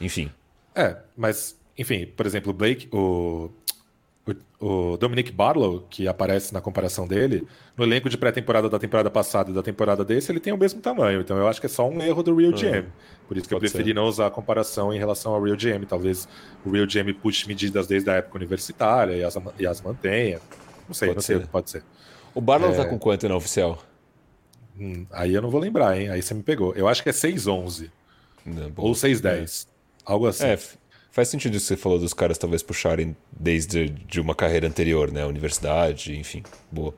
Enfim. 0.00 0.28
É, 0.74 0.96
mas, 1.16 1.56
enfim, 1.78 2.04
por 2.04 2.26
exemplo, 2.26 2.50
o 2.50 2.52
Blake, 2.52 2.88
o 2.92 3.48
o, 4.26 4.92
o 4.92 4.96
Dominic 4.96 5.30
Barlow, 5.30 5.86
que 5.88 6.08
aparece 6.08 6.52
na 6.52 6.60
comparação 6.60 7.06
dele, 7.06 7.46
no 7.76 7.84
elenco 7.84 8.08
de 8.08 8.18
pré-temporada 8.18 8.68
da 8.68 8.78
temporada 8.78 9.10
passada 9.10 9.50
e 9.50 9.54
da 9.54 9.62
temporada 9.62 10.04
desse, 10.04 10.32
ele 10.32 10.40
tem 10.40 10.52
o 10.52 10.58
mesmo 10.58 10.80
tamanho. 10.80 11.20
Então 11.20 11.36
eu 11.36 11.46
acho 11.46 11.60
que 11.60 11.66
é 11.66 11.68
só 11.68 11.88
um 11.88 12.00
erro 12.00 12.22
do 12.22 12.34
Real 12.34 12.52
GM. 12.52 12.78
Uhum. 12.78 12.84
Por 13.28 13.36
isso 13.36 13.48
que 13.48 13.54
pode 13.54 13.66
eu 13.66 13.70
preferi 13.70 13.90
ser. 13.90 13.94
não 13.94 14.04
usar 14.06 14.26
a 14.26 14.30
comparação 14.30 14.92
em 14.92 14.98
relação 14.98 15.34
ao 15.34 15.42
Real 15.42 15.56
GM. 15.56 15.84
Talvez 15.86 16.28
o 16.64 16.70
Real 16.70 16.86
GM 16.86 17.12
puxe 17.14 17.46
medidas 17.46 17.86
desde 17.86 18.10
a 18.10 18.14
época 18.14 18.36
universitária 18.36 19.14
e 19.14 19.22
as, 19.22 19.36
e 19.58 19.66
as 19.66 19.80
mantenha. 19.80 20.40
Não 20.88 20.94
sei, 20.94 21.08
pode 21.08 21.16
não 21.16 21.22
ser. 21.22 21.38
sei 21.38 21.46
pode 21.46 21.70
ser. 21.70 21.84
O 22.34 22.40
Barlow 22.40 22.70
tá 22.70 22.82
é... 22.82 22.84
tá 22.84 22.88
com 22.88 22.98
quanto 22.98 23.28
na 23.28 23.36
oficial? 23.36 23.78
Hum, 24.78 25.06
aí 25.10 25.32
eu 25.32 25.40
não 25.40 25.50
vou 25.50 25.60
lembrar, 25.60 25.98
hein? 25.98 26.10
Aí 26.10 26.20
você 26.20 26.34
me 26.34 26.42
pegou. 26.42 26.74
Eu 26.74 26.86
acho 26.86 27.02
que 27.02 27.08
é 27.08 27.12
6'11. 27.12 27.90
Ou 28.76 28.92
6'10. 28.92 29.66
É. 29.66 29.76
Algo 30.04 30.26
assim. 30.26 30.44
É, 30.44 30.58
faz 31.16 31.28
sentido 31.28 31.56
isso 31.56 31.64
que 31.64 31.68
você 31.68 31.76
falou 31.78 31.98
dos 31.98 32.12
caras 32.12 32.36
talvez 32.36 32.62
puxarem 32.62 33.16
desde 33.32 33.88
de 33.88 34.20
uma 34.20 34.34
carreira 34.34 34.68
anterior, 34.68 35.10
né? 35.10 35.24
Universidade, 35.24 36.14
enfim. 36.14 36.42
Boa. 36.70 36.94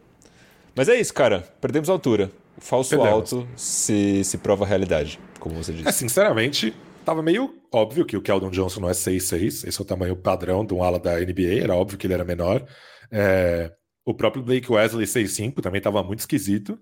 Mas 0.74 0.88
é 0.88 0.98
isso, 0.98 1.14
cara. 1.14 1.42
Perdemos 1.60 1.88
a 1.88 1.92
altura. 1.92 2.28
O 2.56 2.60
falso 2.60 2.90
Perdemos. 2.90 3.12
alto 3.32 3.48
se, 3.54 4.24
se 4.24 4.36
prova 4.38 4.64
a 4.64 4.66
realidade, 4.66 5.20
como 5.38 5.54
você 5.54 5.72
disse. 5.72 5.88
É, 5.88 5.92
sinceramente, 5.92 6.74
tava 7.04 7.22
meio 7.22 7.54
óbvio 7.72 8.04
que 8.04 8.16
o 8.16 8.20
Keldon 8.20 8.50
Johnson 8.50 8.80
não 8.80 8.88
é 8.88 8.92
6'6". 8.92 9.68
Esse 9.68 9.80
é 9.80 9.82
o 9.82 9.84
tamanho 9.84 10.16
padrão 10.16 10.66
de 10.66 10.74
um 10.74 10.82
ala 10.82 10.98
da 10.98 11.20
NBA. 11.20 11.62
Era 11.62 11.76
óbvio 11.76 11.96
que 11.96 12.04
ele 12.04 12.14
era 12.14 12.24
menor. 12.24 12.66
É... 13.12 13.70
O 14.04 14.12
próprio 14.12 14.42
Blake 14.42 14.72
Wesley 14.72 15.06
6'5", 15.06 15.62
também 15.62 15.80
tava 15.80 16.02
muito 16.02 16.20
esquisito. 16.20 16.76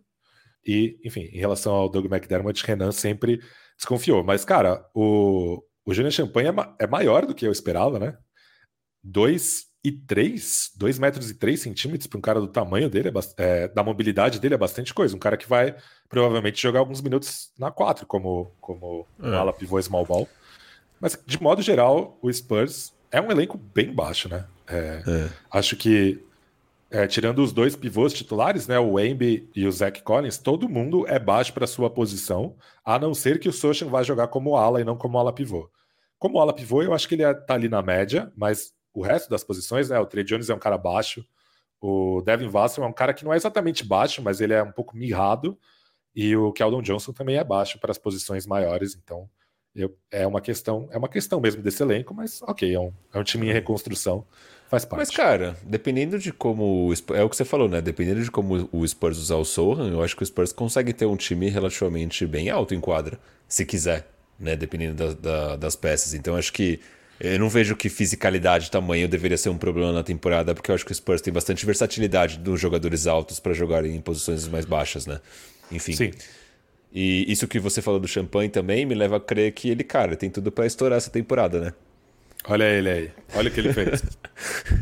E, 0.66 0.96
enfim, 1.04 1.28
em 1.34 1.38
relação 1.38 1.74
ao 1.74 1.90
Doug 1.90 2.06
McDermott, 2.06 2.64
Renan 2.64 2.92
sempre 2.92 3.40
desconfiou. 3.76 4.24
Mas, 4.24 4.42
cara, 4.42 4.82
o, 4.94 5.60
o 5.86 5.94
Júnior 5.94 6.12
Champagne 6.12 6.48
é, 6.48 6.52
ma 6.52 6.76
é, 6.80 6.86
maior 6.86 7.24
do 7.24 7.34
que 7.34 7.46
eu 7.46 7.52
esperava, 7.52 7.98
né? 7.98 8.18
2 9.04 9.66
e 9.84 9.92
3, 9.92 10.72
2 10.76 10.98
metros 10.98 11.30
e 11.30 11.34
3 11.34 11.60
centímetros 11.60 12.08
para 12.08 12.18
um 12.18 12.20
cara 12.20 12.40
do 12.40 12.48
tamanho 12.48 12.90
dele, 12.90 13.08
é, 13.08 13.12
é, 13.36 13.68
da 13.68 13.84
mobilidade 13.84 14.40
dele 14.40 14.54
é 14.54 14.58
bastante 14.58 14.92
coisa. 14.92 15.14
Um 15.14 15.20
cara 15.20 15.36
que 15.36 15.48
vai 15.48 15.76
provavelmente 16.08 16.60
jogar 16.60 16.80
alguns 16.80 17.00
minutos 17.00 17.52
na 17.56 17.70
4 17.70 18.04
como, 18.04 18.50
como 18.60 19.06
é. 19.22 19.34
ala 19.36 19.52
pivô 19.52 19.80
small 19.80 20.04
ball. 20.04 20.28
Mas, 21.00 21.16
de 21.24 21.40
modo 21.40 21.62
geral, 21.62 22.18
o 22.20 22.32
Spurs 22.32 22.92
é 23.12 23.20
um 23.20 23.30
elenco 23.30 23.56
bem 23.56 23.94
baixo, 23.94 24.28
né? 24.28 24.44
É, 24.66 25.02
é. 25.06 25.28
Acho 25.52 25.76
que 25.76 26.20
é, 26.90 27.06
tirando 27.06 27.40
os 27.40 27.52
dois 27.52 27.76
pivôs 27.76 28.12
titulares, 28.12 28.66
né, 28.66 28.78
o 28.78 28.98
Embi 28.98 29.48
e 29.54 29.66
o 29.66 29.72
Zach 29.72 30.02
Collins, 30.02 30.38
todo 30.38 30.68
mundo 30.68 31.06
é 31.06 31.18
baixo 31.18 31.52
para 31.52 31.66
sua 31.66 31.90
posição, 31.90 32.54
a 32.84 32.98
não 32.98 33.12
ser 33.12 33.38
que 33.38 33.48
o 33.48 33.52
Sochan 33.52 33.88
vá 33.88 34.02
jogar 34.02 34.28
como 34.28 34.56
ala 34.56 34.80
e 34.80 34.84
não 34.84 34.96
como 34.96 35.18
ala 35.18 35.32
pivô. 35.32 35.68
Como 36.18 36.38
ala 36.38 36.52
pivô, 36.52 36.82
eu 36.82 36.94
acho 36.94 37.08
que 37.08 37.14
ele 37.14 37.24
está 37.24 37.54
ali 37.54 37.68
na 37.68 37.82
média, 37.82 38.32
mas 38.36 38.72
o 38.92 39.02
resto 39.02 39.28
das 39.28 39.44
posições, 39.44 39.90
né, 39.90 39.98
o 39.98 40.06
Trey 40.06 40.24
Jones 40.24 40.48
é 40.48 40.54
um 40.54 40.58
cara 40.58 40.78
baixo, 40.78 41.24
o 41.80 42.22
Devin 42.22 42.48
Vassell 42.48 42.84
é 42.84 42.86
um 42.86 42.92
cara 42.92 43.12
que 43.12 43.24
não 43.24 43.32
é 43.32 43.36
exatamente 43.36 43.84
baixo, 43.84 44.22
mas 44.22 44.40
ele 44.40 44.54
é 44.54 44.62
um 44.62 44.72
pouco 44.72 44.96
mirrado, 44.96 45.58
e 46.14 46.34
o 46.34 46.52
Keldon 46.52 46.80
Johnson 46.80 47.12
também 47.12 47.36
é 47.36 47.44
baixo 47.44 47.78
para 47.78 47.90
as 47.90 47.98
posições 47.98 48.46
maiores, 48.46 48.94
então 48.94 49.28
eu, 49.74 49.94
é 50.10 50.26
uma 50.26 50.40
questão, 50.40 50.88
é 50.90 50.96
uma 50.96 51.08
questão 51.08 51.38
mesmo 51.38 51.62
desse 51.62 51.82
elenco, 51.82 52.14
mas 52.14 52.40
ok, 52.42 52.74
é 52.74 52.80
um, 52.80 52.92
é 53.12 53.18
um 53.18 53.22
time 53.22 53.48
em 53.48 53.52
reconstrução. 53.52 54.24
Faz 54.68 54.84
parte. 54.84 54.98
Mas, 55.00 55.10
cara, 55.10 55.56
dependendo 55.62 56.18
de 56.18 56.32
como. 56.32 56.92
É 57.14 57.22
o 57.22 57.28
que 57.28 57.36
você 57.36 57.44
falou, 57.44 57.68
né? 57.68 57.80
Dependendo 57.80 58.22
de 58.22 58.30
como 58.30 58.68
o 58.72 58.88
Spurs 58.88 59.18
usar 59.18 59.36
o 59.36 59.44
Sohan, 59.44 59.90
eu 59.90 60.02
acho 60.02 60.16
que 60.16 60.22
o 60.22 60.26
Spurs 60.26 60.52
consegue 60.52 60.92
ter 60.92 61.06
um 61.06 61.14
time 61.14 61.48
relativamente 61.48 62.26
bem 62.26 62.50
alto 62.50 62.74
em 62.74 62.80
quadra, 62.80 63.20
se 63.46 63.64
quiser, 63.64 64.08
né? 64.38 64.56
Dependendo 64.56 64.94
da, 64.94 65.12
da, 65.14 65.56
das 65.56 65.76
peças. 65.76 66.14
Então, 66.14 66.36
acho 66.36 66.52
que. 66.52 66.80
Eu 67.18 67.38
não 67.38 67.48
vejo 67.48 67.74
que 67.74 67.88
fisicalidade, 67.88 68.70
tamanho 68.70 69.08
deveria 69.08 69.38
ser 69.38 69.48
um 69.48 69.56
problema 69.56 69.90
na 69.90 70.02
temporada, 70.02 70.54
porque 70.54 70.70
eu 70.70 70.74
acho 70.74 70.84
que 70.84 70.92
o 70.92 70.94
Spurs 70.94 71.22
tem 71.22 71.32
bastante 71.32 71.64
versatilidade 71.64 72.36
dos 72.36 72.60
jogadores 72.60 73.06
altos 73.06 73.40
para 73.40 73.54
jogarem 73.54 73.96
em 73.96 74.00
posições 74.02 74.46
mais 74.48 74.66
baixas, 74.66 75.06
né? 75.06 75.18
Enfim. 75.72 75.94
Sim. 75.94 76.10
E 76.92 77.30
isso 77.30 77.48
que 77.48 77.58
você 77.58 77.80
falou 77.80 77.98
do 77.98 78.06
Champagne 78.06 78.48
também 78.48 78.84
me 78.84 78.94
leva 78.94 79.16
a 79.16 79.20
crer 79.20 79.52
que 79.52 79.70
ele, 79.70 79.82
cara, 79.82 80.14
tem 80.14 80.30
tudo 80.30 80.52
para 80.52 80.66
estourar 80.66 80.98
essa 80.98 81.10
temporada, 81.10 81.60
né? 81.60 81.72
Olha 82.48 82.64
ele 82.64 82.88
aí. 82.88 83.10
Olha 83.34 83.50
o 83.50 83.52
que 83.52 83.60
ele 83.60 83.72
fez. 83.72 84.02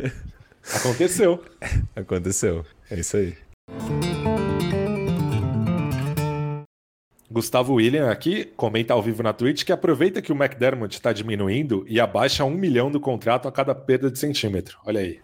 Aconteceu. 0.74 1.42
Aconteceu. 1.96 2.64
É 2.90 3.00
isso 3.00 3.16
aí. 3.16 3.34
Gustavo 7.34 7.74
William 7.74 8.12
aqui 8.12 8.44
comenta 8.56 8.94
ao 8.94 9.02
vivo 9.02 9.20
na 9.20 9.32
Twitch 9.32 9.64
que 9.64 9.72
aproveita 9.72 10.22
que 10.22 10.30
o 10.30 10.36
McDermott 10.36 10.94
está 10.94 11.12
diminuindo 11.12 11.84
e 11.88 11.98
abaixa 11.98 12.44
um 12.44 12.54
milhão 12.54 12.92
do 12.92 13.00
contrato 13.00 13.48
a 13.48 13.52
cada 13.52 13.74
perda 13.74 14.08
de 14.08 14.20
centímetro. 14.20 14.78
Olha 14.86 15.00
aí. 15.00 15.20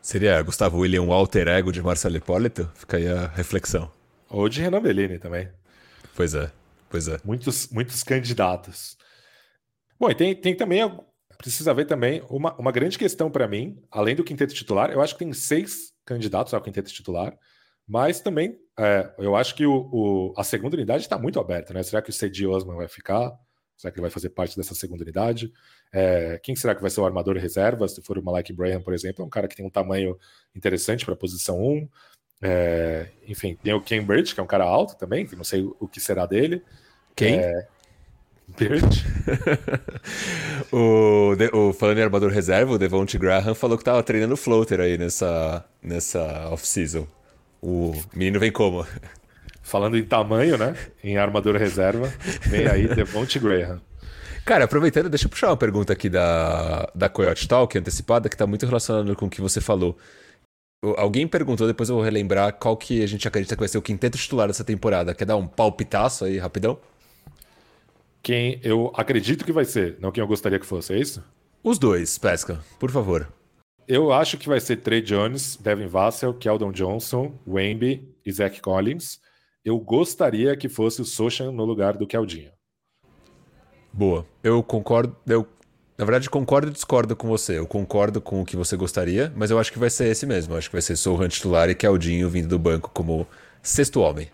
Seria 0.00 0.40
Gustavo 0.42 0.78
William 0.78 1.02
um 1.02 1.12
alter 1.12 1.48
ego 1.48 1.72
de 1.72 1.82
Marcelo 1.82 2.16
Hipólito? 2.16 2.70
Fica 2.76 2.98
aí 2.98 3.08
a 3.08 3.26
reflexão. 3.26 3.90
Ou 4.28 4.48
de 4.48 4.60
Renan 4.60 4.80
Bellini 4.80 5.18
também. 5.18 5.48
Pois 6.14 6.36
é, 6.36 6.52
pois 6.88 7.08
é. 7.08 7.18
Muitos, 7.24 7.68
muitos 7.72 8.04
candidatos. 8.04 8.96
Bom, 9.98 10.08
e 10.08 10.14
tem, 10.14 10.36
tem 10.36 10.54
também 10.54 10.88
precisa 11.36 11.74
ver 11.74 11.86
também 11.86 12.22
uma, 12.30 12.54
uma 12.60 12.70
grande 12.70 12.96
questão 12.96 13.28
para 13.28 13.48
mim, 13.48 13.76
além 13.90 14.14
do 14.14 14.22
quinteto 14.22 14.54
titular, 14.54 14.90
eu 14.90 15.00
acho 15.00 15.14
que 15.14 15.24
tem 15.24 15.32
seis 15.32 15.90
candidatos 16.04 16.54
ao 16.54 16.60
quinteto 16.60 16.92
titular, 16.92 17.36
mas 17.90 18.20
também 18.20 18.56
é, 18.78 19.10
eu 19.18 19.34
acho 19.34 19.52
que 19.56 19.66
o, 19.66 19.88
o 19.92 20.34
a 20.36 20.44
segunda 20.44 20.76
unidade 20.76 21.02
está 21.02 21.18
muito 21.18 21.40
aberta, 21.40 21.74
né? 21.74 21.82
Será 21.82 22.00
que 22.00 22.10
o 22.10 22.12
Cedi 22.12 22.46
Osman 22.46 22.76
vai 22.76 22.86
ficar? 22.86 23.32
Será 23.76 23.90
que 23.90 23.98
ele 23.98 24.02
vai 24.02 24.10
fazer 24.10 24.30
parte 24.30 24.56
dessa 24.56 24.76
segunda 24.76 25.02
unidade? 25.02 25.52
É, 25.92 26.38
quem 26.40 26.54
será 26.54 26.72
que 26.72 26.80
vai 26.80 26.88
ser 26.88 27.00
o 27.00 27.04
armador 27.04 27.36
reserva? 27.36 27.88
Se 27.88 28.00
for 28.00 28.16
o 28.16 28.22
Malek 28.22 28.52
Braham, 28.52 28.80
por 28.80 28.94
exemplo, 28.94 29.24
é 29.24 29.26
um 29.26 29.28
cara 29.28 29.48
que 29.48 29.56
tem 29.56 29.66
um 29.66 29.70
tamanho 29.70 30.16
interessante 30.54 31.04
para 31.04 31.14
a 31.14 31.16
posição 31.16 31.60
1. 31.60 31.88
É, 32.42 33.08
enfim, 33.26 33.58
tem 33.60 33.74
o 33.74 33.82
Cambridge, 33.82 34.34
que 34.34 34.40
é 34.40 34.42
um 34.42 34.46
cara 34.46 34.64
alto 34.64 34.96
também, 34.96 35.26
que 35.26 35.34
não 35.34 35.42
sei 35.42 35.68
o 35.80 35.88
que 35.88 35.98
será 35.98 36.26
dele. 36.26 36.62
Quem? 37.16 37.40
É, 37.40 37.66
o, 40.72 41.34
o, 41.52 41.72
falando 41.72 41.98
em 41.98 42.02
armador 42.02 42.30
reserva, 42.30 42.72
o 42.72 42.78
Devonte 42.78 43.18
Graham 43.18 43.54
falou 43.54 43.76
que 43.76 43.84
tava 43.84 44.02
treinando 44.02 44.36
floater 44.36 44.80
aí 44.80 44.96
nessa, 44.96 45.64
nessa 45.82 46.48
off-season. 46.50 47.06
O 47.62 47.92
menino 48.14 48.40
vem 48.40 48.50
como? 48.50 48.86
Falando 49.62 49.96
em 49.96 50.04
tamanho, 50.04 50.56
né? 50.56 50.74
Em 51.04 51.16
armador 51.16 51.56
reserva, 51.56 52.12
vem 52.42 52.66
aí 52.66 52.88
Devonte 52.88 53.38
Graham. 53.38 53.80
Cara, 54.44 54.64
aproveitando, 54.64 55.08
deixa 55.08 55.26
eu 55.26 55.30
puxar 55.30 55.48
uma 55.48 55.56
pergunta 55.56 55.92
aqui 55.92 56.08
da, 56.08 56.90
da 56.94 57.08
Coyote 57.08 57.46
Talk 57.46 57.76
antecipada, 57.78 58.28
que 58.28 58.34
está 58.34 58.46
muito 58.46 58.66
relacionada 58.66 59.14
com 59.14 59.26
o 59.26 59.30
que 59.30 59.40
você 59.40 59.60
falou. 59.60 59.96
Alguém 60.96 61.28
perguntou, 61.28 61.66
depois 61.66 61.90
eu 61.90 61.96
vou 61.96 62.04
relembrar 62.04 62.54
qual 62.54 62.76
que 62.76 63.02
a 63.02 63.06
gente 63.06 63.28
acredita 63.28 63.54
que 63.54 63.60
vai 63.60 63.68
ser 63.68 63.78
o 63.78 63.82
quinteto 63.82 64.16
titular 64.16 64.48
dessa 64.48 64.64
temporada. 64.64 65.14
Quer 65.14 65.26
dar 65.26 65.36
um 65.36 65.46
palpitaço 65.46 66.24
aí, 66.24 66.38
rapidão? 66.38 66.78
quem 68.22 68.60
eu 68.62 68.92
acredito 68.94 69.44
que 69.44 69.52
vai 69.52 69.64
ser, 69.64 69.96
não 70.00 70.12
quem 70.12 70.22
eu 70.22 70.28
gostaria 70.28 70.58
que 70.58 70.66
fosse, 70.66 70.92
é 70.92 70.98
isso? 70.98 71.22
Os 71.62 71.78
dois, 71.78 72.18
Pesca, 72.18 72.60
por 72.78 72.90
favor. 72.90 73.28
Eu 73.86 74.12
acho 74.12 74.38
que 74.38 74.48
vai 74.48 74.60
ser 74.60 74.76
Trey 74.76 75.02
Jones, 75.02 75.56
Devin 75.56 75.86
Vassell, 75.86 76.34
Keldon 76.34 76.72
Johnson, 76.72 77.34
Wemby 77.46 78.08
e 78.24 78.32
Zach 78.32 78.60
Collins. 78.60 79.20
Eu 79.64 79.78
gostaria 79.78 80.56
que 80.56 80.68
fosse 80.68 81.02
o 81.02 81.04
Sochan 81.04 81.50
no 81.52 81.64
lugar 81.64 81.96
do 81.96 82.06
Keldinho. 82.06 82.52
Boa. 83.92 84.24
Eu 84.42 84.62
concordo. 84.62 85.16
Eu, 85.26 85.46
na 85.98 86.04
verdade, 86.04 86.30
concordo 86.30 86.68
e 86.68 86.72
discordo 86.72 87.14
com 87.16 87.28
você. 87.28 87.58
Eu 87.58 87.66
concordo 87.66 88.20
com 88.20 88.40
o 88.40 88.44
que 88.44 88.56
você 88.56 88.76
gostaria, 88.76 89.32
mas 89.36 89.50
eu 89.50 89.58
acho 89.58 89.72
que 89.72 89.78
vai 89.78 89.90
ser 89.90 90.06
esse 90.06 90.24
mesmo. 90.24 90.54
Eu 90.54 90.58
acho 90.58 90.68
que 90.70 90.76
vai 90.76 90.82
ser 90.82 90.96
Sohan 90.96 91.28
titular 91.28 91.68
e 91.68 91.74
Keldinho 91.74 92.28
vindo 92.28 92.48
do 92.48 92.58
banco 92.58 92.90
como 92.94 93.26
sexto 93.62 94.00
homem. 94.00 94.28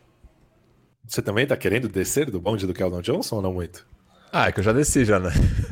Você 1.07 1.23
também 1.23 1.47
tá 1.47 1.57
querendo 1.57 1.89
descer 1.89 2.31
do 2.31 2.41
bonde 2.41 2.67
do 2.67 2.75
Keldon 2.75 3.01
Johnson 3.01 3.37
ou 3.37 3.43
não 3.43 3.53
muito? 3.53 3.87
Ah, 4.33 4.49
é 4.49 4.53
que 4.53 4.61
eu 4.61 4.65
já 4.65 4.73
desci 4.73 5.05
já, 5.05 5.19
né? 5.19 5.31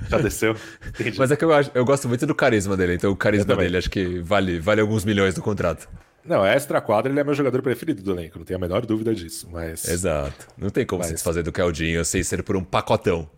Já 0.08 0.18
desceu? 0.18 0.56
Entendi. 0.88 1.18
Mas 1.18 1.30
é 1.30 1.36
que 1.36 1.44
eu, 1.44 1.50
eu 1.74 1.84
gosto 1.84 2.08
muito 2.08 2.26
do 2.26 2.34
carisma 2.34 2.76
dele, 2.76 2.94
então 2.94 3.10
o 3.10 3.16
carisma 3.16 3.56
dele 3.56 3.76
acho 3.76 3.90
que 3.90 4.20
vale, 4.20 4.58
vale 4.58 4.80
alguns 4.80 5.04
milhões 5.04 5.34
do 5.34 5.42
contrato. 5.42 5.88
Não, 6.24 6.44
extra 6.44 6.80
quadra 6.80 7.12
ele 7.12 7.20
é 7.20 7.24
meu 7.24 7.34
jogador 7.34 7.60
preferido 7.60 8.02
do 8.02 8.12
elenco, 8.12 8.38
não 8.38 8.46
tenho 8.46 8.58
a 8.58 8.60
menor 8.60 8.86
dúvida 8.86 9.14
disso, 9.14 9.48
mas... 9.52 9.86
Exato. 9.86 10.48
Não 10.56 10.70
tem 10.70 10.86
como 10.86 11.00
mas... 11.00 11.08
se 11.08 11.14
desfazer 11.14 11.42
do 11.42 11.52
Keldinho 11.52 12.02
sem 12.04 12.22
ser 12.22 12.42
por 12.42 12.56
um 12.56 12.64
pacotão. 12.64 13.28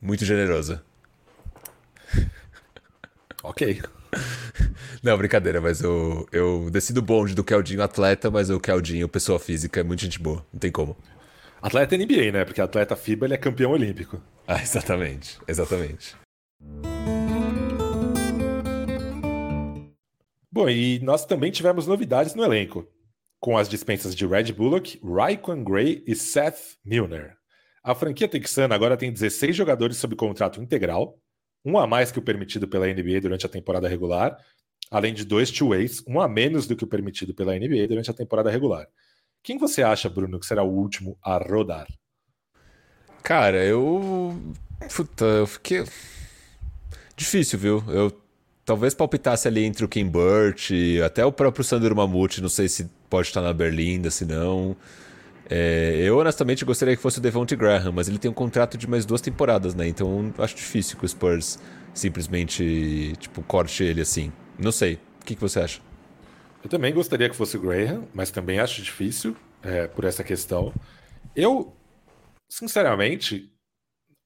Muito 0.00 0.24
generoso. 0.24 0.80
ok. 3.42 3.82
Não, 5.02 5.16
brincadeira, 5.18 5.60
mas 5.60 5.80
eu, 5.80 6.28
eu 6.30 6.68
decido 6.70 7.02
bonde 7.02 7.34
do 7.34 7.42
Keldinho 7.42 7.82
atleta, 7.82 8.30
mas 8.30 8.50
o 8.50 8.60
Keldinho, 8.60 9.08
pessoa 9.08 9.38
física, 9.38 9.80
é 9.80 9.82
muito 9.82 10.00
gente 10.00 10.20
boa. 10.20 10.44
Não 10.52 10.60
tem 10.60 10.70
como. 10.70 10.96
Atleta 11.60 11.96
NBA, 11.96 12.32
né? 12.32 12.44
Porque 12.44 12.60
atleta 12.60 12.94
FIBA 12.94 13.26
ele 13.26 13.34
é 13.34 13.38
campeão 13.38 13.72
olímpico. 13.72 14.22
Ah, 14.46 14.62
exatamente. 14.62 15.38
Exatamente. 15.48 16.14
Bom, 20.52 20.68
e 20.70 20.98
nós 21.00 21.26
também 21.26 21.50
tivemos 21.50 21.86
novidades 21.86 22.34
no 22.34 22.44
elenco, 22.44 22.88
com 23.38 23.58
as 23.58 23.68
dispensas 23.68 24.14
de 24.14 24.26
Red 24.26 24.52
Bullock, 24.52 25.00
Raikon 25.04 25.62
Gray 25.62 26.02
e 26.06 26.14
Seth 26.14 26.78
Milner. 26.84 27.36
A 27.82 27.94
franquia 27.94 28.26
texana 28.26 28.74
agora 28.74 28.96
tem 28.96 29.12
16 29.12 29.54
jogadores 29.54 29.96
sob 29.96 30.16
contrato 30.16 30.60
integral, 30.60 31.18
um 31.64 31.78
a 31.78 31.86
mais 31.86 32.10
que 32.10 32.18
o 32.18 32.22
permitido 32.22 32.66
pela 32.66 32.86
NBA 32.86 33.20
durante 33.20 33.44
a 33.44 33.48
temporada 33.48 33.88
regular, 33.88 34.38
além 34.90 35.12
de 35.12 35.24
dois 35.24 35.50
two-ways, 35.50 36.02
um 36.06 36.20
a 36.20 36.28
menos 36.28 36.66
do 36.66 36.76
que 36.76 36.84
o 36.84 36.86
permitido 36.86 37.34
pela 37.34 37.54
NBA 37.54 37.88
durante 37.88 38.10
a 38.10 38.14
temporada 38.14 38.50
regular. 38.50 38.86
Quem 39.46 39.58
você 39.58 39.80
acha, 39.80 40.10
Bruno, 40.10 40.40
que 40.40 40.44
será 40.44 40.64
o 40.64 40.68
último 40.68 41.16
a 41.22 41.38
rodar? 41.38 41.86
Cara, 43.22 43.64
eu. 43.64 44.36
Puta, 44.92 45.24
eu 45.24 45.46
fiquei. 45.46 45.84
Difícil, 47.16 47.56
viu? 47.56 47.84
Eu 47.86 48.10
talvez 48.64 48.92
palpitasse 48.92 49.46
ali 49.46 49.62
entre 49.62 49.84
o 49.84 49.88
Kim 49.88 50.08
Burt 50.08 50.70
até 51.04 51.24
o 51.24 51.30
próprio 51.30 51.62
Sandro 51.62 51.94
Mamute, 51.94 52.42
não 52.42 52.48
sei 52.48 52.68
se 52.68 52.90
pode 53.08 53.28
estar 53.28 53.40
na 53.40 53.52
Berlinda, 53.52 54.10
se 54.10 54.24
não. 54.24 54.76
É, 55.48 55.94
eu 56.00 56.18
honestamente 56.18 56.64
gostaria 56.64 56.96
que 56.96 57.02
fosse 57.02 57.20
o 57.20 57.22
Devonte 57.22 57.54
Graham, 57.54 57.92
mas 57.92 58.08
ele 58.08 58.18
tem 58.18 58.28
um 58.28 58.34
contrato 58.34 58.76
de 58.76 58.88
mais 58.90 59.06
duas 59.06 59.20
temporadas, 59.20 59.76
né? 59.76 59.86
Então 59.86 60.34
acho 60.38 60.56
difícil 60.56 60.98
que 60.98 61.04
o 61.04 61.08
Spurs 61.08 61.60
simplesmente 61.94 63.12
tipo 63.20 63.44
corte 63.44 63.84
ele 63.84 64.00
assim. 64.00 64.32
Não 64.58 64.72
sei. 64.72 64.94
O 65.22 65.24
que, 65.24 65.36
que 65.36 65.40
você 65.40 65.60
acha? 65.60 65.85
Eu 66.66 66.68
também 66.68 66.92
gostaria 66.92 67.30
que 67.30 67.36
fosse 67.36 67.56
o 67.56 67.60
Graham, 67.60 68.08
mas 68.12 68.32
também 68.32 68.58
acho 68.58 68.82
difícil 68.82 69.36
é, 69.62 69.86
por 69.86 70.04
essa 70.04 70.24
questão. 70.24 70.74
Eu, 71.32 71.72
sinceramente, 72.48 73.52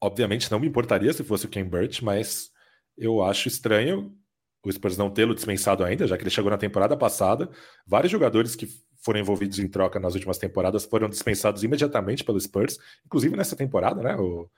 obviamente 0.03 0.51
não 0.51 0.59
me 0.59 0.67
importaria 0.67 1.13
se 1.13 1.23
fosse 1.23 1.45
o 1.45 1.51
Ken 1.51 1.67
Burt, 1.67 2.01
mas 2.01 2.49
eu 2.97 3.23
acho 3.23 3.47
estranho 3.47 4.17
o 4.65 4.73
Spurs 4.73 4.97
não 4.97 5.11
tê-lo 5.11 5.35
dispensado 5.35 5.85
ainda, 5.85 6.07
já 6.07 6.17
que 6.17 6.23
ele 6.23 6.31
chegou 6.31 6.51
na 6.51 6.57
temporada 6.57 6.97
passada. 6.97 7.51
Vários 7.87 8.11
jogadores 8.11 8.57
que 8.57 8.67
foram 9.05 9.21
envolvidos 9.21 9.59
em 9.59 9.69
troca 9.69 10.01
nas 10.01 10.15
últimas 10.15 10.39
temporadas 10.39 10.87
foram 10.87 11.11
dispensados 11.11 11.63
imediatamente 11.63 12.25
pelo 12.25 12.41
Spurs, 12.41 12.79
inclusive 13.05 13.37
nessa 13.37 13.55
temporada, 13.55 14.03
né? 14.03 14.17
O, 14.17 14.49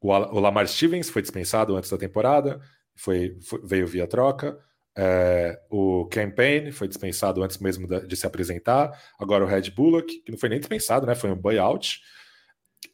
o, 0.00 0.08
o 0.08 0.38
Lamar 0.38 0.68
Stevens 0.68 1.10
foi 1.10 1.20
dispensado 1.20 1.74
antes 1.74 1.90
da 1.90 1.98
temporada, 1.98 2.60
foi, 2.94 3.36
foi 3.40 3.60
veio 3.64 3.88
via 3.88 4.06
troca. 4.06 4.56
É, 4.96 5.60
o 5.70 6.06
Campaign 6.06 6.70
foi 6.70 6.86
dispensado 6.86 7.42
antes 7.42 7.58
mesmo 7.58 7.86
de, 7.86 8.16
se 8.16 8.26
apresentar. 8.26 8.92
Agora 9.18 9.44
o 9.44 9.46
Red 9.46 9.70
Bullock, 9.70 10.20
que 10.20 10.30
não 10.30 10.38
foi 10.38 10.48
nem 10.48 10.58
dispensado, 10.58 11.06
né? 11.06 11.14
Foi 11.14 11.30
um 11.30 11.36
buyout. 11.36 12.00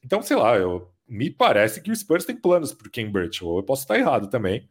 Então, 0.05 0.23
sei 0.23 0.37
lá, 0.37 0.57
eu, 0.57 0.91
me 1.07 1.31
parece 1.31 1.81
que 1.81 1.91
o 1.91 1.97
Spurs 1.97 2.25
tem 2.25 2.37
planos 2.37 2.73
para 2.73 2.87
o 2.87 3.11
Burt, 3.11 3.43
ou 3.43 3.59
eu 3.59 3.63
posso 3.63 3.83
estar 3.83 3.99
errado 3.99 4.31
também, 4.31 4.69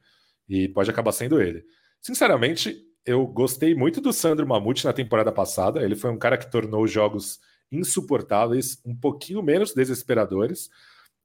e 0.47 0.67
pode 0.69 0.89
acabar 0.89 1.11
sendo 1.11 1.41
ele. 1.41 1.63
Sinceramente, 2.01 2.81
eu 3.05 3.27
gostei 3.27 3.75
muito 3.75 4.01
do 4.01 4.13
Sandro 4.13 4.47
Mamute 4.47 4.85
na 4.85 4.93
temporada 4.93 5.31
passada. 5.31 5.83
Ele 5.83 5.95
foi 5.95 6.09
um 6.09 6.17
cara 6.17 6.37
que 6.37 6.49
tornou 6.49 6.83
os 6.83 6.91
jogos 6.91 7.39
insuportáveis, 7.71 8.81
um 8.85 8.95
pouquinho 8.95 9.43
menos 9.43 9.73
desesperadores. 9.73 10.69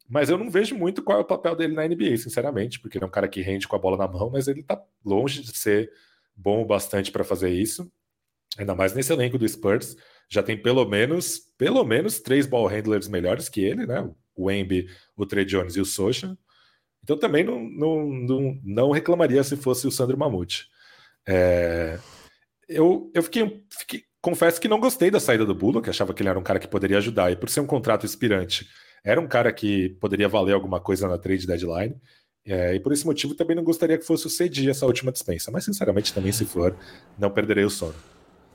Mas 0.09 0.29
eu 0.29 0.37
não 0.37 0.51
vejo 0.51 0.75
muito 0.75 1.03
qual 1.03 1.19
é 1.19 1.21
o 1.23 1.27
papel 1.27 1.57
dele 1.57 1.75
na 1.75 1.87
NBA, 1.87 2.17
sinceramente, 2.19 2.79
porque 2.79 2.99
ele 2.99 3.05
é 3.05 3.09
um 3.09 3.11
cara 3.11 3.29
que 3.29 3.41
rende 3.41 3.67
com 3.67 3.75
a 3.75 3.79
bola 3.79 3.97
na 3.97 4.07
mão, 4.07 4.31
mas 4.31 4.49
ele 4.49 4.63
tá 4.63 4.83
longe 5.05 5.43
de 5.43 5.57
ser 5.57 5.91
bom 6.37 6.63
o 6.63 6.67
bastante 6.67 7.11
para 7.11 7.25
fazer 7.25 7.51
isso. 7.51 7.91
Ainda 8.59 8.75
mais 8.75 8.95
nesse 8.95 9.13
elenco 9.13 9.39
do 9.39 9.49
Spurs, 9.49 9.97
já 10.29 10.43
tem 10.43 10.61
pelo 10.61 10.85
menos, 10.85 11.39
pelo 11.57 11.85
menos 11.85 12.21
três 12.21 12.47
ball 12.47 12.67
handlers 12.67 13.09
melhores 13.09 13.49
que 13.49 13.61
ele, 13.63 13.87
né? 13.87 14.09
O 14.37 14.51
Embi, 14.51 14.89
o 15.17 15.25
Trey 15.25 15.45
Jones 15.45 15.77
e 15.77 15.81
o 15.81 15.85
Socha. 15.85 16.37
Então 17.03 17.19
também 17.19 17.45
não, 17.45 17.61
não, 17.63 18.07
não, 18.07 18.61
não 18.63 18.91
reclamaria 18.91 19.43
se 19.43 19.57
fosse 19.57 19.87
o 19.87 19.91
Sandro 19.91 20.19
Mamute. 20.19 20.69
É... 21.27 21.99
Eu, 22.69 23.11
eu 23.15 23.23
fiquei, 23.23 23.65
fiquei, 23.71 24.05
confesso 24.23 24.61
que 24.61 24.69
não 24.69 24.81
gostei 24.81 25.11
da 25.11 25.21
saída 25.21 25.45
do 25.45 25.55
Bullock, 25.55 25.89
achava 25.89 26.15
que 26.15 26.23
ele 26.23 26.31
era 26.31 26.39
um 26.39 26.43
cara 26.43 26.59
que 26.59 26.67
poderia 26.67 26.97
ajudar, 26.97 27.31
e 27.31 27.37
por 27.37 27.51
ser 27.51 27.61
um 27.61 27.67
contrato 27.67 28.07
expirante, 28.07 28.67
era 29.05 29.21
um 29.21 29.29
cara 29.29 29.53
que 29.53 29.91
poderia 30.01 30.29
valer 30.29 30.55
alguma 30.55 30.81
coisa 30.81 31.07
na 31.07 31.19
trade 31.19 31.47
deadline. 31.47 31.95
É, 32.47 32.75
e 32.75 32.81
por 32.81 32.93
esse 32.93 33.07
motivo 33.07 33.35
também 33.35 33.57
não 33.57 33.65
gostaria 33.65 33.97
que 33.97 34.05
fosse 34.05 34.27
o 34.27 34.31
Cedi 34.31 34.69
essa 34.69 34.87
última 34.87 35.13
dispensa. 35.13 35.51
Mas 35.51 35.65
sinceramente, 35.65 36.13
também 36.13 36.33
se 36.33 36.45
for, 36.45 36.75
não 37.19 37.31
perderei 37.31 37.65
o 37.65 37.71
sono. 37.71 37.95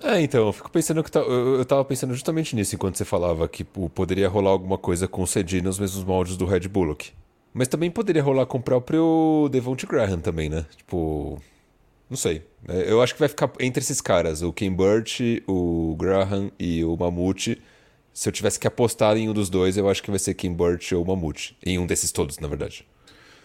É, 0.01 0.21
então, 0.21 0.47
eu 0.47 0.53
fico 0.53 0.71
pensando 0.71 1.03
que 1.03 1.11
tá, 1.11 1.19
eu, 1.19 1.55
eu 1.57 1.65
tava 1.65 1.83
pensando 1.83 2.13
justamente 2.13 2.55
nisso 2.55 2.73
enquanto 2.73 2.97
você 2.97 3.05
falava 3.05 3.47
que 3.47 3.63
pô, 3.63 3.89
poderia 3.89 4.29
rolar 4.29 4.51
alguma 4.51 4.77
coisa 4.77 5.07
com 5.07 5.21
o 5.21 5.27
Cedi 5.27 5.61
nos 5.61 5.77
mesmos 5.77 6.03
moldes 6.03 6.37
do 6.37 6.45
Red 6.45 6.67
Bullock. 6.67 7.11
Mas 7.53 7.67
também 7.67 7.91
poderia 7.91 8.23
rolar 8.23 8.45
com 8.45 8.59
o 8.59 8.61
próprio 8.61 9.49
Devonte 9.51 9.85
Graham 9.85 10.19
também, 10.19 10.49
né? 10.49 10.65
Tipo, 10.77 11.41
não 12.09 12.15
sei. 12.17 12.43
É, 12.67 12.91
eu 12.91 13.01
acho 13.01 13.13
que 13.13 13.19
vai 13.19 13.27
ficar 13.29 13.51
entre 13.59 13.83
esses 13.83 13.99
caras, 13.99 14.41
o 14.41 14.53
Kim 14.53 14.71
Burt, 14.71 15.19
o 15.47 15.95
Graham 15.97 16.51
e 16.57 16.83
o 16.83 16.95
Mamute. 16.95 17.61
Se 18.13 18.27
eu 18.27 18.33
tivesse 18.33 18.59
que 18.59 18.67
apostar 18.67 19.15
em 19.17 19.29
um 19.29 19.33
dos 19.33 19.49
dois, 19.49 19.77
eu 19.77 19.89
acho 19.89 20.03
que 20.03 20.09
vai 20.09 20.19
ser 20.19 20.33
Kim 20.33 20.53
Burt 20.53 20.91
ou 20.91 21.05
Mamute. 21.05 21.57
Em 21.65 21.79
um 21.79 21.85
desses 21.85 22.11
todos, 22.11 22.39
na 22.39 22.47
verdade. 22.47 22.85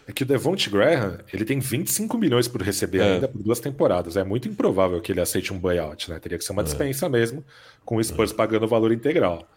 É 0.06 0.12
que 0.12 0.22
o 0.22 0.26
Devonte 0.26 0.68
Graham, 0.68 1.18
ele 1.32 1.44
tem 1.44 1.58
25 1.58 2.18
milhões 2.18 2.46
por 2.46 2.60
receber 2.60 2.98
é. 2.98 3.14
ainda 3.14 3.28
por 3.28 3.42
duas 3.42 3.58
temporadas. 3.58 4.16
É 4.16 4.24
muito 4.24 4.48
improvável 4.48 5.00
que 5.00 5.12
ele 5.12 5.20
aceite 5.20 5.52
um 5.52 5.58
buyout, 5.58 6.10
né? 6.10 6.18
Teria 6.18 6.36
que 6.36 6.44
ser 6.44 6.52
uma 6.52 6.62
é. 6.62 6.64
dispensa 6.64 7.06
é. 7.06 7.08
mesmo, 7.08 7.44
com 7.84 7.96
o 7.96 8.04
Spurs 8.04 8.30
é. 8.30 8.34
pagando 8.34 8.64
o 8.64 8.68
valor 8.68 8.92
integral. 8.92 9.48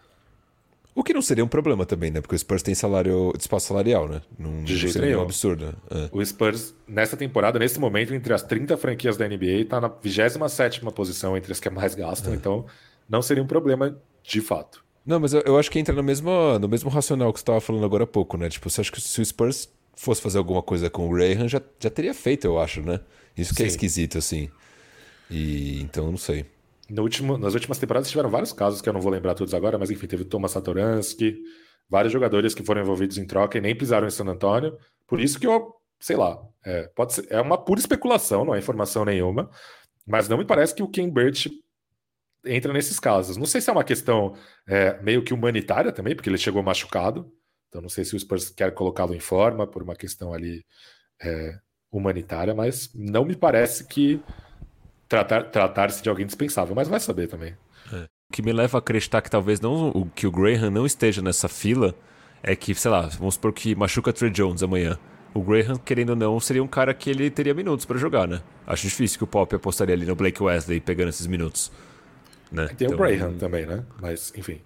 O 0.94 1.04
que 1.04 1.12
não 1.12 1.22
seria 1.22 1.44
um 1.44 1.48
problema 1.48 1.86
também, 1.86 2.10
né? 2.10 2.20
Porque 2.20 2.34
o 2.34 2.38
Spurs 2.38 2.62
tem 2.62 2.74
salário, 2.74 3.32
espaço 3.38 3.68
salarial, 3.68 4.08
né? 4.08 4.22
Não, 4.38 4.64
de 4.64 4.76
jeito 4.76 4.94
seria 4.94 5.08
nenhum. 5.08 5.20
um 5.20 5.24
absurdo. 5.24 5.76
É. 5.90 6.08
O 6.10 6.24
Spurs, 6.24 6.74
nessa 6.88 7.16
temporada, 7.16 7.58
nesse 7.58 7.78
momento, 7.78 8.14
entre 8.14 8.32
as 8.32 8.42
30 8.42 8.76
franquias 8.76 9.16
da 9.16 9.28
NBA, 9.28 9.60
está 9.60 9.80
na 9.80 9.88
27 9.88 10.80
posição 10.92 11.36
entre 11.36 11.52
as 11.52 11.60
que 11.60 11.70
mais 11.70 11.94
gastam, 11.94 12.32
é. 12.32 12.36
então 12.36 12.66
não 13.08 13.22
seria 13.22 13.42
um 13.42 13.46
problema 13.46 13.96
de 14.24 14.40
fato. 14.40 14.82
Não, 15.08 15.18
mas 15.18 15.32
eu, 15.32 15.40
eu 15.46 15.58
acho 15.58 15.70
que 15.70 15.78
entra 15.78 15.94
no 15.94 16.02
mesmo, 16.02 16.58
no 16.58 16.68
mesmo 16.68 16.90
racional 16.90 17.32
que 17.32 17.38
você 17.38 17.42
estava 17.42 17.62
falando 17.62 17.82
agora 17.82 18.04
há 18.04 18.06
pouco, 18.06 18.36
né? 18.36 18.50
Tipo, 18.50 18.68
você 18.68 18.82
acha 18.82 18.92
que 18.92 19.00
se 19.00 19.18
o 19.22 19.24
Spurs 19.24 19.66
fosse 19.96 20.20
fazer 20.20 20.36
alguma 20.36 20.62
coisa 20.62 20.90
com 20.90 21.08
o 21.08 21.10
Graham, 21.10 21.48
já, 21.48 21.62
já 21.80 21.88
teria 21.88 22.12
feito, 22.12 22.46
eu 22.46 22.58
acho, 22.60 22.82
né? 22.82 23.00
Isso 23.34 23.54
que 23.54 23.62
é 23.62 23.64
Sim. 23.64 23.70
é 23.70 23.72
esquisito, 23.72 24.18
assim. 24.18 24.50
E 25.30 25.80
então, 25.80 26.10
não 26.10 26.18
sei. 26.18 26.44
No 26.90 27.04
último, 27.04 27.38
nas 27.38 27.54
últimas 27.54 27.78
temporadas 27.78 28.10
tiveram 28.10 28.28
vários 28.28 28.52
casos 28.52 28.82
que 28.82 28.88
eu 28.90 28.92
não 28.92 29.00
vou 29.00 29.10
lembrar 29.10 29.34
todos 29.34 29.54
agora, 29.54 29.78
mas 29.78 29.90
enfim, 29.90 30.06
teve 30.06 30.24
o 30.24 30.26
Thomas 30.26 30.50
Satoransky, 30.50 31.38
vários 31.88 32.12
jogadores 32.12 32.54
que 32.54 32.62
foram 32.62 32.82
envolvidos 32.82 33.16
em 33.16 33.26
troca 33.26 33.56
e 33.56 33.62
nem 33.62 33.74
pisaram 33.74 34.06
em 34.06 34.10
San 34.10 34.26
Antonio. 34.26 34.76
Por 35.06 35.22
isso 35.22 35.40
que 35.40 35.46
eu, 35.46 35.72
sei 35.98 36.16
lá, 36.16 36.38
é, 36.66 36.86
pode 36.94 37.14
ser, 37.14 37.26
é 37.30 37.40
uma 37.40 37.56
pura 37.56 37.80
especulação, 37.80 38.44
não 38.44 38.54
é 38.54 38.58
informação 38.58 39.06
nenhuma, 39.06 39.48
mas 40.06 40.28
não 40.28 40.36
me 40.36 40.44
parece 40.44 40.74
que 40.74 40.82
o 40.82 40.88
Ken 40.88 41.08
Burt 41.08 41.46
entra 42.48 42.72
nesses 42.72 42.98
casos. 42.98 43.36
Não 43.36 43.46
sei 43.46 43.60
se 43.60 43.70
é 43.70 43.72
uma 43.72 43.84
questão 43.84 44.34
é, 44.66 45.00
meio 45.02 45.22
que 45.22 45.34
humanitária 45.34 45.92
também, 45.92 46.14
porque 46.14 46.28
ele 46.28 46.38
chegou 46.38 46.62
machucado, 46.62 47.30
então 47.68 47.80
não 47.82 47.88
sei 47.88 48.04
se 48.04 48.16
o 48.16 48.20
Spurs 48.20 48.50
quer 48.50 48.72
colocá-lo 48.72 49.14
em 49.14 49.20
forma 49.20 49.66
por 49.66 49.82
uma 49.82 49.94
questão 49.94 50.32
ali 50.32 50.64
é, 51.22 51.58
humanitária, 51.90 52.54
mas 52.54 52.90
não 52.94 53.24
me 53.24 53.36
parece 53.36 53.86
que 53.86 54.20
tratar, 55.08 55.44
tratar-se 55.44 56.02
de 56.02 56.08
alguém 56.08 56.26
dispensável, 56.26 56.74
mas 56.74 56.88
vai 56.88 57.00
saber 57.00 57.28
também. 57.28 57.56
É. 57.92 58.04
O 58.30 58.32
que 58.32 58.42
me 58.42 58.52
leva 58.52 58.78
a 58.78 58.80
acreditar 58.80 59.22
que 59.22 59.30
talvez 59.30 59.60
não 59.60 59.88
o, 59.90 60.06
que 60.14 60.26
o 60.26 60.30
Graham 60.30 60.70
não 60.70 60.84
esteja 60.84 61.22
nessa 61.22 61.48
fila 61.48 61.94
é 62.42 62.54
que, 62.54 62.74
sei 62.74 62.90
lá, 62.90 63.02
vamos 63.02 63.34
supor 63.34 63.52
que 63.52 63.74
machuca 63.74 64.12
Trey 64.12 64.30
Jones 64.30 64.62
amanhã. 64.62 64.98
O 65.34 65.42
Graham, 65.42 65.76
querendo 65.76 66.10
ou 66.10 66.16
não, 66.16 66.40
seria 66.40 66.62
um 66.62 66.68
cara 66.68 66.92
que 66.94 67.10
ele 67.10 67.30
teria 67.30 67.54
minutos 67.54 67.84
para 67.84 67.98
jogar, 67.98 68.26
né? 68.26 68.42
Acho 68.66 68.82
difícil 68.82 69.18
que 69.18 69.24
o 69.24 69.26
Pop 69.26 69.54
apostaria 69.54 69.94
ali 69.94 70.06
no 70.06 70.14
Blake 70.14 70.42
Wesley 70.42 70.80
pegando 70.80 71.08
esses 71.08 71.26
minutos. 71.26 71.70
Né? 72.50 72.68
Tem 72.68 72.86
então, 72.86 72.94
o 72.94 72.96
Graham 72.96 73.34
também, 73.38 73.66
né? 73.66 73.84
Mas, 74.00 74.32
enfim. 74.36 74.60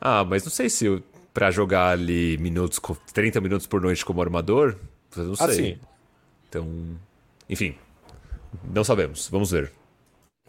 Ah, 0.00 0.24
mas 0.24 0.44
não 0.44 0.50
sei 0.50 0.70
se 0.70 1.02
para 1.32 1.50
jogar 1.50 1.90
ali 1.90 2.36
minutos, 2.38 2.80
30 3.12 3.40
minutos 3.40 3.66
por 3.66 3.80
noite 3.80 4.04
como 4.04 4.20
armador, 4.20 4.76
eu 5.16 5.24
não 5.24 5.32
ah, 5.34 5.52
sei. 5.52 5.78
Ah, 5.82 5.86
então, 6.48 6.66
enfim, 7.48 7.76
não 8.64 8.82
sabemos. 8.82 9.28
Vamos 9.28 9.50
ver. 9.50 9.72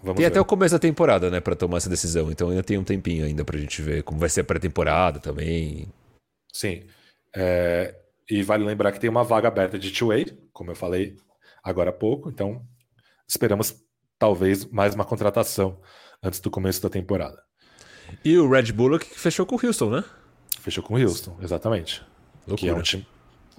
Vamos 0.02 0.16
tem 0.16 0.26
ver. 0.26 0.32
até 0.32 0.40
o 0.40 0.46
começo 0.46 0.74
da 0.74 0.80
temporada, 0.80 1.30
né, 1.30 1.40
para 1.40 1.56
tomar 1.56 1.78
essa 1.78 1.90
decisão. 1.90 2.32
Então 2.32 2.50
ainda 2.50 2.64
tem 2.64 2.78
um 2.78 2.84
tempinho 2.84 3.26
ainda 3.26 3.44
pra 3.44 3.58
gente 3.58 3.82
ver 3.82 4.04
como 4.04 4.20
vai 4.20 4.30
ser 4.30 4.42
a 4.42 4.44
pré-temporada 4.44 5.20
também. 5.20 5.88
Sim. 6.52 6.84
É... 7.36 7.96
E 8.30 8.44
vale 8.44 8.64
lembrar 8.64 8.92
que 8.92 9.00
tem 9.00 9.10
uma 9.10 9.24
vaga 9.24 9.48
aberta 9.48 9.78
de 9.78 9.92
two-way, 9.92 10.26
como 10.54 10.72
eu 10.72 10.76
falei 10.76 11.18
agora 11.64 11.90
há 11.90 11.94
pouco. 11.94 12.30
Então 12.30 12.66
esperamos 13.28 13.76
talvez 14.18 14.66
mais 14.66 14.96
uma 14.96 15.06
contratação 15.06 15.80
antes 16.22 16.40
do 16.40 16.50
começo 16.50 16.82
da 16.82 16.90
temporada. 16.90 17.42
E 18.24 18.38
o 18.38 18.50
Red 18.50 18.72
Bull 18.72 19.00
que 19.00 19.20
fechou 19.20 19.46
com 19.46 19.56
o 19.56 19.60
Houston, 19.64 19.90
né? 19.90 20.04
Fechou 20.60 20.84
com 20.84 20.96
o 20.96 20.98
Houston, 20.98 21.38
exatamente. 21.42 22.04
Loucura. 22.48 22.58
Que 22.58 22.70
é 22.70 22.74
um 22.74 22.82
time 22.82 23.08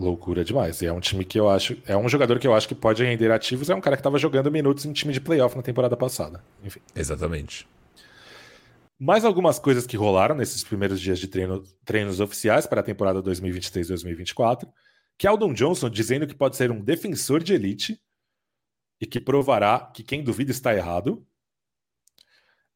loucura 0.00 0.44
demais. 0.44 0.80
E 0.80 0.86
é 0.86 0.92
um 0.92 1.00
time 1.00 1.24
que 1.24 1.38
eu 1.38 1.48
acho. 1.48 1.76
É 1.86 1.96
um 1.96 2.08
jogador 2.08 2.38
que 2.38 2.46
eu 2.46 2.54
acho 2.54 2.66
que 2.66 2.74
pode 2.74 3.04
render 3.04 3.30
ativos. 3.30 3.70
É 3.70 3.74
um 3.74 3.80
cara 3.80 3.96
que 3.96 4.00
estava 4.00 4.18
jogando 4.18 4.50
minutos 4.50 4.84
em 4.84 4.92
time 4.92 5.12
de 5.12 5.20
playoff 5.20 5.56
na 5.56 5.62
temporada 5.62 5.96
passada. 5.96 6.42
Enfim. 6.64 6.80
Exatamente. 6.94 7.68
Mais 8.98 9.24
algumas 9.24 9.58
coisas 9.58 9.86
que 9.86 9.96
rolaram 9.96 10.34
nesses 10.34 10.64
primeiros 10.64 11.00
dias 11.00 11.18
de 11.18 11.28
treino, 11.28 11.62
treinos 11.84 12.20
oficiais 12.20 12.66
para 12.66 12.80
a 12.80 12.84
temporada 12.84 13.22
2023-2024. 13.22 14.68
Que 15.18 15.26
Aldon 15.26 15.52
Johnson 15.52 15.90
dizendo 15.90 16.26
que 16.26 16.34
pode 16.34 16.56
ser 16.56 16.70
um 16.70 16.82
defensor 16.82 17.42
de 17.42 17.52
elite 17.52 18.00
e 19.00 19.06
que 19.06 19.20
provará 19.20 19.90
que 19.94 20.02
quem 20.02 20.22
duvida 20.22 20.50
está 20.50 20.74
errado. 20.74 21.26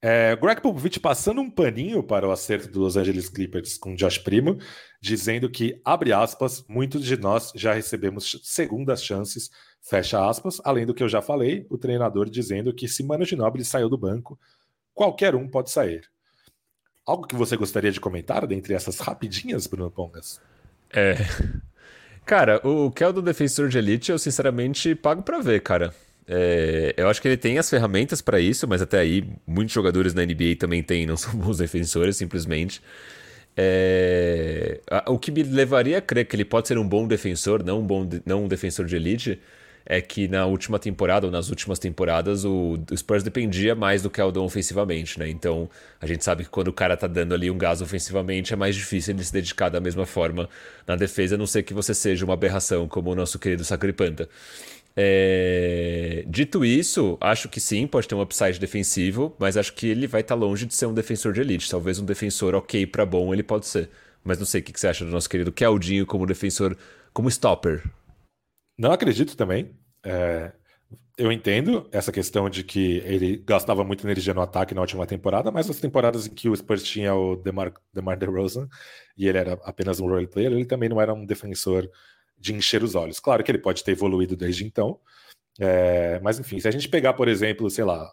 É, 0.06 0.36
Greg 0.36 0.60
Popovich 0.60 1.00
passando 1.00 1.40
um 1.40 1.48
paninho 1.48 2.02
para 2.02 2.28
o 2.28 2.30
acerto 2.30 2.68
dos 2.68 2.76
Los 2.76 2.96
Angeles 2.98 3.30
Clippers 3.30 3.78
com 3.78 3.94
Josh 3.94 4.18
Primo, 4.18 4.58
dizendo 5.00 5.48
que, 5.48 5.80
abre 5.82 6.12
aspas, 6.12 6.62
muitos 6.68 7.06
de 7.06 7.16
nós 7.16 7.50
já 7.54 7.72
recebemos 7.72 8.38
segundas 8.42 9.02
chances, 9.02 9.50
Fecha 9.80 10.28
aspas, 10.28 10.60
além 10.62 10.84
do 10.84 10.92
que 10.92 11.02
eu 11.02 11.08
já 11.08 11.22
falei, 11.22 11.66
o 11.70 11.78
treinador 11.78 12.28
dizendo 12.28 12.74
que 12.74 12.86
se 12.86 13.02
Mano 13.02 13.24
Ginóbili 13.24 13.64
saiu 13.64 13.88
do 13.88 13.96
banco, 13.96 14.38
qualquer 14.92 15.34
um 15.34 15.48
pode 15.48 15.70
sair. 15.70 16.02
Algo 17.06 17.26
que 17.26 17.34
você 17.34 17.56
gostaria 17.56 17.90
de 17.90 17.98
comentar 17.98 18.46
dentre 18.46 18.74
essas 18.74 18.98
rapidinhas, 18.98 19.66
Bruno 19.66 19.90
Pongas? 19.90 20.38
É. 20.92 21.14
Cara, 22.26 22.60
o 22.62 22.90
Keldon 22.90 23.22
Defensor 23.22 23.70
de 23.70 23.78
Elite, 23.78 24.10
eu 24.12 24.18
sinceramente 24.18 24.94
pago 24.94 25.22
para 25.22 25.40
ver, 25.40 25.62
cara. 25.62 25.94
É, 26.26 26.94
eu 26.96 27.08
acho 27.08 27.20
que 27.20 27.28
ele 27.28 27.37
tem 27.37 27.58
as 27.58 27.68
ferramentas 27.68 28.22
para 28.22 28.40
isso, 28.40 28.66
mas 28.66 28.80
até 28.80 28.98
aí 28.98 29.24
muitos 29.46 29.74
jogadores 29.74 30.14
na 30.14 30.24
NBA 30.24 30.56
também 30.58 30.82
têm, 30.82 31.06
não 31.06 31.16
são 31.18 31.34
bons 31.34 31.58
defensores, 31.58 32.16
simplesmente. 32.16 32.80
É, 33.56 34.80
o 35.06 35.18
que 35.18 35.30
me 35.30 35.42
levaria 35.42 35.98
a 35.98 36.00
crer 36.00 36.26
que 36.26 36.34
ele 36.34 36.44
pode 36.44 36.66
ser 36.68 36.78
um 36.78 36.88
bom 36.88 37.06
defensor, 37.06 37.62
não 37.62 37.80
um 37.80 37.87
bom 37.87 38.08
não 38.26 38.44
um 38.44 38.48
defensor 38.48 38.84
de 38.87 38.96
elite, 38.96 39.40
é 39.87 40.00
que 40.00 40.26
na 40.28 40.46
última 40.46 40.78
temporada 40.78 41.26
ou 41.26 41.32
nas 41.32 41.50
últimas 41.50 41.78
temporadas 41.78 42.44
o, 42.44 42.78
o 42.90 42.96
Spurs 42.96 43.22
dependia 43.22 43.74
mais 43.74 44.02
do 44.02 44.10
Keldon 44.10 44.44
ofensivamente, 44.44 45.18
né? 45.18 45.28
Então 45.28 45.68
a 46.00 46.06
gente 46.06 46.24
sabe 46.24 46.44
que 46.44 46.50
quando 46.50 46.68
o 46.68 46.72
cara 46.72 46.96
tá 46.96 47.06
dando 47.06 47.34
ali 47.34 47.50
um 47.50 47.58
gás 47.58 47.82
ofensivamente 47.82 48.52
é 48.52 48.56
mais 48.56 48.74
difícil 48.74 49.14
ele 49.14 49.22
se 49.22 49.32
dedicar 49.32 49.68
da 49.68 49.80
mesma 49.80 50.06
forma 50.06 50.48
na 50.87 50.96
defesa, 50.96 51.34
a 51.34 51.38
não 51.38 51.46
ser 51.46 51.62
que 51.62 51.74
você 51.74 51.94
seja 51.94 52.24
uma 52.24 52.34
aberração 52.34 52.88
como 52.88 53.10
o 53.10 53.14
nosso 53.14 53.38
querido 53.38 53.64
Sacripanta. 53.64 54.28
É... 54.96 56.24
Dito 56.26 56.64
isso, 56.64 57.18
acho 57.20 57.48
que 57.48 57.61
sim, 57.61 57.87
pode 57.87 58.07
ter 58.07 58.14
um 58.14 58.20
upside 58.20 58.59
defensivo, 58.59 59.35
mas 59.38 59.57
acho 59.57 59.74
que 59.74 59.88
ele 59.88 60.07
vai 60.07 60.20
estar 60.20 60.35
tá 60.35 60.40
longe 60.40 60.66
de 60.66 60.74
ser 60.74 60.87
um 60.87 60.94
defensor 60.94 61.33
de 61.33 61.40
elite. 61.40 61.70
Talvez 61.70 61.98
um 61.98 62.04
defensor 62.04 62.54
ok 62.54 62.87
para 62.87 63.04
bom 63.04 63.33
ele 63.33 63.42
pode 63.42 63.66
ser. 63.66 63.90
Mas 64.22 64.38
não 64.38 64.46
sei 64.46 64.61
o 64.61 64.64
que 64.64 64.78
você 64.78 64.88
acha 64.88 65.04
do 65.04 65.11
nosso 65.11 65.28
querido 65.28 65.52
Keldinho 65.52 66.07
como 66.07 66.26
defensor, 66.26 66.76
como 67.12 67.28
stopper. 67.28 67.83
Não 68.78 68.90
acredito 68.90 69.37
também. 69.37 69.70
É, 70.02 70.52
eu 71.16 71.30
entendo 71.30 71.88
essa 71.92 72.11
questão 72.11 72.50
de 72.50 72.64
que 72.64 72.98
ele 73.04 73.37
gastava 73.37 73.85
muita 73.85 74.04
energia 74.04 74.35
no 74.35 74.40
ataque 74.40 74.74
na 74.74 74.80
última 74.80 75.07
temporada, 75.07 75.50
mas 75.50 75.68
nas 75.68 75.78
temporadas 75.78 76.26
em 76.26 76.30
que 76.30 76.48
o 76.48 76.57
Spurs 76.57 76.83
tinha 76.83 77.14
o 77.14 77.37
DeMar, 77.37 77.72
DeMar 77.92 78.18
DeRozan 78.18 78.68
e 79.16 79.28
ele 79.28 79.38
era 79.38 79.52
apenas 79.62 80.00
um 80.00 80.09
role 80.09 80.26
player, 80.26 80.52
ele 80.52 80.64
também 80.64 80.88
não 80.88 81.00
era 81.00 81.14
um 81.14 81.24
defensor 81.24 81.88
de 82.44 82.54
encher 82.54 82.83
os 82.83 82.94
olhos. 82.94 83.18
Claro 83.18 83.42
que 83.42 83.50
ele 83.50 83.59
pode 83.59 83.83
ter 83.83 83.92
evoluído 83.92 84.37
desde 84.37 84.66
então, 84.66 85.00
é, 85.59 86.20
mas 86.20 86.38
enfim, 86.38 86.61
se 86.61 86.68
a 86.68 86.70
gente 86.70 86.88
pegar, 86.88 87.14
por 87.14 87.26
exemplo, 87.26 87.70
sei 87.70 87.85
lá, 87.85 88.12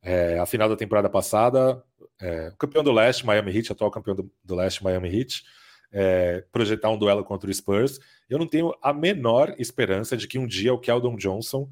é, 0.00 0.38
a 0.38 0.46
final 0.46 0.68
da 0.68 0.76
temporada 0.76 1.10
passada, 1.10 1.82
é, 2.20 2.48
o 2.48 2.56
campeão 2.56 2.84
do 2.84 2.92
leste, 2.92 3.26
Miami 3.26 3.56
Heat, 3.56 3.72
atual 3.72 3.90
campeão 3.90 4.14
do, 4.14 4.30
do 4.44 4.54
leste, 4.54 4.84
Miami 4.84 5.08
Heat, 5.08 5.42
é, 5.90 6.44
projetar 6.52 6.90
um 6.90 6.96
duelo 6.96 7.24
contra 7.24 7.50
o 7.50 7.52
Spurs, 7.54 7.98
eu 8.30 8.38
não 8.38 8.46
tenho 8.46 8.72
a 8.80 8.92
menor 8.92 9.54
esperança 9.58 10.16
de 10.16 10.28
que 10.28 10.38
um 10.38 10.46
dia 10.46 10.72
o 10.72 10.78
Keldon 10.78 11.16
Johnson 11.16 11.68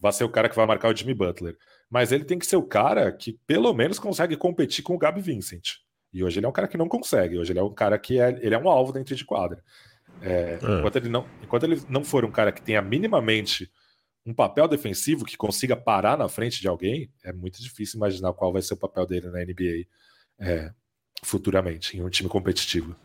vá 0.00 0.10
ser 0.10 0.24
o 0.24 0.28
cara 0.28 0.48
que 0.48 0.56
vai 0.56 0.66
marcar 0.66 0.92
o 0.92 0.96
Jimmy 0.96 1.14
Butler. 1.14 1.56
Mas 1.88 2.10
ele 2.10 2.24
tem 2.24 2.38
que 2.38 2.46
ser 2.46 2.56
o 2.56 2.62
cara 2.62 3.12
que 3.12 3.38
pelo 3.46 3.72
menos 3.72 4.00
consegue 4.00 4.36
competir 4.36 4.82
com 4.82 4.94
o 4.94 4.98
Gabi 4.98 5.20
Vincent. 5.20 5.76
E 6.12 6.24
hoje 6.24 6.38
ele 6.38 6.46
é 6.46 6.48
um 6.48 6.52
cara 6.52 6.66
que 6.66 6.76
não 6.76 6.88
consegue. 6.88 7.38
Hoje 7.38 7.52
ele 7.52 7.60
é 7.60 7.62
um 7.62 7.72
cara 7.72 7.98
que 7.98 8.18
é, 8.18 8.36
ele 8.42 8.54
é 8.54 8.58
um 8.58 8.68
alvo 8.68 8.92
dentro 8.92 9.14
de 9.14 9.24
quadra. 9.24 9.62
É, 10.22 10.58
é. 10.62 10.78
Enquanto, 10.78 10.96
ele 10.96 11.08
não, 11.08 11.26
enquanto 11.42 11.62
ele 11.64 11.80
não 11.88 12.04
for 12.04 12.24
um 12.24 12.30
cara 12.30 12.52
que 12.52 12.62
tenha 12.62 12.80
minimamente 12.82 13.70
um 14.24 14.34
papel 14.34 14.66
defensivo 14.66 15.24
que 15.24 15.36
consiga 15.36 15.76
parar 15.76 16.18
na 16.18 16.28
frente 16.28 16.60
de 16.60 16.66
alguém, 16.66 17.08
é 17.24 17.32
muito 17.32 17.62
difícil 17.62 17.96
imaginar 17.96 18.32
qual 18.32 18.52
vai 18.52 18.60
ser 18.60 18.74
o 18.74 18.76
papel 18.76 19.06
dele 19.06 19.30
na 19.30 19.44
NBA 19.44 19.86
é, 20.40 20.72
futuramente, 21.22 21.96
em 21.96 22.02
um 22.02 22.10
time 22.10 22.28
competitivo. 22.28 22.96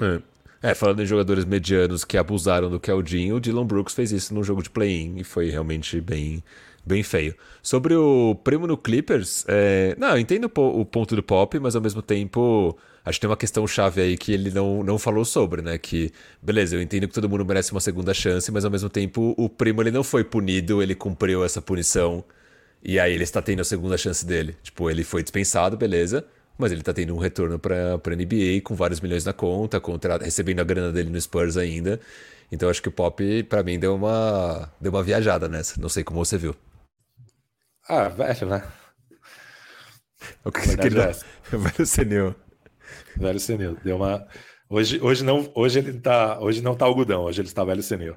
É. 0.00 0.70
é. 0.70 0.74
falando 0.74 1.00
em 1.00 1.06
jogadores 1.06 1.44
medianos 1.44 2.04
que 2.04 2.18
abusaram 2.18 2.68
do 2.68 2.80
Keldinho, 2.80 3.36
o 3.36 3.40
Dylan 3.40 3.66
Brooks 3.66 3.94
fez 3.94 4.10
isso 4.10 4.34
no 4.34 4.42
jogo 4.42 4.62
de 4.62 4.70
play-in 4.70 5.16
e 5.18 5.24
foi 5.24 5.48
realmente 5.48 6.00
bem, 6.00 6.42
bem 6.84 7.04
feio. 7.04 7.36
Sobre 7.62 7.94
o 7.94 8.34
primo 8.42 8.66
no 8.66 8.76
Clippers, 8.76 9.44
é... 9.46 9.94
não, 9.96 10.10
eu 10.10 10.18
entendo 10.18 10.50
o 10.52 10.84
ponto 10.84 11.14
do 11.14 11.22
Pop, 11.22 11.56
mas 11.60 11.76
ao 11.76 11.82
mesmo 11.82 12.02
tempo 12.02 12.76
acho 13.04 13.18
que 13.18 13.20
tem 13.20 13.30
uma 13.30 13.36
questão 13.36 13.66
chave 13.66 14.00
aí 14.00 14.16
que 14.16 14.32
ele 14.32 14.50
não, 14.50 14.82
não 14.82 14.98
falou 14.98 15.24
sobre, 15.24 15.62
né? 15.62 15.76
Que, 15.78 16.12
beleza, 16.42 16.76
eu 16.76 16.82
entendo 16.82 17.06
que 17.06 17.14
todo 17.14 17.28
mundo 17.28 17.44
merece 17.44 17.72
uma 17.72 17.80
segunda 17.80 18.14
chance, 18.14 18.50
mas 18.50 18.64
ao 18.64 18.70
mesmo 18.70 18.88
tempo 18.88 19.34
o 19.36 19.48
primo 19.48 19.82
ele 19.82 19.90
não 19.90 20.02
foi 20.02 20.24
punido, 20.24 20.82
ele 20.82 20.94
cumpriu 20.94 21.44
essa 21.44 21.60
punição 21.60 22.24
e 22.82 22.98
aí 22.98 23.12
ele 23.14 23.24
está 23.24 23.40
tendo 23.42 23.60
a 23.60 23.64
segunda 23.64 23.96
chance 23.96 24.24
dele. 24.26 24.56
Tipo, 24.62 24.90
ele 24.90 25.04
foi 25.04 25.22
dispensado, 25.22 25.76
beleza, 25.76 26.24
mas 26.58 26.72
ele 26.72 26.82
tá 26.82 26.92
tendo 26.92 27.14
um 27.14 27.18
retorno 27.18 27.58
para 27.58 27.94
a 27.94 28.16
NBA 28.16 28.60
com 28.62 28.74
vários 28.74 29.00
milhões 29.00 29.24
na 29.24 29.32
conta, 29.32 29.80
contra, 29.80 30.18
recebendo 30.18 30.60
a 30.60 30.64
grana 30.64 30.92
dele 30.92 31.10
no 31.10 31.20
Spurs 31.20 31.56
ainda. 31.56 32.00
Então 32.52 32.68
acho 32.68 32.82
que 32.82 32.88
o 32.88 32.92
Pop, 32.92 33.42
para 33.44 33.62
mim, 33.62 33.78
deu 33.78 33.94
uma, 33.94 34.70
deu 34.80 34.92
uma 34.92 35.02
viajada 35.02 35.48
nessa. 35.48 35.80
Não 35.80 35.88
sei 35.88 36.04
como 36.04 36.24
você 36.24 36.36
viu. 36.38 36.54
Ah, 37.88 38.08
velho, 38.08 38.46
né? 38.48 38.62
O 40.42 40.50
que 40.50 40.76
queria? 40.76 41.10
É 41.52 41.56
velho 41.56 41.86
senil. 41.86 42.34
Velho 43.16 43.38
senil. 43.38 43.76
Deu 43.84 43.96
uma. 43.96 44.26
Hoje, 44.68 45.00
hoje, 45.00 45.24
não, 45.24 45.50
hoje 45.54 45.78
ele 45.78 46.00
tá. 46.00 46.40
Hoje 46.40 46.62
não 46.62 46.74
tá 46.74 46.84
algodão, 46.84 47.24
hoje 47.24 47.40
ele 47.40 47.48
está 47.48 47.64
velho 47.64 47.82
senil. 47.82 48.16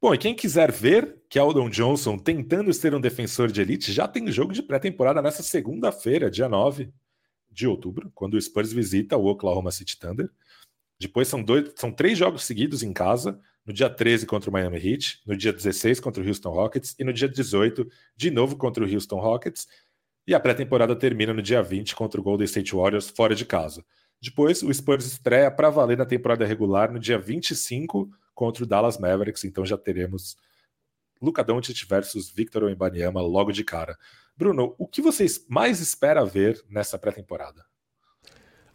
Bom, 0.00 0.12
e 0.12 0.18
quem 0.18 0.34
quiser 0.34 0.72
ver 0.72 1.22
Keldon 1.28 1.70
Johnson 1.70 2.18
tentando 2.18 2.72
ser 2.74 2.92
um 2.94 3.00
defensor 3.00 3.50
de 3.50 3.60
elite, 3.60 3.92
já 3.92 4.08
tem 4.08 4.30
jogo 4.32 4.52
de 4.52 4.60
pré-temporada 4.60 5.22
nessa 5.22 5.42
segunda-feira, 5.44 6.30
dia 6.30 6.48
9 6.48 6.92
de 7.50 7.68
outubro, 7.68 8.10
quando 8.14 8.34
o 8.34 8.40
Spurs 8.40 8.72
visita 8.72 9.16
o 9.16 9.26
Oklahoma 9.26 9.70
City 9.70 9.98
Thunder. 9.98 10.28
Depois 10.98 11.28
são, 11.28 11.42
dois, 11.42 11.72
são 11.76 11.92
três 11.92 12.18
jogos 12.18 12.44
seguidos 12.44 12.82
em 12.82 12.92
casa, 12.92 13.40
no 13.64 13.72
dia 13.72 13.88
13 13.88 14.26
contra 14.26 14.50
o 14.50 14.52
Miami 14.52 14.76
Heat, 14.76 15.20
no 15.26 15.36
dia 15.36 15.52
16 15.52 16.00
contra 16.00 16.22
o 16.22 16.26
Houston 16.26 16.50
Rockets 16.50 16.94
e 16.98 17.04
no 17.04 17.12
dia 17.12 17.28
18 17.28 17.88
de 18.16 18.30
novo 18.30 18.56
contra 18.56 18.84
o 18.84 18.92
Houston 18.92 19.20
Rockets. 19.20 19.68
E 20.26 20.34
a 20.34 20.40
pré-temporada 20.40 20.94
termina 20.94 21.32
no 21.32 21.42
dia 21.42 21.62
20 21.62 21.94
contra 21.94 22.20
o 22.20 22.24
Golden 22.24 22.44
State 22.44 22.74
Warriors 22.74 23.10
fora 23.10 23.34
de 23.34 23.44
casa. 23.44 23.84
Depois, 24.20 24.62
o 24.62 24.72
Spurs 24.72 25.04
estreia 25.04 25.50
para 25.50 25.68
valer 25.68 25.98
na 25.98 26.06
temporada 26.06 26.46
regular 26.46 26.92
no 26.92 26.98
dia 26.98 27.18
25 27.18 28.08
contra 28.34 28.62
o 28.62 28.66
Dallas 28.66 28.98
Mavericks, 28.98 29.44
então 29.44 29.66
já 29.66 29.76
teremos 29.76 30.36
Luka 31.20 31.42
Doncic 31.42 31.84
versus 31.88 32.30
Victor 32.30 32.64
Wembanyama 32.64 33.20
logo 33.20 33.52
de 33.52 33.64
cara. 33.64 33.96
Bruno, 34.36 34.74
o 34.78 34.86
que 34.86 35.02
vocês 35.02 35.44
mais 35.48 35.80
espera 35.80 36.24
ver 36.24 36.60
nessa 36.68 36.98
pré-temporada? 36.98 37.64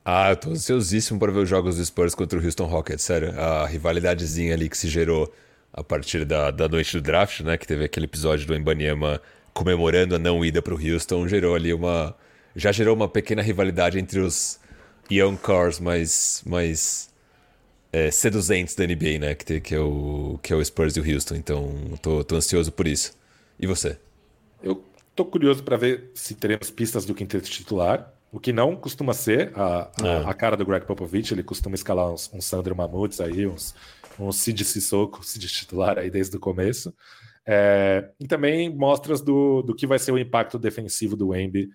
Ah, 0.09 0.29
eu 0.29 0.37
tô 0.37 0.51
ansiosíssimo 0.51 1.19
para 1.19 1.33
ver 1.33 1.39
os 1.39 1.49
jogos 1.49 1.75
do 1.75 1.83
Spurs 1.83 2.15
contra 2.15 2.39
o 2.39 2.41
Houston 2.41 2.63
Rockets, 2.65 3.03
sério. 3.03 3.37
A 3.37 3.67
rivalidadezinha 3.67 4.53
ali 4.53 4.69
que 4.69 4.77
se 4.77 4.87
gerou 4.87 5.29
a 5.73 5.83
partir 5.83 6.23
da, 6.23 6.49
da 6.49 6.69
noite 6.69 6.93
do 6.93 7.01
draft, 7.01 7.41
né? 7.41 7.57
Que 7.57 7.67
teve 7.67 7.83
aquele 7.83 8.05
episódio 8.05 8.47
do 8.47 8.55
Embanyama 8.55 9.21
comemorando 9.53 10.15
a 10.15 10.17
não 10.17 10.45
ida 10.45 10.61
para 10.61 10.73
o 10.73 10.77
Houston, 10.77 11.27
gerou 11.27 11.55
ali 11.55 11.73
uma... 11.73 12.15
Já 12.55 12.71
gerou 12.71 12.95
uma 12.95 13.09
pequena 13.09 13.41
rivalidade 13.41 13.99
entre 13.99 14.21
os 14.21 14.61
young 15.11 15.35
cars 15.35 15.77
mais, 15.77 16.41
mais 16.45 17.09
é, 17.91 18.09
seduzentes 18.09 18.75
da 18.75 18.87
NBA, 18.87 19.19
né? 19.19 19.35
Que, 19.35 19.59
que, 19.59 19.75
é 19.75 19.79
o, 19.81 20.39
que 20.41 20.53
é 20.53 20.55
o 20.55 20.63
Spurs 20.63 20.95
e 20.95 21.01
o 21.01 21.13
Houston. 21.13 21.35
Então, 21.35 21.69
tô, 22.01 22.23
tô 22.23 22.37
ansioso 22.37 22.71
por 22.71 22.87
isso. 22.87 23.11
E 23.59 23.67
você? 23.67 23.97
Eu 24.63 24.81
tô 25.13 25.25
curioso 25.25 25.63
para 25.63 25.75
ver 25.75 26.11
se 26.13 26.33
teremos 26.33 26.71
pistas 26.71 27.03
do 27.03 27.13
quinteto 27.13 27.49
titular. 27.49 28.13
O 28.31 28.39
que 28.39 28.51
não 28.51 28.75
costuma 28.75 29.13
ser 29.13 29.51
a, 29.55 29.89
a, 30.01 30.07
é. 30.07 30.25
a 30.25 30.33
cara 30.33 30.57
do 30.57 30.65
Greg 30.65 30.85
Popovich. 30.85 31.33
Ele 31.33 31.43
costuma 31.43 31.75
escalar 31.75 32.11
uns, 32.11 32.31
uns 32.33 32.45
Sandro 32.45 32.75
Mamutes 32.75 33.21
aí, 33.21 33.47
uns, 33.47 33.73
uns 34.19 34.37
Cid 34.37 34.63
Sissoko, 34.65 35.23
Cid 35.25 35.47
titular 35.47 35.97
aí 35.97 36.09
desde 36.09 36.35
o 36.35 36.39
começo. 36.39 36.93
É, 37.45 38.09
e 38.19 38.27
também 38.27 38.69
mostras 38.75 39.21
do, 39.21 39.61
do 39.61 39.73
que 39.73 39.87
vai 39.87 39.97
ser 39.97 40.11
o 40.11 40.19
impacto 40.19 40.59
defensivo 40.59 41.15
do 41.15 41.29
Wemby 41.29 41.69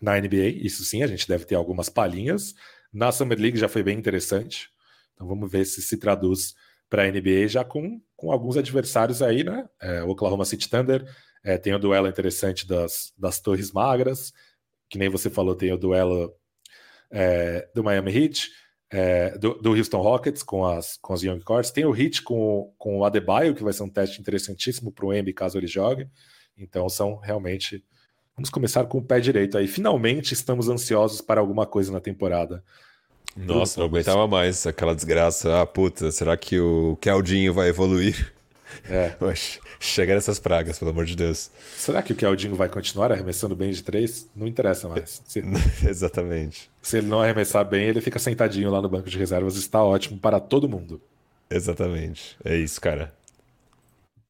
na 0.00 0.18
NBA. 0.20 0.48
Isso 0.62 0.84
sim, 0.84 1.02
a 1.02 1.06
gente 1.06 1.26
deve 1.26 1.44
ter 1.44 1.56
algumas 1.56 1.88
palhinhas. 1.88 2.54
Na 2.92 3.10
Summer 3.10 3.38
League 3.38 3.58
já 3.58 3.68
foi 3.68 3.82
bem 3.82 3.98
interessante. 3.98 4.70
Então 5.14 5.26
vamos 5.26 5.50
ver 5.50 5.64
se 5.64 5.82
se 5.82 5.96
traduz 5.96 6.54
para 6.88 7.04
a 7.04 7.10
NBA 7.10 7.48
já 7.48 7.64
com, 7.64 8.00
com 8.16 8.32
alguns 8.32 8.56
adversários 8.56 9.22
aí, 9.22 9.44
né? 9.44 9.68
É, 9.80 10.02
o 10.02 10.10
Oklahoma 10.10 10.44
City 10.44 10.68
Thunder 10.68 11.04
é, 11.42 11.58
tem 11.58 11.74
o 11.74 11.78
duelo 11.78 12.08
interessante 12.08 12.66
das, 12.66 13.12
das 13.16 13.40
Torres 13.40 13.72
Magras, 13.72 14.32
que 14.90 14.98
nem 14.98 15.08
você 15.08 15.30
falou, 15.30 15.54
tem 15.54 15.72
o 15.72 15.78
duelo 15.78 16.34
é, 17.10 17.68
do 17.74 17.82
Miami 17.82 18.14
Heat, 18.14 18.50
é, 18.90 19.38
do, 19.38 19.54
do, 19.54 19.70
Houston 19.70 20.00
Rockets 20.00 20.42
com 20.42 20.66
as, 20.66 20.96
com 20.96 21.14
as 21.14 21.22
Young 21.22 21.40
Cards, 21.40 21.70
tem 21.70 21.84
o 21.84 21.96
Heat 21.96 22.22
com, 22.22 22.74
com 22.76 22.98
o 22.98 23.04
Adebayo, 23.04 23.54
que 23.54 23.62
vai 23.62 23.72
ser 23.72 23.84
um 23.84 23.88
teste 23.88 24.20
interessantíssimo 24.20 24.90
para 24.90 25.06
o 25.06 25.14
Embi 25.14 25.32
caso 25.32 25.56
ele 25.56 25.68
jogue. 25.68 26.08
Então 26.58 26.88
são 26.88 27.16
realmente. 27.16 27.84
Vamos 28.36 28.50
começar 28.50 28.84
com 28.84 28.98
o 28.98 29.02
pé 29.02 29.20
direito 29.20 29.56
aí. 29.56 29.68
Finalmente 29.68 30.34
estamos 30.34 30.68
ansiosos 30.68 31.20
para 31.20 31.40
alguma 31.40 31.66
coisa 31.66 31.92
na 31.92 32.00
temporada. 32.00 32.64
Nossa, 33.36 33.78
não 33.78 33.86
aguentava 33.86 34.26
mais 34.26 34.66
aquela 34.66 34.94
desgraça. 34.94 35.60
Ah, 35.60 35.66
puta, 35.66 36.10
será 36.10 36.36
que 36.36 36.58
o 36.58 36.96
Keldinho 37.00 37.54
vai 37.54 37.68
evoluir? 37.68 38.32
É. 38.88 39.16
Chega 39.78 40.14
nessas 40.14 40.38
pragas, 40.38 40.78
pelo 40.78 40.90
amor 40.90 41.04
de 41.04 41.16
Deus. 41.16 41.50
Será 41.76 42.02
que 42.02 42.12
o 42.12 42.16
Keldinho 42.16 42.54
vai 42.54 42.68
continuar 42.68 43.12
arremessando 43.12 43.56
bem 43.56 43.70
de 43.70 43.82
três? 43.82 44.28
Não 44.34 44.46
interessa 44.46 44.88
mais. 44.88 45.22
Se... 45.26 45.42
Exatamente. 45.86 46.70
Se 46.82 46.98
ele 46.98 47.06
não 47.06 47.20
arremessar 47.20 47.64
bem, 47.64 47.84
ele 47.84 48.00
fica 48.00 48.18
sentadinho 48.18 48.70
lá 48.70 48.80
no 48.80 48.88
banco 48.88 49.08
de 49.08 49.18
reservas. 49.18 49.56
Está 49.56 49.82
ótimo 49.82 50.18
para 50.18 50.40
todo 50.40 50.68
mundo. 50.68 51.00
Exatamente. 51.50 52.36
É 52.44 52.56
isso, 52.56 52.80
cara. 52.80 53.12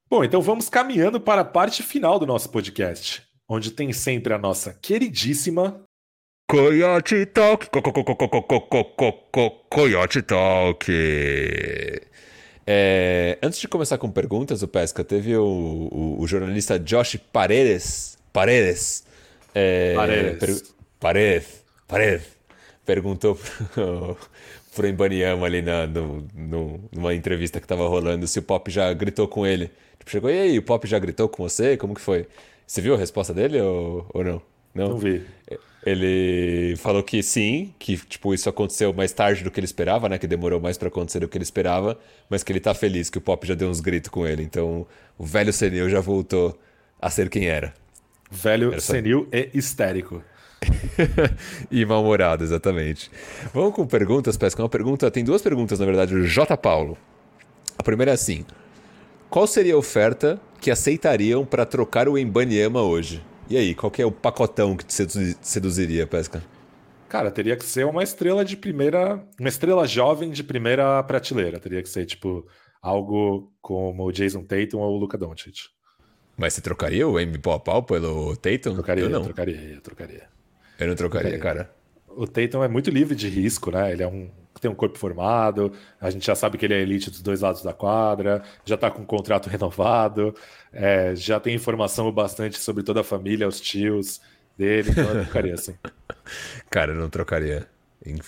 Bom, 0.09 0.25
então 0.25 0.41
vamos 0.41 0.69
caminhando 0.69 1.21
para 1.21 1.43
a 1.43 1.45
parte 1.45 1.83
final 1.83 2.19
do 2.19 2.27
nosso 2.27 2.51
podcast, 2.51 3.23
onde 3.49 3.71
tem 3.71 3.93
sempre 3.93 4.33
a 4.33 4.39
nossa 4.39 4.73
queridíssima 4.73 5.85
Coyote 6.51 7.27
Talk. 7.27 7.69
Coyote 9.71 10.23
Talk. 10.23 10.93
É, 12.73 13.37
antes 13.43 13.59
de 13.59 13.67
começar 13.67 13.99
com 13.99 14.09
perguntas, 14.09 14.63
o 14.63 14.69
Pesca, 14.69 15.03
teve 15.03 15.37
o, 15.37 15.43
o, 15.45 16.21
o 16.21 16.27
jornalista 16.29 16.79
Josh 16.79 17.17
Paredes. 17.33 18.17
Paredes. 18.33 19.05
É, 19.53 19.93
Paredes. 19.97 20.39
Per, 20.39 20.63
Paredes. 21.01 21.65
Paredes. 21.89 22.27
Perguntou 22.87 23.35
pro, 23.75 24.17
pro 24.73 24.87
Embaniama 24.87 25.47
ali 25.47 25.63
na, 25.63 25.85
no, 25.89 26.25
no, 26.33 26.81
numa 26.93 27.13
entrevista 27.13 27.61
que 27.61 27.67
tava 27.67 27.89
rolando 27.89 28.29
se 28.29 28.39
o 28.39 28.43
Pop 28.43 28.71
já 28.71 28.93
gritou 28.93 29.27
com 29.27 29.45
ele. 29.45 29.69
Tipo, 29.99 30.09
chegou, 30.13 30.31
e 30.31 30.39
aí, 30.39 30.57
o 30.57 30.63
Pop 30.63 30.87
já 30.87 31.01
gritou 31.01 31.29
com 31.29 31.43
você? 31.43 31.77
Como 31.77 31.93
que 31.93 32.01
foi? 32.01 32.29
Você 32.65 32.81
viu 32.81 32.95
a 32.95 32.99
resposta 32.99 33.35
dele 33.35 33.61
ou, 33.61 34.07
ou 34.15 34.23
não? 34.23 34.41
Não, 34.73 34.91
não 34.91 34.97
vi. 34.97 35.27
Ele 35.85 36.77
falou 36.77 37.03
que 37.03 37.23
sim, 37.23 37.73
que 37.79 37.97
tipo 37.97 38.35
isso 38.35 38.49
aconteceu 38.49 38.93
mais 38.93 39.13
tarde 39.13 39.43
do 39.43 39.51
que 39.51 39.59
ele 39.59 39.65
esperava, 39.65 40.09
né? 40.09 40.19
Que 40.19 40.27
demorou 40.27 40.61
mais 40.61 40.77
para 40.77 40.89
acontecer 40.89 41.21
do 41.21 41.29
que 41.29 41.39
ele 41.39 41.43
esperava, 41.43 41.99
mas 42.29 42.43
que 42.43 42.53
ele 42.53 42.61
tá 42.61 42.75
feliz 42.75 43.09
que 43.09 43.17
o 43.17 43.21
Pop 43.21 43.47
já 43.47 43.55
deu 43.55 43.69
uns 43.69 43.81
gritos 43.81 44.11
com 44.11 44.27
ele. 44.27 44.43
Então, 44.43 44.87
o 45.17 45.25
velho 45.25 45.53
senil 45.53 45.89
já 45.89 46.01
voltou 46.01 46.59
a 47.01 47.09
ser 47.09 47.31
quem 47.31 47.47
era. 47.47 47.73
Velho 48.31 48.73
era 48.73 48.81
senil 48.81 49.27
e 49.33 49.49
histérico. 49.55 50.23
e 51.71 51.85
mal-humorado, 51.87 52.45
exatamente. 52.45 53.11
Vamos 53.55 53.75
com 53.75 53.87
perguntas, 53.87 54.37
Pesca. 54.37 54.63
Uma 54.63 54.69
pergunta, 54.69 55.11
tem 55.11 55.25
duas 55.25 55.41
perguntas, 55.41 55.79
na 55.79 55.87
verdade, 55.87 56.15
do 56.15 56.27
J. 56.27 56.55
Paulo. 56.59 56.99
A 57.79 57.83
primeira 57.83 58.11
é 58.11 58.15
assim: 58.15 58.45
Qual 59.31 59.47
seria 59.47 59.75
a 59.75 59.79
oferta 59.79 60.39
que 60.61 60.71
aceitariam 60.71 61.47
para 61.47 61.65
trocar 61.65 62.07
o 62.07 62.19
Embanyama 62.19 62.83
hoje? 62.83 63.25
E 63.51 63.57
aí, 63.57 63.75
qual 63.75 63.91
que 63.91 64.01
é 64.01 64.07
o 64.07 64.13
pacotão 64.13 64.77
que 64.77 64.85
te 64.85 64.95
seduziria, 65.43 66.07
Pesca? 66.07 66.41
Cara, 67.09 67.33
teria 67.33 67.57
que 67.57 67.65
ser 67.65 67.85
uma 67.85 68.05
estrela 68.05 68.45
de 68.45 68.57
primeira. 68.57 69.21
Uma 69.41 69.49
estrela 69.49 69.89
jovem 69.89 70.31
de 70.31 70.45
primeira 70.45 71.03
prateleira. 71.03 71.59
Teria 71.59 71.83
que 71.83 71.89
ser, 71.89 72.07
tipo, 72.07 72.47
algo 72.81 73.53
como 73.61 74.05
o 74.05 74.13
Jason 74.13 74.45
Tatum 74.45 74.79
ou 74.79 74.95
o 74.95 74.97
Luca 74.97 75.19
Doncic. 75.19 75.65
Mas 76.37 76.55
você 76.55 76.61
trocaria 76.61 77.09
o 77.09 77.19
M 77.19 77.37
pau 77.39 77.55
a 77.55 77.59
pau 77.59 77.83
pelo 77.83 78.37
Tatum? 78.37 78.75
Trocaria, 78.75 79.03
eu 79.03 79.11
não. 79.11 79.25
trocaria, 79.25 79.61
eu 79.75 79.81
trocaria. 79.81 80.29
Eu 80.79 80.87
não 80.87 80.95
trocaria, 80.95 81.31
trocaria, 81.33 81.39
cara. 81.41 81.75
O 82.17 82.27
Tatum 82.27 82.63
é 82.63 82.69
muito 82.69 82.91
livre 82.91 83.15
de 83.15 83.29
risco, 83.29 83.71
né? 83.71 83.93
Ele 83.93 84.03
é 84.03 84.09
um 84.09 84.31
tem 84.61 84.71
um 84.71 84.75
corpo 84.75 84.99
formado, 84.99 85.73
a 86.01 86.11
gente 86.11 86.27
já 86.27 86.35
sabe 86.35 86.59
que 86.59 86.67
ele 86.67 86.75
é 86.75 86.81
elite 86.81 87.11
dos 87.11 87.23
dois 87.23 87.41
lados 87.41 87.63
da 87.63 87.73
quadra, 87.73 88.43
já 88.65 88.75
está 88.75 88.91
com 88.91 89.03
um 89.03 89.07
contrato 89.07 89.49
renovado, 89.51 90.35
é, 90.73 91.15
já 91.17 91.41
tem 91.41 91.55
informação 91.55 92.13
bastante 92.13 92.59
sobre 92.59 92.83
toda 92.83 93.01
a 93.01 93.05
família, 93.05 93.49
os 93.49 93.61
tios 93.61 94.21
dele, 94.57 94.91
então 94.91 95.05
eu 95.05 95.25
trocaria 95.25 95.55
assim. 95.55 95.75
Cara, 96.69 96.93
eu 96.93 96.97
não 96.97 97.09
trocaria. 97.09 97.67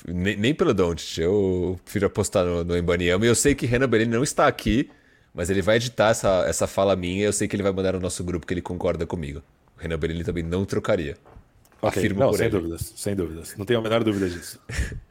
Nem, 0.07 0.37
nem 0.37 0.55
pelo 0.55 0.75
Don't, 0.75 1.21
eu 1.21 1.79
prefiro 1.85 2.07
apostar 2.07 2.45
no, 2.45 2.65
no 2.65 2.77
Embanyama. 2.77 3.25
E 3.25 3.29
eu 3.29 3.35
sei 3.35 3.55
que 3.55 3.67
Renan 3.67 3.89
Bellini 3.89 4.13
não 4.13 4.23
está 4.23 4.47
aqui, 4.47 4.91
mas 5.35 5.49
ele 5.49 5.63
vai 5.63 5.77
editar 5.77 6.11
essa, 6.11 6.45
essa 6.47 6.67
fala 6.67 6.95
minha. 6.95 7.25
Eu 7.25 7.33
sei 7.33 7.49
que 7.49 7.57
ele 7.57 7.63
vai 7.63 7.73
mandar 7.73 7.93
no 7.93 8.01
nosso 8.01 8.23
grupo 8.23 8.47
que 8.47 8.53
ele 8.53 8.61
concorda 8.61 9.07
comigo. 9.07 9.43
O 9.77 9.81
Renan 9.81 9.99
Bellini 9.99 10.25
também 10.25 10.43
não 10.43 10.65
trocaria. 10.65 11.17
Okay. 11.83 12.01
Afirmo 12.01 12.21
não, 12.21 12.33
sem 12.33 12.47
ele. 12.47 12.57
dúvidas, 12.57 12.93
sem 12.95 13.17
dúvidas. 13.17 13.57
Não 13.59 13.67
tenho 13.67 13.81
a 13.81 13.83
menor 13.83 14.05
dúvida 14.05 14.31
disso. 14.31 14.61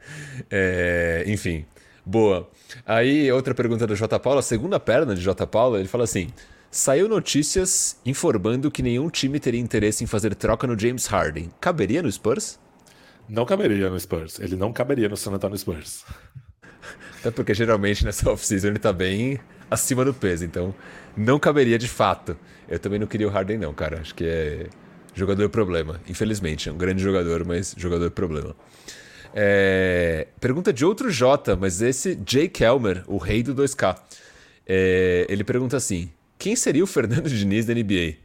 é, 0.50 1.22
enfim, 1.26 1.66
boa. 2.04 2.48
Aí, 2.86 3.30
outra 3.30 3.54
pergunta 3.54 3.86
do 3.86 3.94
J. 3.94 4.18
Paulo, 4.18 4.38
a 4.38 4.42
segunda 4.42 4.80
perna 4.80 5.14
de 5.14 5.20
J. 5.20 5.46
Paulo, 5.46 5.76
ele 5.76 5.86
fala 5.86 6.04
assim: 6.04 6.30
saiu 6.70 7.10
notícias 7.10 7.98
informando 8.06 8.70
que 8.70 8.82
nenhum 8.82 9.10
time 9.10 9.38
teria 9.38 9.60
interesse 9.60 10.02
em 10.02 10.06
fazer 10.06 10.34
troca 10.34 10.66
no 10.66 10.78
James 10.78 11.06
Harden. 11.06 11.50
Caberia 11.60 12.02
no 12.02 12.10
Spurs? 12.10 12.58
Não 13.28 13.44
caberia 13.44 13.90
no 13.90 14.00
Spurs. 14.00 14.40
Ele 14.40 14.56
não 14.56 14.72
caberia 14.72 15.10
no 15.10 15.16
San 15.16 15.32
Antonio 15.32 15.58
Spurs. 15.58 16.06
Até 17.20 17.30
porque 17.30 17.52
geralmente 17.52 18.02
nessa 18.02 18.30
off-season 18.30 18.68
ele 18.68 18.78
tá 18.78 18.94
bem 18.94 19.38
acima 19.70 20.04
do 20.04 20.14
peso, 20.14 20.44
então 20.44 20.74
não 21.14 21.38
caberia 21.38 21.78
de 21.78 21.86
fato. 21.86 22.34
Eu 22.66 22.78
também 22.78 22.98
não 22.98 23.06
queria 23.06 23.28
o 23.28 23.30
Harden, 23.30 23.58
não, 23.58 23.74
cara. 23.74 24.00
Acho 24.00 24.14
que 24.14 24.24
é 24.24 24.66
Jogador 25.14 25.48
problema, 25.50 26.00
infelizmente. 26.08 26.68
É 26.68 26.72
um 26.72 26.76
grande 26.76 27.02
jogador, 27.02 27.44
mas 27.44 27.74
jogador 27.76 28.10
problema. 28.10 28.54
É... 29.34 30.28
Pergunta 30.40 30.72
de 30.72 30.84
outro 30.84 31.10
J, 31.10 31.56
mas 31.56 31.82
esse 31.82 32.18
Jay 32.26 32.48
Kelmer, 32.48 33.02
o 33.06 33.18
rei 33.18 33.42
do 33.42 33.54
2K. 33.54 33.98
É... 34.66 35.26
Ele 35.28 35.44
pergunta 35.44 35.76
assim: 35.76 36.10
quem 36.38 36.56
seria 36.56 36.84
o 36.84 36.86
Fernando 36.86 37.28
Diniz 37.30 37.66
da 37.66 37.74
NBA? 37.74 38.16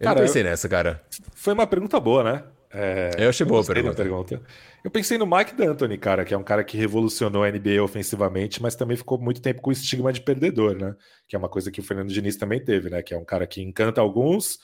Eu 0.00 0.04
cara, 0.04 0.16
não 0.16 0.26
pensei 0.26 0.42
eu... 0.42 0.46
nessa, 0.46 0.68
cara. 0.68 1.02
Foi 1.34 1.52
uma 1.52 1.66
pergunta 1.66 1.98
boa, 2.00 2.24
né? 2.24 2.44
É... 2.72 3.10
Eu 3.18 3.28
achei 3.28 3.46
boa 3.46 3.62
a 3.62 3.64
pergunta. 3.64 3.94
pergunta. 3.94 4.42
Eu 4.82 4.90
pensei 4.90 5.16
no 5.16 5.26
Mike 5.26 5.54
D'Antoni, 5.54 5.96
cara, 5.96 6.24
que 6.24 6.34
é 6.34 6.36
um 6.38 6.42
cara 6.42 6.64
que 6.64 6.76
revolucionou 6.76 7.44
a 7.44 7.50
NBA 7.50 7.80
ofensivamente, 7.82 8.60
mas 8.60 8.74
também 8.74 8.96
ficou 8.96 9.16
muito 9.16 9.40
tempo 9.40 9.60
com 9.60 9.70
o 9.70 9.72
estigma 9.72 10.12
de 10.12 10.20
perdedor, 10.20 10.74
né? 10.74 10.96
Que 11.28 11.36
é 11.36 11.38
uma 11.38 11.48
coisa 11.48 11.70
que 11.70 11.78
o 11.78 11.82
Fernando 11.84 12.12
Diniz 12.12 12.36
também 12.36 12.58
teve, 12.58 12.90
né? 12.90 13.00
Que 13.00 13.14
é 13.14 13.18
um 13.18 13.24
cara 13.24 13.46
que 13.46 13.62
encanta 13.62 14.00
alguns, 14.00 14.58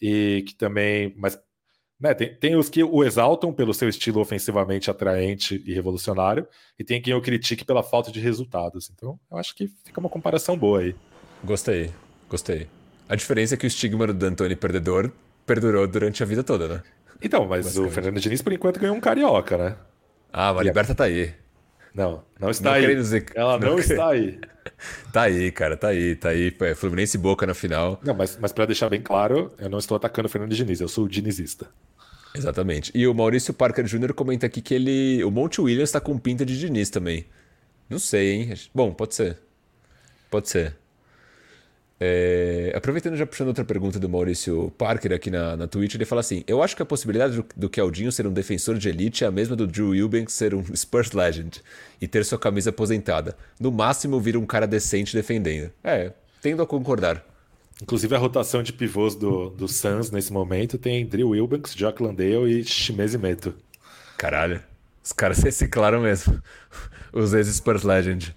e 0.00 0.44
que 0.46 0.54
também. 0.54 1.14
Mas 1.16 1.38
né, 2.00 2.12
tem, 2.14 2.34
tem, 2.34 2.56
os 2.56 2.68
que 2.68 2.82
o 2.82 3.04
exaltam 3.04 3.52
pelo 3.52 3.72
seu 3.72 3.88
estilo 3.88 4.20
ofensivamente 4.20 4.90
atraente 4.90 5.62
e 5.64 5.72
revolucionário, 5.72 6.46
e 6.78 6.84
tem 6.84 7.00
quem 7.00 7.14
o 7.14 7.22
critique 7.22 7.64
pela 7.64 7.82
falta 7.82 8.10
de 8.10 8.20
resultados. 8.20 8.90
Então, 8.92 9.18
eu 9.30 9.38
acho 9.38 9.54
que 9.54 9.68
fica 9.84 10.00
uma 10.00 10.10
comparação 10.10 10.56
boa 10.56 10.80
aí. 10.80 10.94
Gostei, 11.42 11.90
gostei. 12.28 12.68
A 13.08 13.14
diferença 13.14 13.54
é 13.54 13.56
que 13.56 13.66
o 13.66 13.68
estigma 13.68 14.06
do 14.06 14.14
D'Antoni 14.14 14.56
perdedor 14.56 15.12
perdurou 15.46 15.86
durante 15.86 16.22
a 16.22 16.26
vida 16.26 16.42
toda, 16.42 16.68
né? 16.68 16.82
Então, 17.22 17.46
mas 17.46 17.76
o 17.76 17.88
Fernando 17.88 18.20
Diniz, 18.20 18.42
por 18.42 18.52
enquanto, 18.52 18.80
ganhou 18.80 18.96
um 18.96 19.00
carioca, 19.00 19.56
né? 19.56 19.76
Ah, 20.32 20.50
a 20.50 20.62
liberta 20.62 20.94
tá 20.94 21.04
aí. 21.04 21.32
Não, 21.94 22.24
não 22.40 22.50
está 22.50 22.70
não 22.70 22.76
aí. 22.76 22.94
Dizer... 22.94 23.26
Ela 23.34 23.58
não, 23.58 23.68
não 23.68 23.78
está 23.78 24.08
aí. 24.08 24.40
tá 25.12 25.22
aí, 25.22 25.52
cara, 25.52 25.76
tá 25.76 25.88
aí, 25.88 26.16
tá 26.16 26.30
aí. 26.30 26.54
É, 26.60 26.74
Fluminense 26.74 27.16
e 27.16 27.20
Boca 27.20 27.46
na 27.46 27.54
final. 27.54 28.00
Não, 28.02 28.14
mas, 28.14 28.36
mas 28.40 28.52
para 28.52 28.66
deixar 28.66 28.90
bem 28.90 29.00
claro, 29.00 29.52
eu 29.58 29.70
não 29.70 29.78
estou 29.78 29.96
atacando 29.96 30.26
o 30.26 30.30
Fernando 30.30 30.54
Diniz, 30.54 30.80
eu 30.80 30.88
sou 30.88 31.04
o 31.04 31.08
dinizista. 31.08 31.68
Exatamente. 32.34 32.90
E 32.94 33.06
o 33.06 33.14
Maurício 33.14 33.54
Parker 33.54 33.84
Jr. 33.84 34.12
comenta 34.12 34.46
aqui 34.46 34.60
que 34.60 34.74
ele. 34.74 35.22
O 35.22 35.30
Monte 35.30 35.60
Williams 35.60 35.90
está 35.90 36.00
com 36.00 36.18
pinta 36.18 36.44
de 36.44 36.58
Diniz 36.58 36.90
também. 36.90 37.26
Não 37.88 38.00
sei, 38.00 38.32
hein? 38.32 38.54
Bom, 38.74 38.92
pode 38.92 39.14
ser. 39.14 39.38
Pode 40.30 40.48
ser. 40.48 40.74
É, 42.06 42.70
aproveitando 42.76 43.16
já 43.16 43.24
puxando 43.24 43.48
outra 43.48 43.64
pergunta 43.64 43.98
do 43.98 44.10
Maurício 44.10 44.70
Parker 44.76 45.10
aqui 45.14 45.30
na, 45.30 45.56
na 45.56 45.66
Twitch, 45.66 45.94
ele 45.94 46.04
fala 46.04 46.20
assim: 46.20 46.44
Eu 46.46 46.62
acho 46.62 46.76
que 46.76 46.82
a 46.82 46.84
possibilidade 46.84 47.34
do, 47.34 47.46
do 47.56 47.70
Keldinho 47.70 48.12
ser 48.12 48.26
um 48.26 48.32
defensor 48.32 48.76
de 48.76 48.90
elite 48.90 49.24
é 49.24 49.26
a 49.26 49.30
mesma 49.30 49.56
do 49.56 49.66
Drew 49.66 49.94
Eubanks 49.94 50.34
ser 50.34 50.54
um 50.54 50.62
Spurs 50.76 51.12
Legend 51.12 51.62
e 52.02 52.06
ter 52.06 52.22
sua 52.26 52.38
camisa 52.38 52.68
aposentada. 52.68 53.34
No 53.58 53.72
máximo, 53.72 54.20
vir 54.20 54.36
um 54.36 54.44
cara 54.44 54.66
decente 54.66 55.16
defendendo. 55.16 55.70
É, 55.82 56.12
tendo 56.42 56.62
a 56.62 56.66
concordar. 56.66 57.24
Inclusive, 57.82 58.14
a 58.14 58.18
rotação 58.18 58.62
de 58.62 58.74
pivôs 58.74 59.14
do, 59.14 59.48
do 59.48 59.66
Suns 59.66 60.10
nesse 60.10 60.30
momento 60.30 60.76
tem 60.76 61.06
Drew 61.06 61.34
Eubanks, 61.34 61.74
Jock 61.74 62.02
Landale 62.02 62.60
e 62.60 62.64
Shimezi 62.64 63.16
Meto. 63.16 63.54
Caralho, 64.18 64.60
os 65.02 65.12
caras 65.12 65.38
reciclaram 65.38 66.02
mesmo. 66.02 66.38
Os 67.14 67.32
ex-Spurs 67.32 67.84
Legend. 67.84 68.34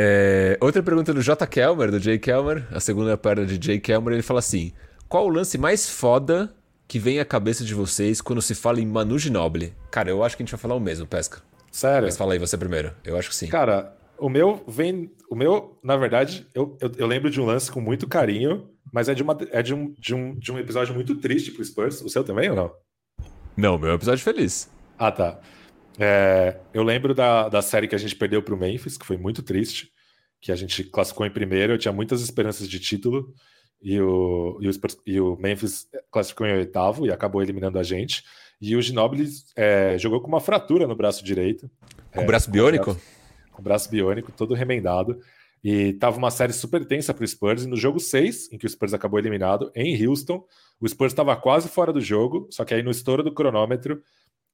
É, 0.00 0.56
outra 0.60 0.80
pergunta 0.80 1.12
do 1.12 1.20
J. 1.20 1.44
Kelmer, 1.44 1.90
do 1.90 1.98
Jay 1.98 2.20
Kelmer, 2.20 2.64
a 2.70 2.78
segunda 2.78 3.18
perna 3.18 3.44
de 3.44 3.58
Jay 3.60 3.80
Kelmer, 3.80 4.14
ele 4.14 4.22
fala 4.22 4.38
assim: 4.38 4.72
Qual 5.08 5.26
o 5.26 5.28
lance 5.28 5.58
mais 5.58 5.90
foda 5.90 6.54
que 6.86 7.00
vem 7.00 7.18
à 7.18 7.24
cabeça 7.24 7.64
de 7.64 7.74
vocês 7.74 8.20
quando 8.20 8.40
se 8.40 8.54
fala 8.54 8.80
em 8.80 8.86
Manu 8.86 9.18
Ginobili? 9.18 9.74
Cara, 9.90 10.08
eu 10.08 10.22
acho 10.22 10.36
que 10.36 10.44
a 10.44 10.46
gente 10.46 10.52
vai 10.52 10.60
falar 10.60 10.76
o 10.76 10.80
mesmo, 10.80 11.04
Pesca. 11.04 11.42
Sério? 11.72 12.04
Mas 12.06 12.16
fala 12.16 12.34
aí 12.34 12.38
você 12.38 12.56
primeiro. 12.56 12.92
Eu 13.04 13.18
acho 13.18 13.28
que 13.28 13.34
sim. 13.34 13.48
Cara, 13.48 13.92
o 14.16 14.28
meu 14.28 14.62
vem. 14.68 15.10
O 15.28 15.34
meu, 15.34 15.76
na 15.82 15.96
verdade, 15.96 16.46
eu, 16.54 16.76
eu, 16.80 16.92
eu 16.96 17.06
lembro 17.08 17.28
de 17.28 17.40
um 17.40 17.44
lance 17.44 17.68
com 17.68 17.80
muito 17.80 18.06
carinho, 18.06 18.70
mas 18.92 19.08
é 19.08 19.14
de, 19.14 19.22
uma, 19.24 19.36
é 19.50 19.62
de, 19.64 19.74
um, 19.74 19.92
de, 19.98 20.14
um, 20.14 20.34
de 20.38 20.52
um 20.52 20.58
episódio 20.60 20.94
muito 20.94 21.16
triste 21.16 21.50
pro 21.50 21.64
Spurs. 21.64 22.00
O 22.02 22.08
seu 22.08 22.22
também 22.22 22.48
ou 22.50 22.54
não? 22.54 22.72
Não, 23.56 23.76
meu 23.76 23.90
é 23.90 23.92
um 23.94 23.96
episódio 23.96 24.22
feliz. 24.22 24.70
Ah, 24.96 25.10
tá. 25.10 25.40
É, 25.98 26.56
eu 26.72 26.82
lembro 26.82 27.14
da, 27.14 27.48
da 27.48 27.60
série 27.60 27.88
que 27.88 27.94
a 27.94 27.98
gente 27.98 28.14
perdeu 28.14 28.42
para 28.42 28.54
o 28.54 28.58
Memphis, 28.58 28.96
que 28.96 29.04
foi 29.04 29.16
muito 29.16 29.42
triste, 29.42 29.90
que 30.40 30.52
a 30.52 30.56
gente 30.56 30.84
classificou 30.84 31.26
em 31.26 31.30
primeiro. 31.30 31.72
Eu 31.72 31.78
tinha 31.78 31.92
muitas 31.92 32.20
esperanças 32.22 32.68
de 32.68 32.78
título 32.78 33.34
e 33.82 34.00
o, 34.00 34.58
e 34.60 34.68
o, 34.68 34.72
e 35.06 35.20
o 35.20 35.36
Memphis 35.36 35.88
classificou 36.10 36.46
em 36.46 36.56
oitavo 36.56 37.06
e 37.06 37.10
acabou 37.10 37.42
eliminando 37.42 37.78
a 37.78 37.82
gente. 37.82 38.22
E 38.60 38.76
o 38.76 38.82
Ginobili 38.82 39.28
é, 39.56 39.96
jogou 39.98 40.20
com 40.20 40.28
uma 40.28 40.40
fratura 40.40 40.86
no 40.86 40.96
braço 40.96 41.24
direito. 41.24 41.70
Com 42.12 42.22
o 42.22 42.26
braço 42.26 42.50
biônico? 42.50 42.96
Com 43.52 43.60
o 43.60 43.64
braço 43.64 43.90
biônico, 43.90 44.32
todo 44.32 44.54
remendado. 44.54 45.20
E 45.62 45.92
tava 45.94 46.16
uma 46.16 46.30
série 46.30 46.52
super 46.52 46.84
tensa 46.84 47.12
para 47.12 47.24
o 47.24 47.28
Spurs. 47.28 47.64
E 47.64 47.68
no 47.68 47.76
jogo 47.76 47.98
6, 47.98 48.52
em 48.52 48.58
que 48.58 48.66
o 48.66 48.68
Spurs 48.68 48.94
acabou 48.94 49.18
eliminado, 49.18 49.70
em 49.74 50.06
Houston, 50.06 50.44
o 50.80 50.88
Spurs 50.88 51.12
estava 51.12 51.36
quase 51.36 51.68
fora 51.68 51.92
do 51.92 52.00
jogo, 52.00 52.46
só 52.50 52.64
que 52.64 52.74
aí 52.74 52.82
no 52.82 52.90
estouro 52.90 53.22
do 53.22 53.32
cronômetro, 53.32 54.00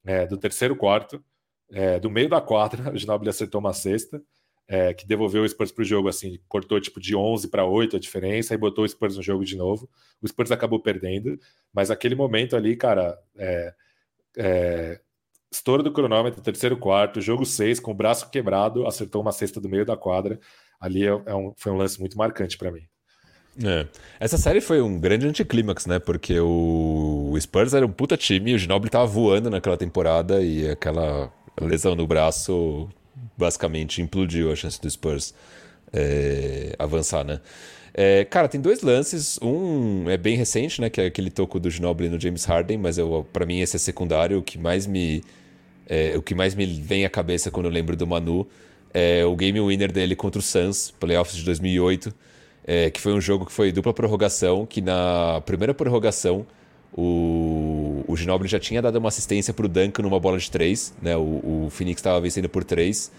é, 0.03 0.25
do 0.25 0.37
terceiro 0.37 0.75
quarto, 0.75 1.23
é, 1.71 1.99
do 1.99 2.09
meio 2.09 2.29
da 2.29 2.41
quadra, 2.41 2.91
o 2.93 2.97
Ginobili 2.97 3.29
acertou 3.29 3.59
uma 3.59 3.73
cesta, 3.73 4.21
é, 4.67 4.93
que 4.93 5.05
devolveu 5.05 5.43
o 5.43 5.49
Spurs 5.49 5.71
para 5.71 5.83
o 5.83 5.85
jogo, 5.85 6.07
assim, 6.07 6.39
cortou 6.47 6.79
tipo 6.81 6.99
de 6.99 7.15
11 7.15 7.49
para 7.49 7.65
8 7.65 7.95
a 7.95 7.99
diferença 7.99 8.53
e 8.53 8.57
botou 8.57 8.83
o 8.83 8.87
Spurs 8.87 9.15
no 9.15 9.21
jogo 9.21 9.45
de 9.45 9.55
novo. 9.55 9.89
O 10.21 10.27
Spurs 10.27 10.51
acabou 10.51 10.79
perdendo, 10.79 11.39
mas 11.71 11.91
aquele 11.91 12.15
momento 12.15 12.55
ali, 12.55 12.75
cara, 12.75 13.17
é, 13.37 13.73
é, 14.37 14.99
estouro 15.51 15.83
do 15.83 15.91
cronômetro, 15.91 16.41
terceiro 16.41 16.77
quarto, 16.77 17.21
jogo 17.21 17.45
6, 17.45 17.79
com 17.79 17.91
o 17.91 17.95
braço 17.95 18.29
quebrado, 18.29 18.87
acertou 18.87 19.21
uma 19.21 19.31
cesta 19.31 19.61
do 19.61 19.69
meio 19.69 19.85
da 19.85 19.95
quadra. 19.95 20.39
Ali 20.79 21.05
é, 21.05 21.09
é 21.25 21.35
um, 21.35 21.53
foi 21.55 21.71
um 21.71 21.77
lance 21.77 21.99
muito 21.99 22.17
marcante 22.17 22.57
para 22.57 22.71
mim. 22.71 22.87
É. 23.63 23.87
Essa 24.19 24.37
série 24.37 24.59
foi 24.59 24.81
um 24.81 24.99
grande 24.99 25.27
anticlímax, 25.27 25.85
né? 25.85 25.99
Porque 25.99 26.39
o... 26.39 27.33
Spurs 27.39 27.73
era 27.73 27.85
um 27.85 27.91
puta 27.91 28.17
time, 28.17 28.53
o 28.53 28.57
Ginobili 28.57 28.89
tava 28.89 29.05
voando 29.05 29.49
naquela 29.49 29.77
temporada 29.77 30.41
e 30.41 30.69
aquela 30.69 31.31
lesão 31.61 31.95
no 31.95 32.05
braço 32.05 32.89
basicamente 33.37 34.01
implodiu 34.01 34.51
a 34.51 34.55
chance 34.55 34.79
do 34.81 34.89
Spurs 34.89 35.33
é, 35.93 36.75
avançar, 36.77 37.23
né? 37.23 37.39
É, 37.93 38.25
cara, 38.25 38.49
tem 38.49 38.59
dois 38.59 38.81
lances. 38.81 39.39
Um 39.41 40.09
é 40.09 40.17
bem 40.17 40.35
recente, 40.35 40.81
né? 40.81 40.89
Que 40.89 40.99
é 40.99 41.05
aquele 41.05 41.29
toco 41.29 41.59
do 41.59 41.69
Ginobili 41.69 42.09
no 42.09 42.19
James 42.19 42.43
Harden, 42.43 42.77
mas 42.77 42.97
para 43.31 43.45
mim 43.45 43.61
esse 43.61 43.77
é 43.77 43.79
secundário. 43.79 44.39
O 44.39 44.43
que 44.43 44.57
mais 44.57 44.85
me 44.85 45.23
é, 45.87 46.13
o 46.17 46.21
que 46.21 46.35
mais 46.35 46.55
me 46.55 46.65
vem 46.65 47.05
à 47.05 47.09
cabeça 47.09 47.51
quando 47.51 47.67
eu 47.67 47.71
lembro 47.71 47.95
do 47.95 48.05
Manu 48.05 48.47
é 48.93 49.25
o 49.25 49.35
game 49.35 49.59
winner 49.59 49.91
dele 49.91 50.15
contra 50.15 50.39
o 50.39 50.41
Suns, 50.41 50.91
playoffs 50.99 51.35
de 51.37 51.43
2008, 51.43 52.13
é, 52.65 52.89
que 52.89 52.99
foi 52.99 53.13
um 53.13 53.21
jogo 53.21 53.45
que 53.45 53.51
foi 53.51 53.71
dupla 53.71 53.93
prorrogação, 53.93 54.65
que 54.65 54.81
na 54.81 55.41
primeira 55.45 55.73
prorrogação 55.73 56.45
o, 56.97 58.05
o 58.07 58.15
Ginobili 58.15 58.47
já 58.47 58.57
tinha 58.57 58.81
dado 58.81 58.97
uma 58.97 59.09
assistência 59.09 59.53
para 59.53 59.65
o 59.65 59.69
Duncan 59.69 60.01
numa 60.01 60.19
bola 60.19 60.37
de 60.37 60.49
três, 60.49 60.93
né? 61.01 61.17
O, 61.17 61.65
o 61.65 61.69
Phoenix 61.69 61.99
estava 61.99 62.21
vencendo 62.21 62.47
por 62.47 62.63
três. 62.63 63.11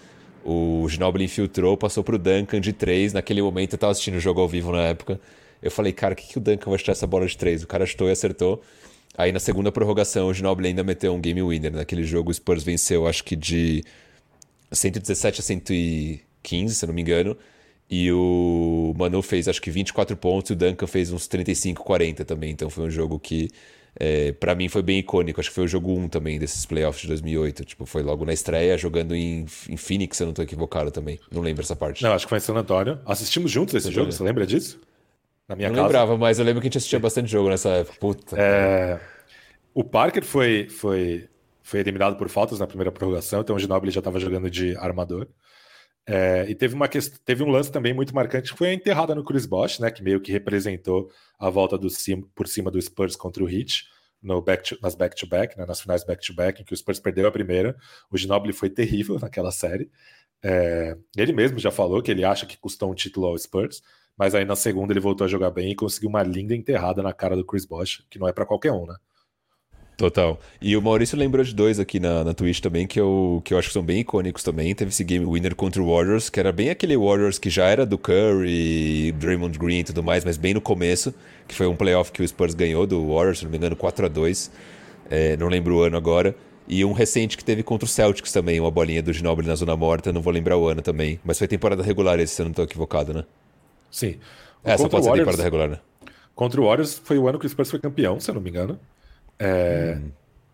O 0.43 0.89
Ginobili 0.89 1.24
infiltrou, 1.24 1.77
passou 1.77 2.03
para 2.03 2.14
o 2.14 2.18
Duncan 2.18 2.59
de 2.59 2.72
três. 2.72 3.12
Naquele 3.12 3.43
momento 3.43 3.74
eu 3.74 3.77
estava 3.77 3.91
assistindo 3.91 4.14
o 4.14 4.20
jogo 4.20 4.41
ao 4.41 4.49
vivo 4.49 4.72
na 4.72 4.81
época. 4.83 5.20
Eu 5.61 5.70
falei, 5.70 5.93
cara, 5.93 6.14
o 6.14 6.16
que, 6.16 6.27
que 6.27 6.39
o 6.39 6.41
Duncan 6.41 6.70
vai 6.70 6.79
chutar 6.79 6.93
essa 6.93 7.07
bola 7.07 7.27
de 7.27 7.37
três? 7.37 7.62
O 7.62 7.66
cara 7.66 7.85
chutou 7.85 8.09
e 8.09 8.12
acertou. 8.12 8.62
Aí 9.18 9.31
na 9.31 9.41
segunda 9.41 9.70
prorrogação, 9.70 10.29
o 10.29 10.35
Ginobili 10.35 10.68
ainda 10.68 10.83
meteu 10.83 11.12
um 11.14 11.20
game 11.20 11.43
winner. 11.43 11.72
Naquele 11.72 12.05
jogo, 12.05 12.31
o 12.31 12.35
Spurs 12.35 12.62
venceu, 12.62 13.07
acho 13.07 13.22
que 13.24 13.37
de 13.37 13.85
117 14.72 15.41
a 15.41 15.43
115, 15.43 16.74
se 16.74 16.83
eu 16.85 16.87
não 16.87 16.95
me 16.95 17.03
engano. 17.03 17.37
E 17.89 18.11
o 18.11 18.93
Manu 18.97 19.22
fez 19.22 19.47
acho 19.47 19.62
que 19.62 19.70
24 19.70 20.16
pontos 20.16 20.51
e 20.51 20.53
o 20.55 20.57
Duncan 20.57 20.87
fez 20.87 21.12
uns 21.12 21.28
35, 21.28 21.84
40 21.84 22.24
também. 22.24 22.51
Então 22.51 22.68
foi 22.68 22.84
um 22.84 22.91
jogo 22.91 23.18
que, 23.18 23.49
é, 23.99 24.32
para 24.32 24.55
mim, 24.57 24.68
foi 24.68 24.82
bem 24.82 24.99
icônico. 24.99 25.41
Acho 25.41 25.51
que 25.51 25.55
foi 25.55 25.64
o 25.64 25.68
jogo 25.68 25.93
1 25.93 26.09
também 26.09 26.39
desses 26.39 26.66
playoffs 26.66 27.03
de 27.03 27.09
2008. 27.09 27.64
Tipo, 27.64 27.87
foi 27.87 28.03
logo 28.03 28.24
na 28.24 28.32
estreia, 28.32 28.76
jogando 28.76 29.14
em, 29.14 29.47
em 29.68 29.76
Phoenix, 29.76 30.16
se 30.16 30.22
eu 30.24 30.26
não 30.26 30.34
tô 30.34 30.43
equivocado 30.43 30.91
também. 30.91 31.18
Não 31.30 31.43
lembro 31.43 31.62
essa 31.62 31.76
parte. 31.76 32.03
Não, 32.03 32.12
acho 32.12 32.26
que 32.26 32.30
foi 32.30 32.39
em 32.39 32.41
San 32.41 32.55
Antônio. 32.55 32.99
Assistimos 33.07 33.51
juntos 33.51 33.74
esse 33.74 33.93
jogo, 33.93 34.11
você 34.11 34.22
lembra 34.24 34.45
disso? 34.45 34.80
Na 35.49 35.55
minha 35.55 35.68
não 35.68 35.76
casa. 35.76 35.87
lembrava, 35.87 36.18
mas 36.18 36.41
eu 36.41 36.45
lembro 36.45 36.61
que 36.61 36.66
a 36.66 36.68
gente 36.68 36.78
assistia 36.78 36.99
bastante 36.99 37.30
jogo 37.30 37.49
nessa 37.49 37.68
época. 37.68 37.97
Puta. 38.01 38.37
É... 38.37 38.99
O 39.72 39.84
Parker 39.84 40.24
foi, 40.24 40.68
foi, 40.68 41.28
foi 41.62 41.80
eliminado 41.80 42.16
por 42.16 42.28
faltas 42.28 42.59
na 42.59 42.66
primeira 42.66 42.91
prorrogação, 42.91 43.43
então 43.43 43.55
o 43.55 43.59
Ginobili 43.59 43.93
já 43.93 44.01
estava 44.01 44.18
jogando 44.18 44.51
de 44.51 44.76
armador. 44.76 45.28
É, 46.09 46.49
e 46.49 46.55
teve, 46.55 46.75
uma 46.75 46.89
teve 46.89 47.43
um 47.43 47.49
lance 47.49 47.71
também 47.71 47.93
muito 47.93 48.15
marcante 48.15 48.53
que 48.53 48.59
foi 48.59 48.69
a 48.69 48.75
enterrada 48.75 49.13
no 49.13 49.25
Chris 49.25 49.45
Bosh, 49.45 49.81
né, 49.81 49.91
que 49.91 50.05
meio 50.05 50.21
que 50.21 50.31
representou 50.31 51.11
a 51.37 51.51
volta 51.51 51.77
do 51.77 51.89
por 52.33 52.47
cima 52.47 52.71
do 52.71 52.81
Spurs 52.81 53.17
contra 53.17 53.43
o 53.43 53.51
Heat 53.51 53.85
no 54.23 54.41
back 54.41 54.63
to, 54.63 54.79
nas 54.81 54.95
back-to-back, 54.95 55.59
né, 55.59 55.67
nas 55.67 55.81
finais 55.81 56.05
back-to-back, 56.05 56.63
em 56.63 56.65
que 56.65 56.73
o 56.73 56.77
Spurs 56.77 57.01
perdeu 57.01 57.27
a 57.27 57.33
primeira. 57.33 57.77
O 58.11 58.17
Ginobili 58.17 58.53
foi 58.53 58.71
terrível 58.71 59.19
naquela 59.21 59.51
série. 59.51 59.91
É, 60.43 60.97
ele 61.17 61.33
mesmo 61.33 61.59
já 61.59 61.71
falou 61.71 62.03
que 62.03 62.11
ele 62.11 62.25
acha 62.25 62.47
que 62.47 62.57
custou 62.57 62.91
um 62.91 62.95
título 62.95 63.27
ao 63.27 63.39
Spurs, 63.39 63.83
mas 64.17 64.35
aí 64.35 64.45
na 64.45 64.57
segunda 64.57 64.93
ele 64.93 65.01
voltou 65.01 65.25
a 65.25 65.29
jogar 65.29 65.51
bem 65.51 65.73
e 65.73 65.75
conseguiu 65.75 66.09
uma 66.09 66.23
linda 66.23 66.55
enterrada 66.55 67.03
na 67.03 67.13
cara 67.13 67.37
do 67.37 67.45
Chris 67.45 67.65
Bosh, 67.65 68.05
que 68.09 68.19
não 68.19 68.29
é 68.29 68.33
para 68.33 68.47
qualquer 68.47 68.73
um, 68.73 68.87
né? 68.87 68.97
Total. 69.97 70.38
E 70.61 70.76
o 70.76 70.82
Maurício 70.82 71.16
lembrou 71.16 71.42
de 71.42 71.55
dois 71.55 71.80
aqui 71.80 71.99
na, 71.99 72.22
na 72.22 72.34
Twitch 72.34 72.61
também, 72.61 72.86
que 72.86 73.01
eu, 73.01 73.40
que 73.42 73.55
eu 73.55 73.59
acho 73.59 73.68
que 73.68 73.72
são 73.72 73.82
bem 73.82 74.01
icônicos 74.01 74.42
também. 74.42 74.74
Teve 74.74 74.90
esse 74.90 75.03
game 75.03 75.24
winner 75.24 75.55
contra 75.55 75.82
o 75.82 75.90
Warriors, 75.90 76.28
que 76.28 76.38
era 76.38 76.53
bem 76.53 76.68
aquele 76.68 76.94
Warriors 76.97 77.38
que 77.38 77.49
já 77.49 77.64
era 77.64 77.86
do 77.86 77.97
Curry, 77.97 79.12
Draymond 79.12 79.59
Green 79.59 79.78
e 79.78 79.84
tudo 79.84 80.03
mais, 80.03 80.22
mas 80.22 80.36
bem 80.36 80.53
no 80.53 80.61
começo, 80.61 81.14
que 81.49 81.55
foi 81.55 81.66
um 81.66 81.74
playoff 81.74 82.12
que 82.12 82.22
o 82.22 82.28
Spurs 82.28 82.53
ganhou 82.53 82.86
do 82.86 83.07
Warriors, 83.07 83.38
se 83.38 83.44
não 83.44 83.51
me 83.51 83.57
engano, 83.57 83.74
4 83.74 84.05
a 84.05 84.09
2 84.09 84.51
é, 85.09 85.36
Não 85.38 85.49
lembro 85.49 85.76
o 85.76 85.82
ano 85.82 85.97
agora. 85.97 86.34
E 86.68 86.84
um 86.84 86.92
recente 86.92 87.36
que 87.36 87.44
teve 87.44 87.62
contra 87.62 87.86
o 87.86 87.88
Celtics 87.88 88.32
também, 88.32 88.61
uma 88.61 88.70
bolinha 88.70 89.03
do 89.03 89.12
Ginobili 89.12 89.49
na 89.49 89.55
Zona 89.55 89.76
Morta, 89.76 90.12
não 90.12 90.20
vou 90.20 90.32
lembrar 90.32 90.59
o 90.59 90.66
ano 90.66 90.82
também. 90.82 91.18
Mas 91.24 91.38
foi 91.38 91.49
temporada 91.49 91.82
regular 91.82 92.18
esse, 92.18 92.34
se 92.34 92.42
eu 92.42 92.44
não 92.44 92.51
estou 92.51 92.64
equivocado, 92.64 93.14
né? 93.14 93.24
Sim. 93.90 94.16
O 94.62 94.68
Essa 94.68 94.88
pode 94.88 95.05
ser 95.05 95.12
temporada 95.12 95.42
regular, 95.42 95.68
né? 95.68 95.78
Contra 96.34 96.61
o 96.61 96.66
Warriors 96.66 97.01
foi 97.03 97.16
o 97.16 97.28
ano 97.28 97.38
que 97.38 97.47
o 97.47 97.49
Spurs 97.49 97.70
foi 97.70 97.78
campeão, 97.78 98.20
se 98.20 98.30
eu 98.30 98.34
não 98.34 98.42
me 98.42 98.51
engano. 98.51 98.78
É, 99.39 99.99
hum. 99.99 100.11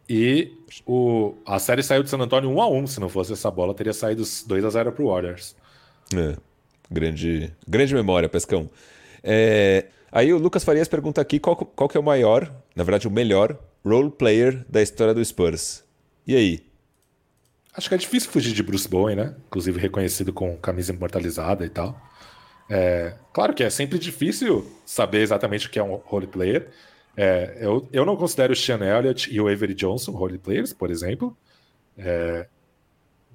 E 0.09 0.53
o, 0.87 1.35
a 1.47 1.59
série 1.59 1.83
saiu 1.83 2.03
de 2.03 2.11
San 2.11 2.19
Antonio 2.19 2.51
1 2.51 2.63
a 2.63 2.69
1 2.69 2.87
Se 2.87 3.01
não 3.01 3.09
fosse 3.09 3.33
essa 3.33 3.51
bola, 3.51 3.75
teria 3.75 3.93
saído 3.93 4.23
2 4.47 4.65
a 4.65 4.71
0 4.71 4.93
para 4.93 5.03
o 5.03 5.09
Warriors. 5.09 5.57
É, 6.15 6.37
grande, 6.91 7.53
grande 7.67 7.95
memória, 7.95 8.29
Pescão. 8.29 8.69
É, 9.23 9.87
aí 10.11 10.33
o 10.33 10.39
Lucas 10.39 10.65
Farias 10.65 10.89
pergunta 10.89 11.21
aqui 11.21 11.39
qual, 11.39 11.57
qual 11.57 11.89
que 11.89 11.97
é 11.97 12.01
o 12.01 12.03
maior, 12.03 12.53
na 12.75 12.85
verdade 12.85 13.09
o 13.09 13.11
melhor, 13.11 13.57
role 13.85 14.11
player 14.11 14.65
da 14.69 14.83
história 14.83 15.15
do 15.15 15.25
Spurs. 15.25 15.85
E 16.27 16.37
aí? 16.37 16.67
Acho 17.75 17.89
que 17.89 17.95
é 17.95 17.99
difícil 17.99 18.31
fugir 18.31 18.53
de 18.53 18.63
Bruce 18.63 18.89
Bowen, 18.89 19.17
né? 19.17 19.35
Inclusive 19.47 19.81
reconhecido 19.81 20.33
com 20.33 20.57
camisa 20.59 20.93
imortalizada 20.93 21.65
e 21.65 21.71
tal. 21.71 21.99
É, 22.69 23.15
claro 23.33 23.55
que 23.55 23.63
é 23.63 23.71
sempre 23.71 23.99
difícil 23.99 24.71
saber 24.85 25.23
exatamente 25.23 25.67
o 25.67 25.71
que 25.71 25.79
é 25.79 25.83
um 25.83 25.95
role 25.95 26.27
player, 26.27 26.69
é, 27.17 27.59
eu, 27.61 27.87
eu 27.93 28.05
não 28.05 28.17
considero 28.17 28.53
o 28.53 28.57
Sean 28.57 28.81
Elliott 28.81 29.33
e 29.33 29.41
o 29.41 29.49
Avery 29.49 29.75
Johnson 29.75 30.13
role 30.13 30.39
players, 30.39 30.73
por 30.73 30.91
exemplo. 30.91 31.37
É, 31.97 32.47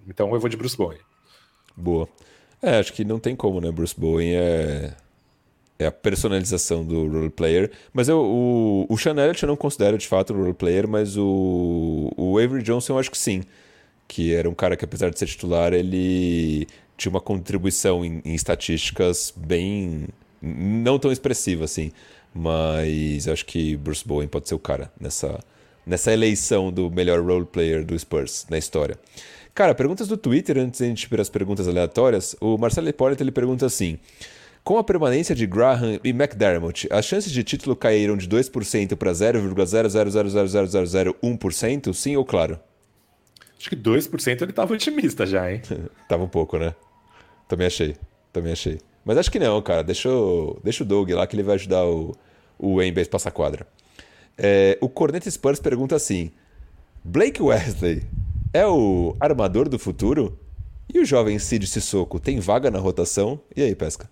então 0.07 0.34
eu 0.34 0.39
vou 0.39 0.49
de 0.49 0.57
Bruce 0.57 0.75
Bowen. 0.75 0.99
Boa. 1.75 2.07
É, 2.61 2.80
acho 2.80 2.93
que 2.93 3.05
não 3.05 3.19
tem 3.19 3.36
como, 3.36 3.61
né? 3.61 3.71
Bruce 3.71 3.93
Bowen 3.97 4.36
é, 4.36 4.93
é 5.78 5.86
a 5.86 5.91
personalização 5.91 6.84
do 6.84 7.07
role 7.07 7.30
player. 7.30 7.71
Mas 7.93 8.09
eu, 8.09 8.19
o, 8.19 8.86
o 8.89 8.97
Sean 8.97 9.15
Elliott 9.15 9.43
eu 9.43 9.47
não 9.47 9.55
considero 9.55 9.97
de 9.97 10.07
fato 10.07 10.34
role 10.34 10.53
player, 10.53 10.88
mas 10.88 11.15
o, 11.17 12.11
o 12.17 12.39
Avery 12.39 12.63
Johnson 12.63 12.93
eu 12.93 12.99
acho 12.99 13.11
que 13.11 13.17
sim. 13.17 13.43
Que 14.07 14.34
era 14.34 14.49
um 14.49 14.55
cara 14.55 14.75
que, 14.75 14.86
apesar 14.86 15.09
de 15.11 15.19
ser 15.19 15.28
titular, 15.28 15.73
ele 15.73 16.67
tinha 16.95 17.11
uma 17.11 17.21
contribuição 17.21 18.03
em, 18.03 18.21
em 18.25 18.34
estatísticas 18.34 19.32
bem. 19.36 20.07
não 20.41 20.97
tão 20.97 21.11
expressiva 21.11 21.65
assim. 21.65 21.91
Mas 22.38 23.27
acho 23.27 23.43
que 23.47 23.75
Bruce 23.75 24.07
Bowen 24.07 24.27
pode 24.27 24.47
ser 24.47 24.53
o 24.53 24.59
cara 24.59 24.91
nessa, 24.99 25.39
nessa 25.83 26.13
eleição 26.13 26.71
do 26.71 26.91
melhor 26.91 27.19
role 27.19 27.47
player 27.47 27.83
do 27.83 27.97
Spurs 27.97 28.45
na 28.47 28.59
história. 28.59 28.95
Cara, 29.55 29.73
perguntas 29.73 30.07
do 30.07 30.15
Twitter 30.15 30.59
antes 30.59 30.77
de 30.77 30.85
a 30.85 30.88
gente 30.88 31.01
ir 31.01 31.09
para 31.09 31.23
as 31.23 31.29
perguntas 31.29 31.67
aleatórias. 31.67 32.35
O 32.39 32.55
Marcelo 32.59 32.88
Hipólito 32.88 33.23
ele 33.23 33.31
pergunta 33.31 33.65
assim: 33.65 33.97
Com 34.63 34.77
a 34.77 34.83
permanência 34.83 35.33
de 35.33 35.47
Graham 35.47 35.99
e 36.03 36.09
McDermott, 36.09 36.88
as 36.91 37.05
chances 37.05 37.31
de 37.31 37.43
título 37.43 37.75
caíram 37.75 38.15
de 38.15 38.29
2% 38.29 38.95
para 38.95 39.11
0,0000001%? 39.13 41.91
Sim 41.91 42.17
ou 42.17 42.23
claro? 42.23 42.59
Acho 43.59 43.69
que 43.69 43.75
2% 43.75 44.43
ele 44.43 44.51
estava 44.51 44.75
otimista 44.75 45.25
já, 45.25 45.51
hein? 45.51 45.63
tava 46.07 46.23
um 46.23 46.29
pouco, 46.29 46.59
né? 46.59 46.75
Também 47.47 47.65
achei. 47.65 47.95
Também 48.31 48.51
achei. 48.51 48.77
Mas 49.03 49.17
acho 49.17 49.31
que 49.31 49.39
não, 49.39 49.59
cara. 49.59 49.83
Deixa, 49.83 50.07
o, 50.07 50.59
deixa 50.63 50.83
o 50.83 50.85
Doug 50.85 51.09
lá 51.09 51.25
que 51.25 51.35
ele 51.35 51.41
vai 51.41 51.55
ajudar 51.55 51.83
o, 51.83 52.15
o 52.57 52.75
Wembley 52.75 53.05
passar 53.05 53.31
quadra. 53.31 53.67
É, 54.37 54.77
o 54.81 54.87
Corneta 54.87 55.29
Spurs 55.29 55.59
pergunta 55.59 55.95
assim: 55.95 56.31
Blake 57.03 57.41
Wesley 57.41 58.03
é 58.53 58.65
o 58.65 59.15
armador 59.19 59.67
do 59.67 59.79
futuro? 59.79 60.39
E 60.93 60.99
o 60.99 61.05
jovem 61.05 61.37
Cid 61.37 61.67
Sissoko 61.67 62.19
tem 62.19 62.39
vaga 62.39 62.71
na 62.71 62.79
rotação? 62.79 63.41
E 63.55 63.61
aí, 63.61 63.75
Pesca? 63.75 64.09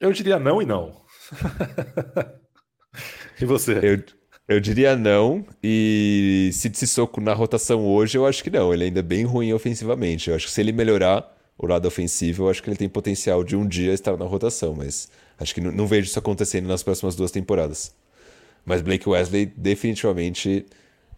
Eu 0.00 0.12
diria 0.12 0.38
não 0.38 0.62
e 0.62 0.66
não. 0.66 0.94
e 3.40 3.44
você? 3.44 3.78
Eu, 3.82 4.02
eu 4.48 4.60
diria 4.60 4.94
não. 4.94 5.44
E 5.62 6.50
Cid 6.52 6.78
Sissoko 6.78 7.20
na 7.20 7.32
rotação 7.32 7.84
hoje, 7.84 8.16
eu 8.16 8.26
acho 8.26 8.44
que 8.44 8.50
não. 8.50 8.72
Ele 8.72 8.84
ainda 8.84 9.00
é 9.00 9.02
bem 9.02 9.24
ruim 9.24 9.52
ofensivamente. 9.52 10.30
Eu 10.30 10.36
acho 10.36 10.46
que 10.46 10.52
se 10.52 10.60
ele 10.60 10.72
melhorar 10.72 11.36
o 11.58 11.66
lado 11.66 11.86
ofensivo, 11.86 12.44
eu 12.44 12.50
acho 12.50 12.62
que 12.62 12.70
ele 12.70 12.76
tem 12.76 12.88
potencial 12.88 13.42
de 13.42 13.56
um 13.56 13.66
dia 13.66 13.92
estar 13.92 14.16
na 14.16 14.24
rotação, 14.24 14.74
mas 14.74 15.10
Acho 15.38 15.54
que 15.54 15.60
não, 15.60 15.86
vejo 15.86 16.08
isso 16.08 16.18
acontecendo 16.18 16.66
nas 16.66 16.82
próximas 16.82 17.16
duas 17.16 17.30
temporadas. 17.30 17.94
Mas 18.64 18.80
Blake 18.80 19.08
Wesley, 19.08 19.46
definitivamente, 19.46 20.66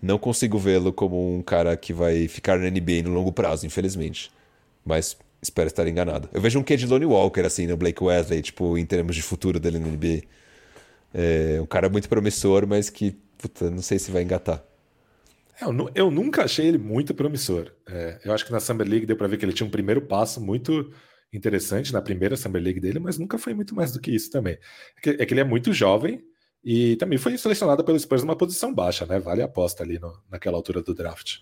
não 0.01 0.19
consigo 0.19 0.59
vê-lo 0.59 0.93
como 0.93 1.37
um 1.37 1.43
cara 1.43 1.77
que 1.77 1.93
vai 1.93 2.27
ficar 2.29 2.59
na 2.59 2.71
NBA 2.71 3.03
no 3.05 3.11
longo 3.12 3.33
prazo, 3.33 3.67
infelizmente. 3.67 4.31
Mas 4.85 5.17
espero 5.43 5.67
estar 5.67 5.87
enganado. 5.87 6.29
Eu 6.33 6.41
vejo 6.41 6.59
um 6.59 6.62
quê 6.62 6.77
de 6.77 6.87
Lonnie 6.87 7.07
Walker, 7.07 7.43
assim, 7.43 7.67
no 7.67 7.77
Blake 7.77 8.03
Wesley, 8.03 8.41
tipo, 8.43 8.79
em 8.79 8.87
termos 8.87 9.15
de 9.15 9.23
futuro 9.23 9.61
dele 9.61 9.79
no 9.79 9.89
NBA. 9.89 10.23
É 11.12 11.61
um 11.61 11.67
cara 11.67 11.89
muito 11.89 12.09
promissor, 12.09 12.67
mas 12.67 12.91
que, 12.91 13.17
puta, 13.39 13.71
não 13.71 13.83
sei 13.83 13.99
se 13.99 14.11
vai 14.11 14.23
engatar. 14.23 14.65
É, 15.61 15.65
eu, 15.65 15.91
eu, 15.95 16.11
nunca 16.11 16.45
achei 16.45 16.67
ele 16.67 16.79
muito 16.79 17.15
promissor. 17.15 17.71
É, 17.87 18.19
eu 18.25 18.33
acho 18.33 18.45
que 18.45 18.51
na 18.51 18.59
Summer 18.59 18.89
League 18.89 19.07
deu 19.07 19.17
para 19.17 19.29
ver 19.29 19.37
que 19.37 19.45
ele 19.45 19.53
tinha 19.53 19.67
um 19.67 19.71
primeiro 19.71 20.03
passo 20.03 20.41
muito 20.41 20.91
interessante 21.37 21.93
na 21.93 22.01
primeira 22.01 22.37
Summer 22.37 22.62
League 22.62 22.80
dele, 22.80 22.99
mas 22.99 23.18
nunca 23.18 23.39
foi 23.39 23.55
muito 23.55 23.74
mais 23.74 23.93
do 23.93 24.01
que 24.01 24.11
isso 24.11 24.30
também. 24.30 24.59
É 24.97 25.01
que, 25.01 25.11
é 25.22 25.26
que 25.26 25.35
ele 25.35 25.41
é 25.41 25.45
muito 25.45 25.72
jovem 25.72 26.22
e 26.64 26.97
também 26.97 27.18
foi 27.18 27.37
selecionado 27.37 27.85
pelo 27.85 27.99
Spurs 27.99 28.22
numa 28.22 28.37
posição 28.37 28.72
baixa, 28.72 29.05
né? 29.05 29.18
Vale 29.18 29.43
a 29.43 29.45
aposta 29.45 29.82
ali 29.82 29.99
no, 29.99 30.18
naquela 30.30 30.57
altura 30.57 30.82
do 30.82 30.95
draft. 30.95 31.41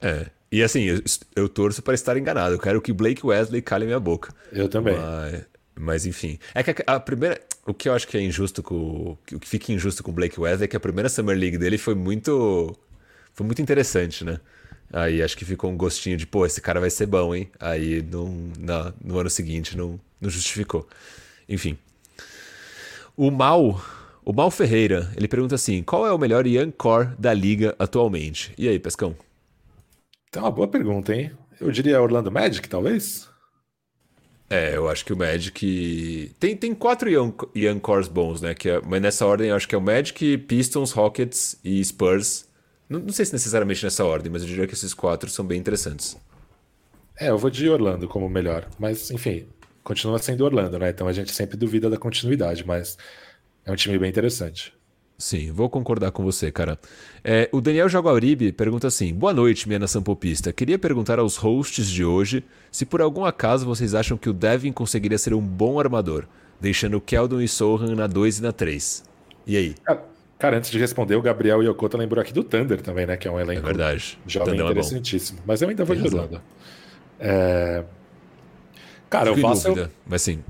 É. 0.00 0.26
E 0.50 0.62
assim, 0.62 0.82
eu, 0.82 1.00
eu 1.36 1.48
torço 1.48 1.82
para 1.82 1.94
estar 1.94 2.16
enganado. 2.16 2.54
Eu 2.54 2.58
quero 2.58 2.82
que 2.82 2.92
Blake 2.92 3.24
Wesley 3.24 3.62
cale 3.62 3.86
minha 3.86 4.00
boca. 4.00 4.34
Eu 4.52 4.68
também. 4.68 4.96
Mas, 4.96 5.46
mas 5.74 6.06
enfim. 6.06 6.38
É 6.54 6.62
que 6.62 6.70
a, 6.86 6.94
a, 6.94 7.00
primeira. 7.00 7.40
O 7.66 7.72
que 7.72 7.88
eu 7.88 7.94
acho 7.94 8.06
que 8.06 8.16
é 8.16 8.20
injusto 8.20 8.62
com. 8.62 9.16
O 9.32 9.40
que 9.40 9.48
fica 9.48 9.72
injusto 9.72 10.02
com 10.02 10.10
o 10.10 10.14
Blake 10.14 10.38
Wesley 10.38 10.64
é 10.64 10.68
que 10.68 10.76
a 10.76 10.80
primeira 10.80 11.08
Summer 11.08 11.36
League 11.36 11.58
dele 11.58 11.78
foi 11.78 11.94
muito. 11.94 12.76
Foi 13.32 13.46
muito 13.46 13.62
interessante, 13.62 14.24
né? 14.24 14.38
Aí 14.94 15.20
acho 15.20 15.36
que 15.36 15.44
ficou 15.44 15.70
um 15.70 15.76
gostinho 15.76 16.16
de, 16.16 16.24
pô, 16.24 16.46
esse 16.46 16.60
cara 16.60 16.78
vai 16.78 16.88
ser 16.88 17.06
bom, 17.06 17.34
hein? 17.34 17.50
Aí 17.58 18.00
no, 18.00 18.52
na, 18.58 18.94
no 19.04 19.18
ano 19.18 19.28
seguinte 19.28 19.76
não, 19.76 19.98
não 20.20 20.30
justificou. 20.30 20.88
Enfim. 21.48 21.76
O 23.16 23.30
Mal 23.30 23.80
o 24.24 24.32
Mal 24.32 24.50
Ferreira, 24.50 25.12
ele 25.16 25.28
pergunta 25.28 25.54
assim: 25.54 25.82
qual 25.82 26.06
é 26.06 26.12
o 26.12 26.18
melhor 26.18 26.46
Young 26.46 26.70
Core 26.70 27.08
da 27.18 27.34
liga 27.34 27.74
atualmente? 27.78 28.54
E 28.56 28.68
aí, 28.68 28.78
Pescão? 28.78 29.14
Então, 30.28 30.44
uma 30.44 30.50
boa 30.50 30.66
pergunta, 30.66 31.14
hein? 31.14 31.30
Eu 31.60 31.70
diria 31.70 32.00
Orlando 32.00 32.32
Magic, 32.32 32.66
talvez? 32.66 33.28
É, 34.48 34.76
eu 34.76 34.88
acho 34.88 35.04
que 35.04 35.12
o 35.12 35.16
Magic. 35.16 36.34
Tem, 36.40 36.56
tem 36.56 36.74
quatro 36.74 37.10
young, 37.10 37.34
young 37.54 37.78
Cores 37.80 38.08
bons, 38.08 38.40
né? 38.40 38.54
Que 38.54 38.70
é... 38.70 38.80
Mas 38.80 39.02
nessa 39.02 39.26
ordem 39.26 39.50
eu 39.50 39.56
acho 39.56 39.68
que 39.68 39.74
é 39.74 39.78
o 39.78 39.82
Magic, 39.82 40.38
Pistons, 40.38 40.92
Rockets 40.92 41.58
e 41.62 41.84
Spurs. 41.84 42.48
Não, 42.94 43.00
não 43.00 43.12
sei 43.12 43.24
se 43.24 43.32
necessariamente 43.32 43.82
nessa 43.82 44.04
ordem, 44.04 44.30
mas 44.30 44.42
eu 44.42 44.48
diria 44.48 44.66
que 44.66 44.74
esses 44.74 44.94
quatro 44.94 45.28
são 45.28 45.44
bem 45.44 45.58
interessantes. 45.58 46.16
É, 47.18 47.30
eu 47.30 47.38
vou 47.38 47.50
de 47.50 47.68
Orlando 47.68 48.08
como 48.08 48.28
melhor. 48.28 48.68
Mas, 48.78 49.10
enfim, 49.10 49.46
continua 49.82 50.18
sendo 50.18 50.44
Orlando, 50.44 50.78
né? 50.78 50.90
Então 50.90 51.08
a 51.08 51.12
gente 51.12 51.32
sempre 51.32 51.56
duvida 51.56 51.90
da 51.90 51.96
continuidade, 51.96 52.64
mas 52.66 52.96
é 53.64 53.72
um 53.72 53.76
time 53.76 53.98
bem 53.98 54.10
interessante. 54.10 54.72
Sim, 55.16 55.52
vou 55.52 55.70
concordar 55.70 56.10
com 56.10 56.24
você, 56.24 56.50
cara. 56.50 56.78
É, 57.22 57.48
o 57.52 57.60
Daniel 57.60 57.88
Jaguaribe 57.88 58.52
pergunta 58.52 58.88
assim: 58.88 59.14
Boa 59.14 59.32
noite, 59.32 59.68
minha 59.68 59.78
nação 59.78 60.02
popista. 60.02 60.52
Queria 60.52 60.78
perguntar 60.78 61.18
aos 61.20 61.36
hosts 61.36 61.88
de 61.88 62.04
hoje 62.04 62.44
se 62.70 62.84
por 62.84 63.00
algum 63.00 63.24
acaso 63.24 63.64
vocês 63.64 63.94
acham 63.94 64.18
que 64.18 64.28
o 64.28 64.32
Devin 64.32 64.72
conseguiria 64.72 65.18
ser 65.18 65.32
um 65.32 65.40
bom 65.40 65.78
armador, 65.78 66.26
deixando 66.60 66.96
o 66.96 67.00
Keldon 67.00 67.40
e 67.40 67.48
Sohan 67.48 67.94
na 67.94 68.08
2 68.08 68.38
e 68.38 68.42
na 68.42 68.52
3. 68.52 69.04
E 69.46 69.56
aí? 69.56 69.74
Cara, 70.38 70.56
antes 70.56 70.70
de 70.70 70.78
responder, 70.78 71.16
o 71.16 71.22
Gabriel 71.22 71.62
Yokota 71.62 71.96
lembrou 71.96 72.20
aqui 72.20 72.32
do 72.32 72.42
Thunder 72.42 72.82
também, 72.82 73.06
né? 73.06 73.16
Que 73.16 73.28
é 73.28 73.30
um 73.30 73.38
elenco 73.38 73.62
é 73.62 73.66
verdade. 73.66 74.18
jovem 74.26 74.54
Thunder 74.54 74.66
interessantíssimo. 74.66 75.38
É 75.38 75.42
Mas 75.46 75.62
eu 75.62 75.68
ainda 75.68 75.84
vou 75.84 75.96
de 75.96 76.02
Orlando. 76.02 76.42
É... 77.18 77.84
Cara, 79.08 79.32
Fico 79.34 79.46
o 79.46 79.50
Vassell... 79.50 79.88
mas 80.06 80.22
sim. 80.22 80.42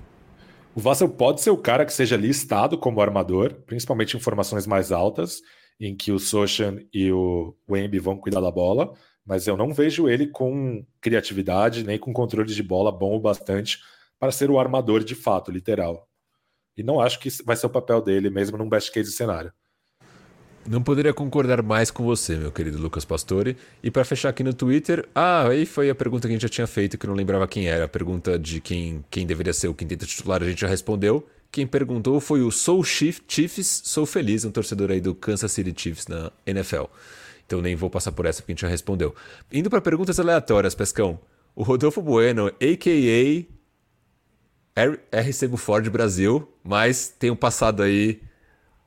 O 0.75 0.81
Vassell 0.81 1.09
pode 1.09 1.41
ser 1.41 1.51
o 1.51 1.57
cara 1.57 1.85
que 1.85 1.93
seja 1.93 2.17
listado 2.17 2.77
como 2.79 3.01
armador, 3.01 3.55
principalmente 3.67 4.17
em 4.17 4.21
formações 4.21 4.67
mais 4.67 4.91
altas, 4.91 5.41
em 5.79 5.95
que 5.95 6.11
o 6.11 6.19
Sochan 6.19 6.81
e 6.93 7.13
o 7.13 7.55
Wemby 7.69 7.99
vão 7.99 8.17
cuidar 8.17 8.41
da 8.41 8.51
bola, 8.51 8.93
mas 9.25 9.47
eu 9.47 9.57
não 9.57 9.73
vejo 9.73 10.09
ele 10.09 10.27
com 10.27 10.85
criatividade 11.01 11.85
nem 11.85 11.99
com 11.99 12.13
controle 12.13 12.53
de 12.53 12.63
bola 12.63 12.91
bom 12.91 13.17
o 13.17 13.21
bastante 13.21 13.79
para 14.19 14.33
ser 14.33 14.51
o 14.51 14.59
armador 14.59 15.05
de 15.05 15.15
fato, 15.15 15.51
literal. 15.51 16.09
E 16.77 16.83
não 16.83 17.01
acho 17.01 17.21
que 17.21 17.29
vai 17.45 17.57
ser 17.57 17.67
o 17.67 17.71
papel 17.71 18.01
dele 18.01 18.31
mesmo 18.31 18.59
num 18.59 18.69
best 18.69 18.91
case 18.91 19.13
cenário. 19.13 19.53
Não 20.67 20.83
poderia 20.83 21.13
concordar 21.13 21.63
mais 21.63 21.91
com 21.91 22.03
você, 22.05 22.37
meu 22.37 22.51
querido 22.51 22.79
Lucas 22.79 23.05
Pastore. 23.05 23.57
E 23.83 23.91
para 23.91 24.03
fechar 24.05 24.31
aqui 24.31 24.43
no 24.43 24.55
Twitter, 24.55 25.07
ah, 25.15 25.47
aí 25.49 25.67
foi 25.67 25.91
a 25.91 25.95
pergunta 25.95 26.27
que 26.27 26.33
a 26.33 26.37
gente 26.37 26.43
já 26.43 26.49
tinha 26.49 26.67
feito, 26.67 26.97
que 26.97 27.07
não 27.07 27.15
lembrava 27.15 27.47
quem 27.47 27.69
era. 27.69 27.85
A 27.85 27.89
pergunta 27.89 28.39
de 28.39 28.61
quem, 28.61 29.05
quem 29.11 29.27
deveria 29.27 29.53
ser 29.53 29.69
o 29.69 29.75
quinteto 29.75 30.07
titular, 30.07 30.43
a 30.43 30.47
gente 30.47 30.63
já 30.63 30.67
respondeu. 30.67 31.29
Quem 31.53 31.67
perguntou 31.67 32.19
foi 32.19 32.43
o 32.43 32.51
Soul 32.51 32.83
Chiefs, 32.83 33.83
sou 33.85 34.07
feliz, 34.07 34.45
um 34.45 34.51
torcedor 34.51 34.91
aí 34.91 35.01
do 35.01 35.15
Kansas 35.15 35.53
City 35.53 35.73
Chiefs 35.77 36.09
na 36.09 36.33
NFL. 36.47 36.85
Então 37.47 37.61
nem 37.61 37.77
vou 37.77 37.91
passar 37.91 38.11
por 38.13 38.25
essa 38.25 38.41
porque 38.41 38.53
a 38.53 38.55
gente 38.55 38.63
já 38.63 38.69
respondeu. 38.69 39.15
Indo 39.53 39.69
para 39.69 39.81
perguntas 39.81 40.19
aleatórias, 40.19 40.75
Pescão. 40.75 41.21
O 41.55 41.63
Rodolfo 41.63 42.03
Bueno, 42.03 42.49
a.k.a. 42.49 43.55
RC 45.21 45.47
Buford 45.47 45.89
Brasil, 45.91 46.49
mas 46.65 47.15
tem 47.17 47.31
um 47.31 47.37
passado 47.37 47.83
aí 47.83 48.21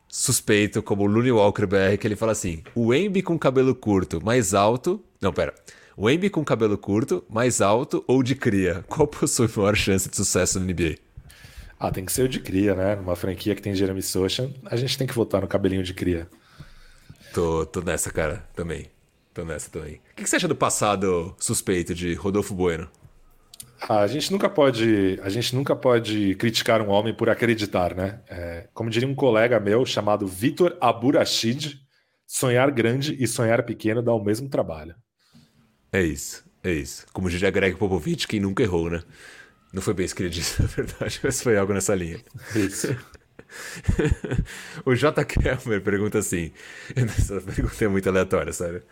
suspeito 0.08 0.82
como 0.82 1.04
o 1.04 1.08
Looney 1.08 1.32
Walker 1.32 1.66
BR, 1.66 1.98
que 2.00 2.08
ele 2.08 2.16
fala 2.16 2.32
assim: 2.32 2.64
o 2.74 2.94
Embi 2.94 3.22
com 3.22 3.38
cabelo 3.38 3.76
curto, 3.76 4.24
mais 4.24 4.54
alto. 4.54 5.04
Não, 5.22 5.34
pera. 5.34 5.54
O 5.96 6.10
Embi 6.10 6.30
com 6.30 6.46
cabelo 6.46 6.78
curto, 6.78 7.24
mais 7.30 7.60
alto 7.60 8.04
ou 8.08 8.22
de 8.22 8.36
cria? 8.36 8.86
Qual 8.88 9.08
possui 9.08 9.50
maior 9.56 9.76
chance 9.76 10.10
de 10.10 10.16
sucesso 10.16 10.60
no 10.60 10.66
NBA? 10.66 10.98
Ah, 11.80 11.92
tem 11.92 12.06
que 12.06 12.12
ser 12.12 12.24
o 12.24 12.30
de 12.30 12.40
cria, 12.40 12.76
né? 12.76 12.96
Numa 12.96 13.16
franquia 13.16 13.54
que 13.56 13.62
tem 13.62 13.74
Jeremy 13.74 14.02
Sochan, 14.02 14.52
a 14.66 14.76
gente 14.76 14.98
tem 14.98 15.06
que 15.06 15.14
votar 15.14 15.42
no 15.42 15.48
cabelinho 15.48 15.84
de 15.84 15.94
cria. 15.94 16.28
Tô, 17.34 17.66
tô 17.66 17.82
nessa, 17.82 18.12
cara, 18.12 18.48
também. 18.56 18.88
Tô 19.34 19.44
nessa 19.44 19.70
também. 19.70 19.96
O 19.96 20.16
que, 20.16 20.24
que 20.24 20.30
você 20.30 20.38
acha 20.38 20.48
do 20.48 20.56
passado 20.56 21.36
suspeito 21.40 21.94
de 21.94 22.16
Rodolfo 22.16 22.56
Bueno? 22.56 22.90
A 23.82 24.08
gente 24.08 24.32
nunca 24.32 24.50
pode, 24.50 25.20
a 25.22 25.30
gente 25.30 25.56
nunca 25.56 25.76
pode 25.76 26.36
criticar 26.36 26.82
um 26.82 26.90
homem 26.90 27.14
por 27.14 27.30
acreditar, 27.30 27.96
né? 27.96 28.22
É, 28.30 28.68
como 28.74 28.90
diria 28.90 29.08
um 29.08 29.16
colega 29.16 29.60
meu 29.60 29.86
chamado 29.86 30.26
Vitor 30.26 30.76
Aburashid, 30.82 31.80
sonhar 32.26 32.72
grande 32.72 33.16
e 33.20 33.28
sonhar 33.28 33.64
pequeno 33.64 34.02
dá 34.02 34.14
o 34.14 34.24
mesmo 34.24 34.50
trabalho. 34.50 34.96
É 35.92 36.02
isso, 36.02 36.44
é 36.64 36.72
isso. 36.72 37.06
Como 37.14 37.30
diria 37.30 37.52
Greg 37.52 37.78
Popovich, 37.78 38.28
quem 38.28 38.40
nunca 38.40 38.64
errou, 38.64 38.90
né? 38.90 39.02
Não 39.72 39.82
foi 39.82 39.94
bem 39.94 40.06
isso 40.06 40.16
que 40.16 40.24
ele 40.24 40.30
disse, 40.30 40.60
na 40.64 40.68
verdade, 40.68 41.20
mas 41.24 41.42
foi 41.42 41.58
algo 41.58 41.74
nessa 41.74 41.94
linha. 41.94 42.20
Isso. 42.56 42.96
o 44.86 44.96
J. 44.96 45.24
Kelmer 45.24 45.82
pergunta 45.82 46.20
assim: 46.20 46.52
essa 46.96 47.40
pergunta 47.42 47.86
é 47.86 47.88
muito 47.88 48.10
aleatória, 48.10 48.52
sério. 48.52 48.84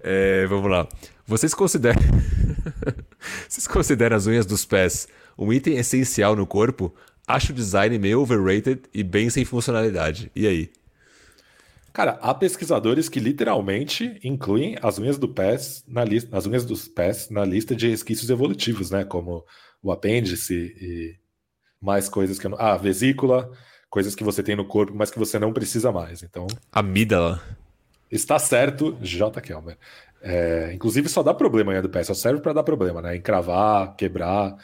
É, 0.00 0.46
vamos 0.46 0.70
lá. 0.70 0.88
Vocês 1.26 1.54
consideram. 1.54 2.02
Vocês 3.48 3.66
consideram 3.66 4.16
as 4.16 4.26
unhas 4.26 4.46
dos 4.46 4.64
pés 4.64 5.08
um 5.38 5.52
item 5.52 5.76
essencial 5.76 6.36
no 6.36 6.46
corpo? 6.46 6.94
Acho 7.26 7.52
o 7.52 7.54
design 7.54 7.98
meio 7.98 8.20
overrated 8.20 8.82
e 8.92 9.02
bem 9.02 9.30
sem 9.30 9.44
funcionalidade. 9.44 10.30
E 10.34 10.46
aí? 10.46 10.70
Cara, 11.92 12.18
há 12.20 12.34
pesquisadores 12.34 13.08
que 13.08 13.20
literalmente 13.20 14.18
incluem 14.22 14.76
as 14.82 14.98
unhas 14.98 15.16
do 15.16 15.28
pés 15.28 15.84
na 15.86 16.04
lista, 16.04 16.36
as 16.36 16.44
unhas 16.44 16.64
dos 16.64 16.88
pés 16.88 17.30
na 17.30 17.44
lista 17.44 17.74
de 17.74 17.88
resquícios 17.88 18.28
evolutivos, 18.30 18.90
né? 18.90 19.04
Como 19.04 19.44
o 19.80 19.92
apêndice 19.92 20.54
e 20.54 21.16
mais 21.80 22.08
coisas 22.08 22.38
que 22.38 22.46
eu 22.46 22.50
não... 22.50 22.58
Ah, 22.60 22.76
vesícula, 22.76 23.50
coisas 23.88 24.14
que 24.16 24.24
você 24.24 24.42
tem 24.42 24.56
no 24.56 24.64
corpo, 24.64 24.92
mas 24.92 25.10
que 25.10 25.18
você 25.18 25.38
não 25.38 25.52
precisa 25.52 25.92
mais. 25.92 26.22
Então. 26.22 26.48
Amígdala. 26.72 27.40
Está 28.10 28.38
certo, 28.38 28.98
J. 29.00 29.40
Kelmer. 29.40 29.78
É, 30.26 30.72
inclusive 30.72 31.06
só 31.06 31.22
dá 31.22 31.34
problema 31.34 31.70
a 31.70 31.74
unha 31.74 31.82
do 31.82 31.90
pé, 31.90 32.02
só 32.02 32.14
serve 32.14 32.40
para 32.40 32.54
dar 32.54 32.62
problema, 32.62 33.02
né? 33.02 33.14
Encravar, 33.14 33.94
quebrar, 33.94 34.56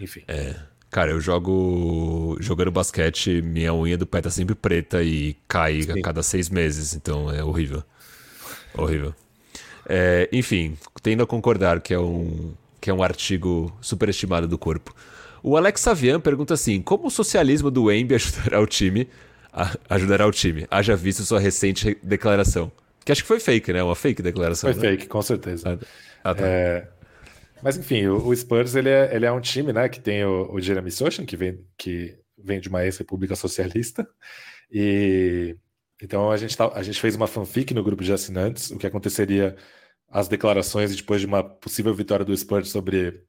enfim. 0.00 0.22
É. 0.26 0.54
Cara, 0.90 1.10
eu 1.10 1.20
jogo. 1.20 2.36
Jogando 2.40 2.70
basquete, 2.70 3.42
minha 3.42 3.74
unha 3.74 3.96
do 3.96 4.06
pé 4.06 4.22
tá 4.22 4.30
sempre 4.30 4.54
preta 4.54 5.02
e 5.02 5.36
cai 5.46 5.82
Sim. 5.82 5.92
a 5.92 6.02
cada 6.02 6.22
seis 6.22 6.48
meses, 6.48 6.94
então 6.94 7.30
é 7.30 7.44
horrível. 7.44 7.82
Horrível. 8.74 9.14
É, 9.86 10.28
enfim, 10.32 10.78
tendo 11.02 11.22
a 11.22 11.26
concordar 11.26 11.80
que 11.80 11.92
é 11.92 11.98
um, 11.98 12.54
que 12.80 12.88
é 12.88 12.94
um 12.94 13.02
artigo 13.02 13.74
superestimado 13.80 14.48
do 14.48 14.56
corpo. 14.56 14.94
O 15.42 15.56
Alex 15.56 15.80
Savian 15.80 16.20
pergunta 16.20 16.54
assim: 16.54 16.80
como 16.80 17.06
o 17.06 17.10
socialismo 17.10 17.70
do 17.70 17.84
Wemby 17.84 18.14
ajudará 18.16 18.60
o 18.60 18.66
time? 18.66 19.08
A, 19.52 19.76
ajudará 19.90 20.26
o 20.26 20.30
time, 20.30 20.66
haja 20.70 20.96
visto 20.96 21.22
sua 21.22 21.38
recente 21.38 21.98
declaração. 22.02 22.72
Que 23.04 23.12
acho 23.12 23.22
que 23.22 23.28
foi 23.28 23.40
fake, 23.40 23.72
né? 23.72 23.82
Uma 23.82 23.96
fake 23.96 24.22
declaração. 24.22 24.72
Foi 24.72 24.82
né? 24.82 24.90
fake, 24.90 25.08
com 25.08 25.22
certeza. 25.22 25.78
Ah, 26.24 26.30
ah, 26.30 26.34
tá. 26.34 26.46
é... 26.46 26.88
Mas 27.62 27.76
enfim, 27.76 28.06
o, 28.06 28.26
o, 28.26 28.34
Spurs 28.34 28.74
ele 28.74 28.88
é, 28.88 29.14
ele 29.14 29.24
é 29.24 29.30
um 29.30 29.40
time, 29.40 29.72
né, 29.72 29.88
que 29.88 30.00
tem 30.00 30.24
o, 30.24 30.52
o 30.52 30.60
Jeremy 30.60 30.90
Sochan, 30.90 31.24
que 31.24 31.36
vem, 31.36 31.64
que 31.78 32.18
vem 32.36 32.60
de 32.60 32.68
uma 32.68 32.84
ex-república 32.84 33.36
socialista, 33.36 34.06
e 34.68 35.56
então 36.02 36.32
a 36.32 36.36
gente, 36.36 36.56
tá, 36.56 36.72
a 36.74 36.82
gente 36.82 37.00
fez 37.00 37.14
uma 37.14 37.28
fanfic 37.28 37.72
no 37.72 37.84
grupo 37.84 38.02
de 38.02 38.12
assinantes, 38.12 38.72
o 38.72 38.78
que 38.78 38.86
aconteceria 38.86 39.56
as 40.10 40.26
declarações 40.26 40.94
depois 40.94 41.20
de 41.20 41.26
uma 41.26 41.44
possível 41.44 41.94
vitória 41.94 42.24
do 42.24 42.36
Spurs 42.36 42.70
sobre, 42.70 43.22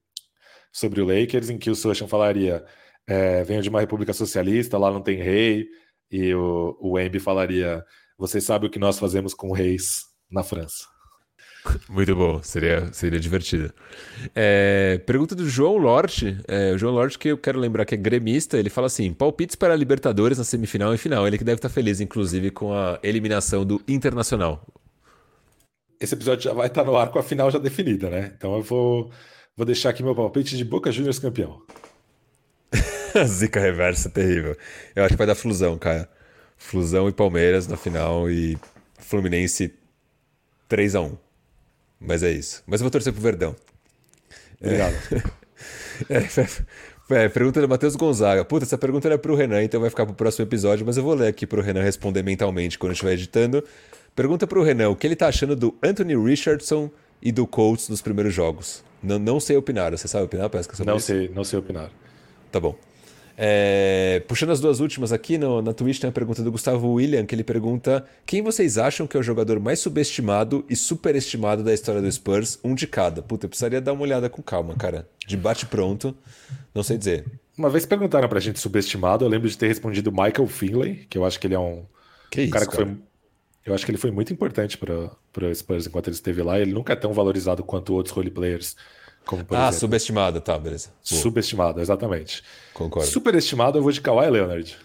sobre 0.72 1.00
o 1.00 1.06
Lakers, 1.06 1.52
em 1.52 1.60
que 1.60 1.70
o 1.70 1.76
Sochan 1.76 2.08
falaria 2.08 2.66
é, 3.08 3.44
venho 3.44 3.62
de 3.62 3.70
uma 3.70 3.80
república 3.80 4.14
socialista, 4.14 4.78
lá 4.80 4.92
não 4.92 5.02
tem 5.02 5.18
rei, 5.22 5.68
e 6.10 6.34
o, 6.34 6.76
o 6.82 6.92
Wemby 6.94 7.20
falaria 7.20 7.86
vocês 8.18 8.43
sabem 8.43 8.68
o 8.68 8.72
que 8.72 8.80
nós 8.80 8.99
fazemos 8.99 9.34
com 9.34 9.51
reis 9.51 10.03
na 10.30 10.43
França. 10.43 10.93
Muito 11.89 12.16
bom, 12.16 12.43
seria, 12.43 12.91
seria 12.91 13.20
divertido. 13.20 13.74
É, 14.36 15.01
pergunta 15.05 15.34
do 15.34 15.47
João 15.47 15.78
Lorte. 15.78 16.38
É, 16.47 16.74
o 16.74 16.78
João 16.78 16.93
Lorte, 16.93 17.18
que 17.18 17.30
eu 17.30 17.38
quero 17.38 17.59
lembrar 17.59 17.86
que 17.86 17.95
é 17.95 17.97
gremista, 17.97 18.57
ele 18.57 18.70
fala 18.70 18.88
assim: 18.88 19.14
palpites 19.14 19.55
para 19.55 19.74
a 19.74 19.76
Libertadores 19.78 20.38
na 20.38 20.43
semifinal 20.43 20.93
e 20.93 20.97
final. 20.97 21.26
Ele 21.26 21.38
que 21.38 21.43
deve 21.43 21.59
estar 21.59 21.70
feliz, 21.70 22.01
inclusive, 22.01 22.51
com 22.51 22.74
a 22.74 22.99
eliminação 23.01 23.66
do 23.66 23.82
Internacional. 23.88 24.66
Esse 25.99 26.16
episódio 26.16 26.43
já 26.43 26.53
vai 26.53 26.68
estar 26.68 26.84
no 26.84 26.97
ar 26.97 27.09
com 27.09 27.20
a 27.20 27.24
final 27.24 27.49
já 27.49 27.59
definida, 27.59 28.09
né? 28.09 28.34
Então 28.36 28.55
eu 28.55 28.61
vou, 28.61 29.09
vou 29.55 29.66
deixar 29.66 29.91
aqui 29.91 30.03
meu 30.03 30.14
palpite 30.14 30.57
de 30.57 30.66
Boca 30.66 30.91
Juniors 30.91 31.18
campeão. 31.18 31.61
Zica 33.26 33.61
reversa 33.61 34.09
terrível. 34.09 34.57
Eu 34.93 35.03
acho 35.03 35.14
que 35.14 35.18
vai 35.18 35.28
dar 35.28 35.36
flusão, 35.36 35.78
cara. 35.78 36.09
Flusão 36.64 37.09
e 37.09 37.11
Palmeiras 37.11 37.68
na 37.68 37.76
final 37.76 38.30
e 38.32 38.57
Fluminense 38.97 39.74
3 40.70 40.95
a 40.95 41.01
1 41.01 41.18
Mas 41.99 42.24
é 42.24 42.32
isso. 42.32 42.64
Mas 42.66 42.80
eu 42.80 42.86
vou 42.86 42.91
torcer 42.91 43.11
pro 43.11 43.22
Verdão. 43.22 43.55
Obrigado. 44.59 44.95
É, 46.09 46.24
é, 47.26 47.30
pergunta 47.30 47.61
do 47.61 47.68
Matheus 47.68 47.95
Gonzaga. 47.95 48.45
Puta, 48.45 48.66
essa 48.66 48.78
pergunta 48.78 49.07
era 49.07 49.18
pro 49.18 49.36
Renan, 49.36 49.61
então 49.61 49.82
vai 49.82 49.89
ficar 49.89 50.05
pro 50.05 50.16
próximo 50.16 50.45
episódio, 50.45 50.86
mas 50.86 50.95
eu 50.95 51.03
vou 51.03 51.14
ler 51.14 51.28
aqui 51.28 51.45
pro 51.45 51.61
Renan 51.61 51.84
responder 51.84 52.24
mentalmente 52.24 52.80
quando 52.80 52.93
estiver 52.93 53.14
editando. 53.14 53.64
Pergunta 54.16 54.47
pro 54.47 54.64
Renan 54.64 54.89
o 54.89 54.95
que 54.95 55.05
ele 55.05 55.18
tá 55.18 55.28
achando 55.28 55.55
do 55.55 55.76
Anthony 55.84 56.16
Richardson 56.16 56.89
e 57.22 57.32
do 57.32 57.45
Colts 57.45 57.89
nos 57.89 58.01
primeiros 58.01 58.34
jogos. 58.34 58.84
Não, 59.03 59.20
não 59.20 59.39
sei 59.39 59.57
opinar. 59.57 59.91
Você 59.91 60.07
sabe 60.07 60.26
opinar, 60.26 60.49
Pesca? 60.49 60.82
Não 60.86 60.95
isso? 60.95 61.07
sei, 61.07 61.30
não 61.30 61.43
sei 61.43 61.59
opinar. 61.59 61.91
Tá 62.51 62.59
bom. 62.59 62.76
É, 63.36 64.22
puxando 64.28 64.52
as 64.52 64.60
duas 64.60 64.80
últimas 64.80 65.12
aqui, 65.12 65.38
no, 65.38 65.62
na 65.62 65.74
Twitch 65.74 66.00
tem 66.00 66.10
a 66.10 66.14
pergunta 66.14 66.44
do 66.44 66.52
Gustavo 66.52 66.94
William, 66.94 67.26
que 67.26 67.34
ele 67.34 67.44
pergunta: 67.44 68.06
quem 68.26 68.42
vocês 68.42 68.78
acham 68.78 69.08
que 69.08 69.18
é 69.18 69.20
o 69.20 69.24
jogador 69.24 69.60
mais 69.60 69.80
subestimado 69.80 70.64
e 70.70 70.76
superestimado 70.76 71.64
da 71.64 71.74
história 71.74 72.02
do 72.02 72.12
Spurs? 72.12 72.60
Um 72.64 72.76
de 72.76 72.86
cada. 72.86 73.22
Puta, 73.22 73.46
eu 73.46 73.50
precisaria 73.50 73.82
dar 73.82 73.94
uma 73.94 74.04
olhada 74.04 74.30
com 74.30 74.42
calma, 74.42 74.76
cara. 74.76 75.08
De 75.26 75.36
bate 75.36 75.66
pronto, 75.66 76.16
não 76.76 76.84
sei 76.84 76.98
dizer. 76.98 77.26
Uma 77.58 77.70
vez 77.70 77.86
perguntaram 77.86 78.28
pra 78.28 78.40
gente 78.40 78.60
subestimado, 78.60 79.26
eu 79.26 79.30
lembro 79.30 79.48
de 79.48 79.58
ter 79.58 79.68
respondido 79.68 80.12
Michael 80.12 80.48
Finlay, 80.48 81.06
que 81.10 81.18
eu 81.18 81.26
acho 81.26 81.40
que 81.40 81.48
ele 81.48 81.54
é 81.56 81.60
um, 81.60 81.84
que 82.30 82.42
um 82.42 82.44
isso, 82.44 82.54
cara 82.54 82.66
que 82.66 82.72
cara? 82.72 82.86
foi. 82.86 82.98
Eu 83.66 83.74
acho 83.74 83.86
que 83.86 83.92
ele 83.92 83.98
foi 83.98 84.12
muito 84.12 84.34
importante 84.34 84.78
para 84.78 84.94
o 84.94 85.56
Spurs 85.56 85.88
enquanto 85.88 86.08
ele 86.08 86.16
esteve 86.16 86.42
lá. 86.44 86.60
Ele 86.60 86.74
nunca 86.74 86.94
é 86.94 86.96
tão 86.96 87.14
valorizado 87.14 87.64
quanto 87.64 87.94
outros 87.94 88.14
role 88.14 88.30
players 88.30 88.76
como, 89.26 89.46
ah, 89.52 89.56
exemplo. 89.56 89.80
subestimado, 89.80 90.42
tá, 90.42 90.58
beleza. 90.58 90.90
Boa. 91.10 91.22
Subestimado, 91.22 91.82
exatamente. 91.82 92.44
Concordo. 92.74 93.10
Superestimado, 93.10 93.78
eu 93.78 93.84
vou 93.84 93.92
de 93.92 94.02
Kawhi 94.02 94.30
Leonard. 94.30 94.78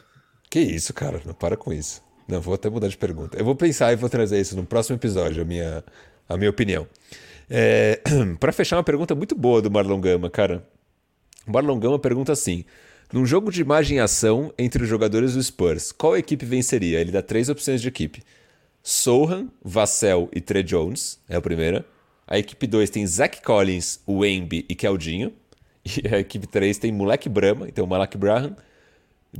Que 0.50 0.60
isso, 0.60 0.94
cara, 0.94 1.20
não 1.24 1.34
para 1.34 1.56
com 1.56 1.72
isso. 1.72 2.02
Não, 2.26 2.40
vou 2.40 2.54
até 2.54 2.68
mudar 2.68 2.88
de 2.88 2.96
pergunta. 2.96 3.38
Eu 3.38 3.44
vou 3.44 3.56
pensar 3.56 3.92
e 3.92 3.96
vou 3.96 4.08
trazer 4.08 4.40
isso 4.40 4.54
no 4.54 4.64
próximo 4.64 4.96
episódio, 4.96 5.42
a 5.42 5.44
minha, 5.44 5.84
a 6.28 6.36
minha 6.36 6.50
opinião. 6.50 6.86
É, 7.50 8.00
para 8.38 8.52
fechar, 8.52 8.76
uma 8.76 8.84
pergunta 8.84 9.14
muito 9.14 9.34
boa 9.34 9.62
do 9.62 9.70
Marlon 9.70 10.00
Gama, 10.00 10.28
cara. 10.28 10.66
O 11.46 11.52
Marlon 11.52 11.78
Gama 11.78 11.98
pergunta 11.98 12.32
assim: 12.32 12.64
num 13.12 13.24
jogo 13.24 13.50
de 13.50 13.62
imagem 13.62 13.96
e 13.96 14.00
ação 14.00 14.52
entre 14.58 14.82
os 14.82 14.88
jogadores 14.88 15.34
do 15.34 15.42
Spurs, 15.42 15.90
qual 15.90 16.16
equipe 16.16 16.44
venceria? 16.44 17.00
Ele 17.00 17.10
dá 17.10 17.22
três 17.22 17.48
opções 17.48 17.80
de 17.80 17.88
equipe: 17.88 18.22
Sohan, 18.82 19.48
Vassell 19.64 20.28
e 20.34 20.40
Trey 20.40 20.62
Jones, 20.62 21.18
é 21.28 21.36
a 21.36 21.40
primeira. 21.40 21.84
A 22.28 22.38
equipe 22.38 22.66
2 22.66 22.90
tem 22.90 23.06
Zach 23.06 23.40
Collins, 23.42 24.00
Wemby 24.06 24.66
e 24.68 24.74
Keldinho. 24.74 25.32
E 25.86 26.06
a 26.14 26.18
equipe 26.18 26.46
3 26.46 26.76
tem 26.76 26.92
Moleque 26.92 27.30
Brahma, 27.30 27.66
então 27.66 27.86
Malak 27.86 28.18
Braham. 28.18 28.54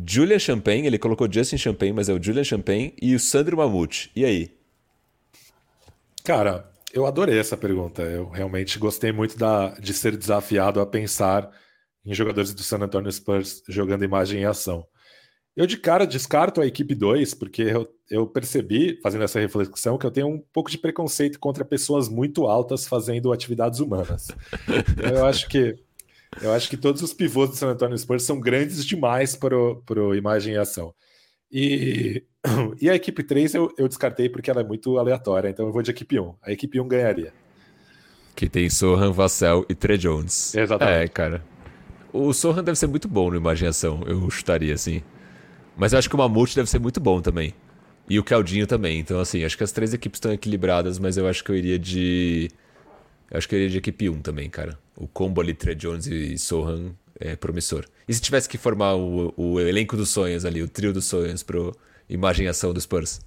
Julian 0.06 0.38
Champagne, 0.38 0.86
ele 0.86 0.98
colocou 0.98 1.30
Justin 1.30 1.58
Champagne, 1.58 1.92
mas 1.92 2.08
é 2.08 2.14
o 2.14 2.22
Julian 2.22 2.44
Champagne. 2.44 2.94
E 3.00 3.14
o 3.14 3.20
Sandro 3.20 3.58
Mamute. 3.58 4.10
E 4.16 4.24
aí? 4.24 4.50
Cara, 6.24 6.70
eu 6.92 7.04
adorei 7.04 7.38
essa 7.38 7.56
pergunta. 7.56 8.02
Eu 8.02 8.30
realmente 8.30 8.78
gostei 8.78 9.12
muito 9.12 9.36
da, 9.36 9.74
de 9.74 9.92
ser 9.92 10.16
desafiado 10.16 10.80
a 10.80 10.86
pensar 10.86 11.50
em 12.04 12.14
jogadores 12.14 12.54
do 12.54 12.62
San 12.62 12.78
Antonio 12.78 13.12
Spurs 13.12 13.62
jogando 13.68 14.04
imagem 14.04 14.40
e 14.40 14.44
ação. 14.46 14.86
Eu 15.58 15.66
de 15.66 15.76
cara 15.76 16.06
descarto 16.06 16.60
a 16.60 16.66
equipe 16.68 16.94
2, 16.94 17.34
porque 17.34 17.62
eu, 17.62 17.92
eu, 18.08 18.28
percebi, 18.28 19.00
fazendo 19.02 19.24
essa 19.24 19.40
reflexão, 19.40 19.98
que 19.98 20.06
eu 20.06 20.10
tenho 20.12 20.28
um 20.28 20.40
pouco 20.52 20.70
de 20.70 20.78
preconceito 20.78 21.36
contra 21.40 21.64
pessoas 21.64 22.08
muito 22.08 22.46
altas 22.46 22.86
fazendo 22.86 23.32
atividades 23.32 23.80
humanas. 23.80 24.28
eu 25.02 25.26
acho 25.26 25.48
que 25.48 25.74
eu 26.40 26.52
acho 26.52 26.70
que 26.70 26.76
todos 26.76 27.02
os 27.02 27.12
pivôs 27.12 27.50
do 27.50 27.56
San 27.56 27.70
Antonio 27.70 27.98
Spurs 27.98 28.22
são 28.22 28.38
grandes 28.38 28.86
demais 28.86 29.34
para 29.34 29.56
o 29.58 30.14
imagem 30.14 30.54
e 30.54 30.58
ação. 30.58 30.94
E, 31.50 32.22
e 32.80 32.88
a 32.88 32.94
equipe 32.94 33.24
3 33.24 33.54
eu, 33.54 33.74
eu 33.76 33.88
descartei 33.88 34.28
porque 34.28 34.48
ela 34.52 34.60
é 34.60 34.64
muito 34.64 34.96
aleatória, 34.96 35.48
então 35.48 35.66
eu 35.66 35.72
vou 35.72 35.82
de 35.82 35.90
equipe 35.90 36.20
1. 36.20 36.34
A 36.40 36.52
equipe 36.52 36.80
1 36.80 36.86
ganharia. 36.86 37.32
Que 38.36 38.48
tem 38.48 38.70
Sohan, 38.70 39.10
Vassell 39.10 39.66
e 39.68 39.74
Trey 39.74 39.98
Jones. 39.98 40.54
Exatamente. 40.54 41.04
É, 41.04 41.08
cara. 41.08 41.44
O 42.12 42.32
Sohan 42.32 42.62
deve 42.62 42.78
ser 42.78 42.86
muito 42.86 43.08
bom 43.08 43.28
no 43.28 43.36
imaginação, 43.36 44.04
eu 44.06 44.30
chutaria 44.30 44.74
assim. 44.74 45.02
Mas 45.78 45.92
eu 45.92 45.98
acho 46.00 46.08
que 46.08 46.14
o 46.16 46.18
Mamute 46.18 46.56
deve 46.56 46.68
ser 46.68 46.80
muito 46.80 46.98
bom 46.98 47.22
também. 47.22 47.54
E 48.10 48.18
o 48.18 48.24
Caldinho 48.24 48.66
também. 48.66 48.98
Então, 48.98 49.20
assim, 49.20 49.44
acho 49.44 49.56
que 49.56 49.62
as 49.62 49.70
três 49.70 49.94
equipes 49.94 50.18
estão 50.18 50.32
equilibradas, 50.32 50.98
mas 50.98 51.16
eu 51.16 51.28
acho 51.28 51.44
que 51.44 51.50
eu 51.50 51.56
iria 51.56 51.78
de. 51.78 52.50
Eu 53.30 53.38
acho 53.38 53.48
que 53.48 53.54
eu 53.54 53.58
iria 53.58 53.70
de 53.70 53.78
equipe 53.78 54.08
1 54.08 54.20
também, 54.20 54.50
cara. 54.50 54.76
O 54.96 55.06
combo 55.06 55.40
ali, 55.40 55.54
Trey 55.54 55.76
Jones 55.76 56.06
e 56.06 56.36
Sohan 56.36 56.92
é 57.20 57.36
promissor. 57.36 57.84
E 58.08 58.14
se 58.14 58.20
tivesse 58.20 58.48
que 58.48 58.58
formar 58.58 58.96
o, 58.96 59.32
o 59.36 59.60
elenco 59.60 59.96
dos 59.96 60.08
sonhos 60.08 60.44
ali, 60.44 60.62
o 60.62 60.68
trio 60.68 60.92
dos 60.92 61.04
sonhos 61.04 61.44
pro 61.44 61.76
imagem 62.08 62.46
e 62.46 62.48
ação 62.48 62.72
dos 62.72 62.82
Spurs? 62.82 63.20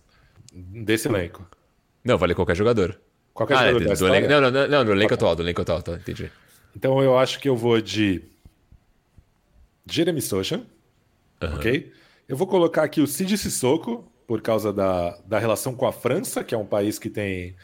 Desse 0.54 1.08
elenco. 1.08 1.48
Não, 2.04 2.18
vale 2.18 2.36
qualquer 2.36 2.58
jogador. 2.58 3.00
Qualquer 3.34 3.58
ah, 3.58 3.72
jogador 3.72 3.92
é, 3.92 3.96
do 3.96 4.08
elenco, 4.08 4.28
não, 4.28 4.42
não, 4.42 4.52
não, 4.52 4.68
não, 4.68 4.86
do 4.86 4.92
elenco 4.92 5.14
atual, 5.14 5.36
do 5.36 5.44
elenco 5.44 5.62
atual, 5.62 5.82
tá, 5.82 5.94
entendi. 5.94 6.30
Então 6.76 7.02
eu 7.02 7.18
acho 7.18 7.40
que 7.40 7.48
eu 7.48 7.56
vou 7.56 7.80
de 7.80 8.24
Jeremy 9.90 10.22
Sochan, 10.22 10.66
ok? 11.40 11.94
Eu 12.32 12.38
vou 12.38 12.48
colocar 12.48 12.84
aqui 12.84 13.02
o 13.02 13.08
Cid 13.08 13.38
Sissoko, 13.38 14.10
por 14.26 14.42
causa 14.42 14.72
da, 14.72 15.18
da 15.28 15.38
relação 15.38 15.76
com 15.76 15.86
a 15.86 15.92
França, 15.92 16.46
que 16.46 16.56
é 16.56 16.58
um 16.58 16.66
país 16.66 16.98
que 16.98 17.10
tem 17.10 17.58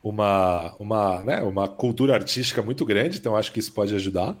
uma, 0.00 0.72
uma, 0.78 1.20
né, 1.24 1.42
uma 1.42 1.66
cultura 1.66 2.14
artística 2.14 2.62
muito 2.62 2.86
grande, 2.86 3.18
então 3.18 3.34
acho 3.34 3.50
que 3.50 3.58
isso 3.58 3.72
pode 3.72 3.92
ajudar. 3.92 4.36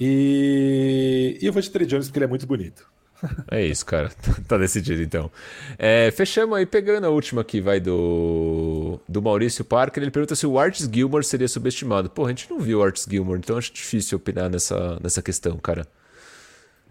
E, 0.00 1.36
e 1.42 1.44
eu 1.44 1.52
vou 1.52 1.60
de 1.60 1.68
Trey 1.68 1.86
Jones 1.86 2.06
porque 2.06 2.20
ele 2.20 2.24
é 2.24 2.28
muito 2.28 2.46
bonito. 2.46 2.88
É 3.50 3.62
isso, 3.62 3.84
cara. 3.84 4.10
tá 4.48 4.56
decidido 4.56 5.02
então. 5.02 5.30
É, 5.78 6.10
fechamos 6.10 6.56
aí, 6.56 6.64
pegando 6.64 7.06
a 7.06 7.10
última 7.10 7.42
aqui, 7.42 7.60
vai 7.60 7.80
do, 7.80 8.98
do 9.06 9.20
Maurício 9.20 9.62
Parker. 9.62 10.02
Ele 10.02 10.10
pergunta 10.10 10.34
se 10.34 10.46
o 10.46 10.58
Artis 10.58 10.88
Gilmore 10.90 11.22
seria 11.22 11.48
subestimado. 11.48 12.08
Pô, 12.08 12.24
a 12.24 12.30
gente 12.30 12.48
não 12.48 12.58
viu 12.58 12.78
o 12.78 12.82
Artis 12.82 13.06
Gilmore, 13.06 13.40
então 13.40 13.58
acho 13.58 13.74
difícil 13.74 14.16
opinar 14.16 14.48
nessa, 14.48 14.98
nessa 15.02 15.20
questão, 15.20 15.58
cara. 15.58 15.86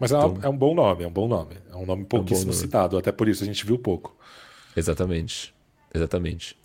Mas 0.00 0.10
é, 0.10 0.16
então, 0.16 0.38
é, 0.42 0.48
um 0.48 0.56
bom 0.56 0.74
nome, 0.74 1.04
é 1.04 1.06
um 1.06 1.12
bom 1.12 1.28
nome. 1.28 1.56
É 1.70 1.76
um 1.76 1.84
nome 1.84 2.04
pouquíssimo 2.06 2.50
é 2.50 2.54
um 2.54 2.56
citado, 2.56 2.96
até 2.96 3.12
por 3.12 3.28
isso 3.28 3.44
a 3.44 3.46
gente 3.46 3.64
viu 3.66 3.78
pouco. 3.78 4.16
Exatamente. 4.74 5.54
Exatamente. 5.94 6.56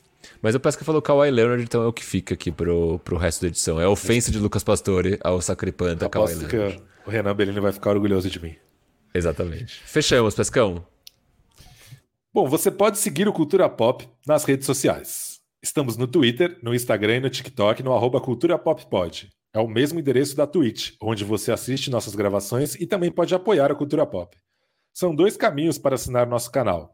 Mas 0.42 0.56
o 0.56 0.60
Pesca 0.60 0.86
falou 0.86 1.02
Kawhi 1.02 1.30
Leonard, 1.30 1.62
então 1.62 1.84
é 1.84 1.88
o 1.88 1.94
que 1.94 2.04
fica 2.04 2.34
aqui 2.34 2.52
pro, 2.52 3.00
pro 3.00 3.18
resto 3.18 3.42
da 3.42 3.48
edição. 3.48 3.80
É 3.80 3.84
a 3.84 3.90
ofensa 3.90 4.32
de 4.32 4.40
Lucas 4.40 4.64
Pastore 4.64 5.20
ao 5.24 5.42
Sacripanta 5.42 6.10
Kawhi 6.10 6.34
Leonard. 6.34 6.78
que 6.78 6.82
o 7.06 7.12
Renan 7.12 7.36
Bellini 7.36 7.60
vai 7.60 7.72
ficar 7.72 7.92
orgulhoso 7.92 8.30
de 8.30 8.42
mim. 8.42 8.56
Exatamente. 9.14 9.82
Fechamos, 9.86 10.34
Pescão. 10.34 10.86
Bom, 12.34 12.48
você 12.48 12.72
pode 12.72 12.98
seguir 12.98 13.28
o 13.28 13.34
Cultura 13.34 13.70
Pop 13.70 14.08
nas 14.26 14.44
redes 14.44 14.66
sociais. 14.66 15.40
Estamos 15.64 15.98
no 15.98 16.08
Twitter, 16.08 16.58
no 16.62 16.76
Instagram 16.76 17.18
e 17.18 17.20
no 17.22 17.30
TikTok, 17.30 17.82
no 17.82 17.94
arroba 17.94 18.20
Cultura 18.20 18.58
Pop 18.58 18.86
Pod. 18.88 19.30
É 19.56 19.60
o 19.60 19.70
mesmo 19.70 19.98
endereço 19.98 20.36
da 20.36 20.46
Twitch, 20.46 20.98
onde 21.02 21.24
você 21.24 21.50
assiste 21.50 21.90
nossas 21.90 22.14
gravações 22.14 22.76
e 22.76 22.86
também 22.86 23.10
pode 23.10 23.34
apoiar 23.34 23.72
a 23.72 23.76
Cultura 23.76 24.06
Pop. 24.06 24.38
São 24.94 25.16
dois 25.16 25.38
caminhos 25.38 25.78
para 25.78 25.96
assinar 25.96 26.28
nosso 26.28 26.52
canal. 26.52 26.94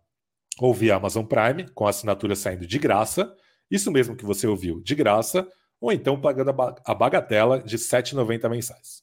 Ou 0.60 0.72
via 0.72 0.96
Amazon 0.96 1.26
Prime, 1.26 1.68
com 1.70 1.88
a 1.88 1.90
assinatura 1.90 2.36
saindo 2.36 2.68
de 2.68 2.78
graça, 2.78 3.36
isso 3.72 3.90
mesmo 3.90 4.16
que 4.16 4.24
você 4.24 4.46
ouviu, 4.46 4.80
de 4.80 4.94
graça, 4.94 5.48
ou 5.80 5.92
então 5.92 6.22
pagando 6.22 6.54
a 6.86 6.94
bagatela 6.94 7.64
de 7.64 7.78
R$ 7.78 7.82
7,90 7.82 8.48
mensais. 8.48 9.02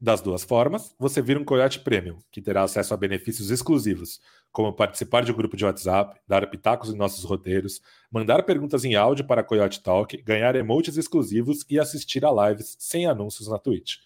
Das 0.00 0.20
duas 0.20 0.42
formas, 0.42 0.92
você 0.98 1.22
vira 1.22 1.38
um 1.38 1.44
Coyote 1.44 1.78
Premium, 1.78 2.18
que 2.32 2.42
terá 2.42 2.64
acesso 2.64 2.92
a 2.92 2.96
benefícios 2.96 3.52
exclusivos, 3.52 4.18
como 4.56 4.72
participar 4.72 5.22
de 5.22 5.30
um 5.30 5.36
grupo 5.36 5.54
de 5.54 5.66
WhatsApp, 5.66 6.18
dar 6.26 6.48
pitacos 6.48 6.88
em 6.88 6.96
nossos 6.96 7.22
roteiros, 7.24 7.78
mandar 8.10 8.42
perguntas 8.42 8.86
em 8.86 8.94
áudio 8.94 9.26
para 9.26 9.44
Coyote 9.44 9.82
Talk, 9.82 10.16
ganhar 10.22 10.56
emotes 10.56 10.96
exclusivos 10.96 11.66
e 11.68 11.78
assistir 11.78 12.24
a 12.24 12.48
lives 12.48 12.74
sem 12.78 13.04
anúncios 13.04 13.48
na 13.48 13.58
Twitch. 13.58 13.96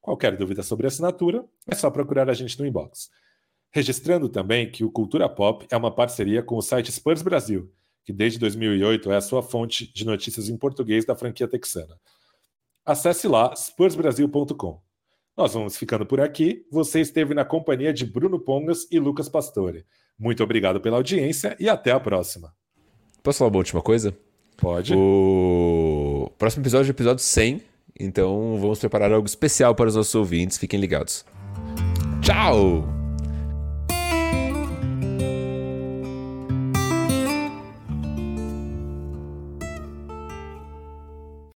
Qualquer 0.00 0.36
dúvida 0.36 0.64
sobre 0.64 0.88
assinatura, 0.88 1.44
é 1.64 1.76
só 1.76 1.88
procurar 1.92 2.28
a 2.28 2.34
gente 2.34 2.58
no 2.58 2.66
inbox. 2.66 3.08
Registrando 3.70 4.28
também 4.28 4.68
que 4.68 4.82
o 4.82 4.90
Cultura 4.90 5.28
Pop 5.28 5.64
é 5.70 5.76
uma 5.76 5.94
parceria 5.94 6.42
com 6.42 6.56
o 6.56 6.62
site 6.62 6.90
Spurs 6.90 7.22
Brasil, 7.22 7.72
que 8.04 8.12
desde 8.12 8.36
2008 8.40 9.12
é 9.12 9.16
a 9.16 9.20
sua 9.20 9.44
fonte 9.44 9.92
de 9.94 10.04
notícias 10.04 10.48
em 10.48 10.56
português 10.56 11.04
da 11.04 11.14
franquia 11.14 11.46
texana. 11.46 11.96
Acesse 12.84 13.28
lá 13.28 13.54
spursbrasil.com. 13.54 14.82
Nós 15.36 15.54
vamos 15.54 15.76
ficando 15.76 16.04
por 16.04 16.20
aqui. 16.20 16.66
Você 16.70 17.00
esteve 17.00 17.34
na 17.34 17.44
companhia 17.44 17.92
de 17.92 18.04
Bruno 18.04 18.38
Pongas 18.38 18.86
e 18.90 18.98
Lucas 18.98 19.28
Pastore. 19.28 19.84
Muito 20.18 20.42
obrigado 20.42 20.80
pela 20.80 20.96
audiência 20.96 21.56
e 21.58 21.68
até 21.68 21.92
a 21.92 22.00
próxima. 22.00 22.52
Posso 23.22 23.38
falar 23.38 23.50
uma 23.50 23.58
última 23.58 23.80
coisa? 23.80 24.16
Pode. 24.56 24.94
O 24.94 26.30
próximo 26.38 26.62
episódio 26.62 26.90
é 26.90 26.92
o 26.92 26.96
episódio 26.96 27.24
100. 27.24 27.62
Então 27.98 28.58
vamos 28.58 28.78
preparar 28.78 29.12
algo 29.12 29.26
especial 29.26 29.74
para 29.74 29.88
os 29.88 29.94
nossos 29.96 30.14
ouvintes. 30.14 30.58
Fiquem 30.58 30.78
ligados. 30.80 31.24
Tchau! 32.22 32.99